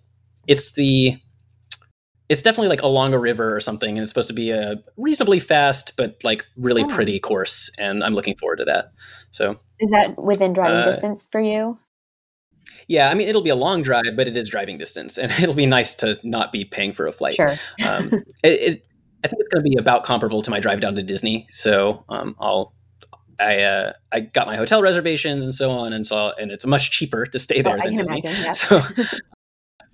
it's 0.47 0.73
the 0.73 1.17
it's 2.29 2.43
definitely 2.43 2.69
like 2.69 2.83
along 2.83 3.15
a 3.15 3.19
river 3.19 3.55
or 3.55 3.61
something, 3.61 3.97
and 3.97 4.03
it's 4.03 4.11
supposed 4.11 4.29
to 4.29 4.35
be 4.35 4.51
a 4.51 4.77
reasonably 4.97 5.41
fast 5.41 5.95
but 5.97 6.17
like 6.25 6.45
really 6.57 6.83
oh. 6.83 6.89
pretty 6.89 7.21
course, 7.21 7.71
and 7.79 8.03
I'm 8.03 8.15
looking 8.15 8.37
forward 8.37 8.57
to 8.57 8.65
that. 8.65 8.93
So, 9.31 9.59
is 9.79 9.91
that 9.91 10.23
within 10.23 10.53
driving 10.53 10.79
uh, 10.79 10.87
distance 10.87 11.27
for 11.31 11.41
you? 11.41 11.79
Yeah, 12.89 13.11
I 13.11 13.15
mean 13.15 13.29
it'll 13.29 13.43
be 13.43 13.51
a 13.51 13.57
long 13.57 13.83
drive, 13.83 14.15
but 14.15 14.29
it 14.29 14.37
is 14.37 14.49
driving 14.49 14.79
distance, 14.79 15.19
and 15.19 15.33
it'll 15.43 15.55
be 15.55 15.67
nice 15.67 15.95
to 15.97 16.19
not 16.23 16.53
be 16.53 16.65
paying 16.65 16.93
for 16.93 17.07
a 17.07 17.13
flight. 17.13 17.35
Sure. 17.35 17.55
um, 17.87 18.13
it, 18.43 18.49
it, 18.49 18.87
I 19.25 19.29
think 19.29 19.41
it's 19.41 19.49
going 19.49 19.65
to 19.65 19.69
be 19.69 19.77
about 19.77 20.05
comparable 20.05 20.43
to 20.43 20.51
my 20.51 20.61
drive 20.61 20.81
down 20.81 20.95
to 20.95 21.03
Disney. 21.03 21.49
So 21.51 22.05
um, 22.09 22.37
I'll 22.39 22.75
I 23.39 23.63
uh, 23.63 23.93
I 24.13 24.21
got 24.21 24.47
my 24.47 24.57
hotel 24.57 24.83
reservations 24.83 25.45
and 25.45 25.55
so 25.55 25.71
on, 25.71 25.93
and 25.93 26.07
so 26.07 26.33
and 26.39 26.51
it's 26.51 26.65
much 26.65 26.91
cheaper 26.91 27.27
to 27.27 27.39
stay 27.39 27.61
oh, 27.61 27.63
there 27.63 27.79
oh, 27.81 27.85
than 27.85 27.97
Disney. 27.97 28.21
Imagine, 28.25 28.45
yeah. 28.45 28.53
So 28.53 28.83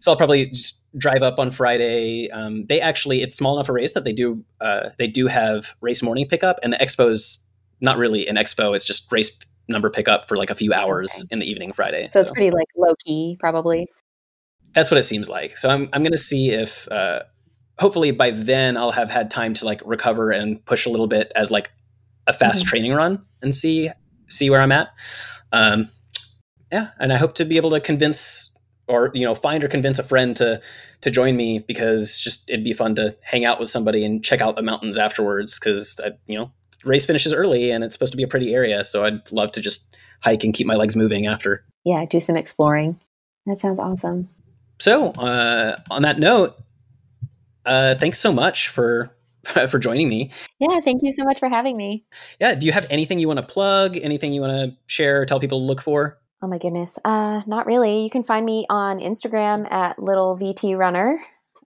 so 0.00 0.10
I'll 0.10 0.16
probably 0.16 0.46
just 0.46 0.84
drive 0.98 1.22
up 1.22 1.38
on 1.38 1.52
Friday. 1.52 2.28
Um, 2.30 2.64
they 2.64 2.80
actually 2.80 3.22
it's 3.22 3.36
small 3.36 3.56
enough 3.56 3.68
a 3.68 3.72
race 3.72 3.92
that 3.92 4.04
they 4.04 4.12
do 4.12 4.44
uh, 4.60 4.90
they 4.98 5.06
do 5.06 5.28
have 5.28 5.74
race 5.80 6.02
morning 6.02 6.26
pickup, 6.28 6.58
and 6.62 6.72
the 6.72 6.78
expo's 6.78 7.46
not 7.80 7.98
really 7.98 8.26
an 8.26 8.36
expo. 8.36 8.74
It's 8.74 8.84
just 8.84 9.10
race 9.10 9.38
number 9.72 9.90
pickup 9.90 10.28
for 10.28 10.36
like 10.36 10.50
a 10.50 10.54
few 10.54 10.72
hours 10.72 11.10
okay. 11.10 11.28
in 11.32 11.38
the 11.38 11.50
evening 11.50 11.72
Friday. 11.72 12.04
So, 12.04 12.10
so, 12.10 12.20
it's 12.20 12.30
pretty 12.30 12.50
like 12.50 12.68
low 12.76 12.94
key, 13.04 13.36
probably. 13.40 13.88
That's 14.74 14.90
what 14.90 14.98
it 14.98 15.04
seems 15.04 15.28
like. 15.28 15.56
So 15.56 15.68
I'm 15.68 15.88
I'm 15.92 16.02
gonna 16.02 16.16
see 16.16 16.50
if 16.50 16.88
uh, 16.90 17.24
hopefully 17.78 18.10
by 18.10 18.30
then 18.30 18.76
I'll 18.76 18.92
have 18.92 19.10
had 19.10 19.30
time 19.30 19.54
to 19.54 19.64
like 19.64 19.82
recover 19.84 20.30
and 20.30 20.64
push 20.64 20.86
a 20.86 20.90
little 20.90 21.08
bit 21.08 21.32
as 21.34 21.50
like 21.50 21.70
a 22.26 22.32
fast 22.32 22.62
mm-hmm. 22.62 22.68
training 22.68 22.92
run 22.94 23.24
and 23.42 23.54
see 23.54 23.90
see 24.28 24.50
where 24.50 24.60
I'm 24.60 24.72
at. 24.72 24.88
Um, 25.52 25.90
yeah, 26.70 26.90
and 26.98 27.12
I 27.12 27.16
hope 27.16 27.34
to 27.34 27.44
be 27.44 27.56
able 27.56 27.70
to 27.70 27.80
convince 27.80 28.56
or 28.88 29.10
you 29.14 29.24
know 29.24 29.34
find 29.34 29.62
or 29.62 29.68
convince 29.68 29.98
a 29.98 30.02
friend 30.02 30.36
to 30.36 30.60
to 31.02 31.10
join 31.10 31.36
me 31.36 31.58
because 31.58 32.18
just 32.18 32.48
it'd 32.48 32.64
be 32.64 32.72
fun 32.72 32.94
to 32.94 33.16
hang 33.22 33.44
out 33.44 33.60
with 33.60 33.70
somebody 33.70 34.04
and 34.04 34.24
check 34.24 34.40
out 34.40 34.56
the 34.56 34.62
mountains 34.62 34.96
afterwards 34.96 35.58
because 35.58 36.00
you 36.26 36.38
know 36.38 36.52
race 36.84 37.06
finishes 37.06 37.32
early 37.32 37.70
and 37.70 37.84
it's 37.84 37.94
supposed 37.94 38.12
to 38.12 38.16
be 38.16 38.22
a 38.22 38.28
pretty 38.28 38.54
area 38.54 38.84
so 38.84 39.04
I'd 39.04 39.30
love 39.32 39.52
to 39.52 39.60
just 39.60 39.96
hike 40.22 40.44
and 40.44 40.54
keep 40.54 40.66
my 40.66 40.74
legs 40.74 40.96
moving 40.96 41.26
after. 41.26 41.64
Yeah, 41.84 42.04
do 42.04 42.20
some 42.20 42.36
exploring. 42.36 43.00
That 43.46 43.58
sounds 43.58 43.78
awesome. 43.78 44.28
So 44.80 45.10
uh, 45.10 45.76
on 45.90 46.02
that 46.02 46.18
note, 46.18 46.56
uh, 47.66 47.96
thanks 47.96 48.18
so 48.18 48.32
much 48.32 48.68
for 48.68 49.14
for 49.68 49.78
joining 49.78 50.08
me. 50.08 50.30
Yeah, 50.58 50.80
thank 50.80 51.02
you 51.02 51.12
so 51.12 51.24
much 51.24 51.38
for 51.38 51.48
having 51.48 51.76
me. 51.76 52.04
Yeah, 52.40 52.54
do 52.54 52.66
you 52.66 52.72
have 52.72 52.86
anything 52.90 53.18
you 53.18 53.26
want 53.26 53.38
to 53.38 53.46
plug? 53.46 53.96
Anything 54.00 54.32
you 54.32 54.40
want 54.40 54.52
to 54.52 54.76
share? 54.86 55.26
Tell 55.26 55.40
people 55.40 55.58
to 55.58 55.64
look 55.64 55.82
for? 55.82 56.18
Oh 56.42 56.48
my 56.48 56.58
goodness. 56.58 56.98
Uh, 57.04 57.42
not 57.46 57.66
really. 57.66 58.02
You 58.02 58.10
can 58.10 58.24
find 58.24 58.44
me 58.44 58.66
on 58.68 58.98
Instagram 58.98 59.70
at 59.70 59.98
little 59.98 60.36
VT 60.36 60.76
runner. 60.76 61.20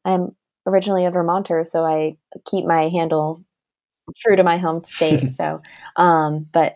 I'm 0.04 0.36
originally 0.66 1.06
a 1.06 1.10
Vermonter, 1.10 1.64
so 1.64 1.84
I 1.84 2.18
keep 2.44 2.66
my 2.66 2.88
handle 2.88 3.45
true 4.16 4.36
to 4.36 4.44
my 4.44 4.58
home 4.58 4.84
state. 4.84 5.32
so, 5.32 5.62
um, 5.96 6.46
but 6.52 6.74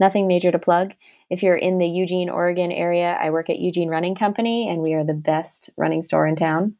nothing 0.00 0.28
major 0.28 0.50
to 0.50 0.58
plug. 0.58 0.94
If 1.30 1.42
you're 1.42 1.56
in 1.56 1.78
the 1.78 1.86
Eugene, 1.86 2.28
Oregon 2.28 2.72
area, 2.72 3.18
I 3.20 3.30
work 3.30 3.50
at 3.50 3.58
Eugene 3.58 3.88
Running 3.88 4.14
Company, 4.14 4.68
and 4.68 4.82
we 4.82 4.94
are 4.94 5.04
the 5.04 5.14
best 5.14 5.70
running 5.76 6.02
store 6.02 6.26
in 6.26 6.36
town. 6.36 6.76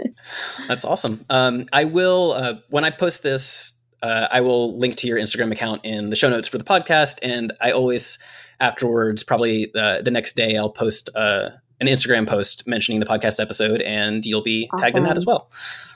That's 0.68 0.84
awesome. 0.84 1.24
Um, 1.30 1.66
I 1.72 1.84
will 1.84 2.32
uh, 2.32 2.54
when 2.70 2.84
I 2.84 2.90
post 2.90 3.22
this. 3.22 3.72
Uh, 4.02 4.28
I 4.30 4.42
will 4.42 4.78
link 4.78 4.96
to 4.96 5.06
your 5.08 5.18
Instagram 5.18 5.50
account 5.50 5.80
in 5.82 6.10
the 6.10 6.16
show 6.16 6.28
notes 6.28 6.46
for 6.46 6.58
the 6.58 6.64
podcast, 6.64 7.18
and 7.22 7.52
I 7.62 7.70
always 7.70 8.18
afterwards, 8.60 9.22
probably 9.22 9.72
uh, 9.74 10.02
the 10.02 10.10
next 10.10 10.36
day, 10.36 10.56
I'll 10.56 10.70
post 10.70 11.10
uh, 11.14 11.50
an 11.80 11.86
Instagram 11.86 12.26
post 12.26 12.66
mentioning 12.66 13.00
the 13.00 13.06
podcast 13.06 13.40
episode, 13.40 13.82
and 13.82 14.24
you'll 14.24 14.42
be 14.42 14.68
awesome. 14.72 14.84
tagged 14.84 14.96
in 14.98 15.04
that 15.04 15.16
as 15.16 15.26
well. 15.26 15.50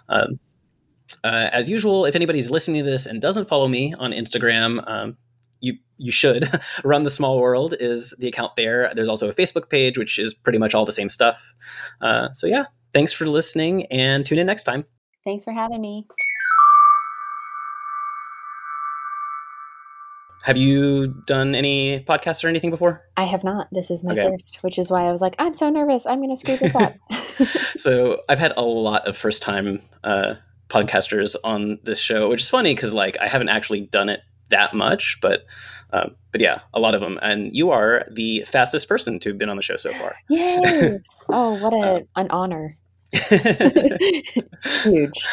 Um, 0.08 0.40
uh, 1.24 1.50
as 1.52 1.68
usual, 1.68 2.04
if 2.04 2.14
anybody's 2.14 2.50
listening 2.50 2.84
to 2.84 2.90
this 2.90 3.06
and 3.06 3.20
doesn't 3.20 3.48
follow 3.48 3.68
me 3.68 3.94
on 3.98 4.12
Instagram, 4.12 4.82
um, 4.86 5.16
you 5.60 5.74
you 5.98 6.12
should. 6.12 6.48
Run 6.84 7.02
the 7.02 7.10
Small 7.10 7.38
World 7.38 7.74
is 7.78 8.14
the 8.18 8.28
account 8.28 8.56
there. 8.56 8.92
There's 8.94 9.08
also 9.08 9.28
a 9.28 9.34
Facebook 9.34 9.68
page, 9.68 9.98
which 9.98 10.18
is 10.18 10.34
pretty 10.34 10.58
much 10.58 10.74
all 10.74 10.84
the 10.84 10.92
same 10.92 11.08
stuff. 11.08 11.54
Uh, 12.00 12.28
so 12.34 12.46
yeah, 12.46 12.64
thanks 12.92 13.12
for 13.12 13.26
listening, 13.26 13.86
and 13.86 14.24
tune 14.24 14.38
in 14.38 14.46
next 14.46 14.64
time. 14.64 14.86
Thanks 15.24 15.44
for 15.44 15.52
having 15.52 15.80
me. 15.80 16.06
Have 20.42 20.56
you 20.56 21.08
done 21.26 21.54
any 21.54 22.02
podcasts 22.08 22.42
or 22.42 22.48
anything 22.48 22.70
before? 22.70 23.04
I 23.18 23.24
have 23.24 23.44
not. 23.44 23.68
This 23.72 23.90
is 23.90 24.02
my 24.02 24.14
okay. 24.14 24.30
first, 24.30 24.62
which 24.62 24.78
is 24.78 24.90
why 24.90 25.06
I 25.06 25.12
was 25.12 25.20
like, 25.20 25.36
I'm 25.38 25.52
so 25.52 25.68
nervous. 25.68 26.06
I'm 26.06 26.18
going 26.18 26.30
to 26.30 26.36
screw 26.36 26.56
this 26.56 26.74
up. 26.74 26.94
so 27.76 28.22
I've 28.26 28.38
had 28.38 28.54
a 28.56 28.62
lot 28.62 29.06
of 29.06 29.18
first 29.18 29.42
time 29.42 29.82
uh, 30.02 30.36
podcasters 30.70 31.36
on 31.44 31.78
this 31.82 31.98
show, 31.98 32.30
which 32.30 32.42
is 32.42 32.48
funny 32.48 32.74
because 32.74 32.94
like 32.94 33.16
I 33.20 33.28
haven't 33.28 33.50
actually 33.50 33.82
done 33.82 34.08
it 34.08 34.20
that 34.48 34.72
much, 34.74 35.18
but 35.20 35.44
um, 35.92 36.14
but 36.32 36.40
yeah, 36.40 36.60
a 36.72 36.80
lot 36.80 36.94
of 36.94 37.00
them. 37.00 37.18
And 37.22 37.54
you 37.54 37.70
are 37.70 38.06
the 38.10 38.44
fastest 38.46 38.88
person 38.88 39.18
to 39.20 39.30
have 39.30 39.38
been 39.38 39.50
on 39.50 39.56
the 39.56 39.62
show 39.62 39.76
so 39.76 39.92
far. 39.94 40.16
Yay! 40.28 40.98
oh, 41.28 41.58
what 41.58 41.72
a 41.72 41.76
uh, 41.76 42.00
an 42.16 42.30
honor. 42.30 42.76
Huge. 44.82 45.26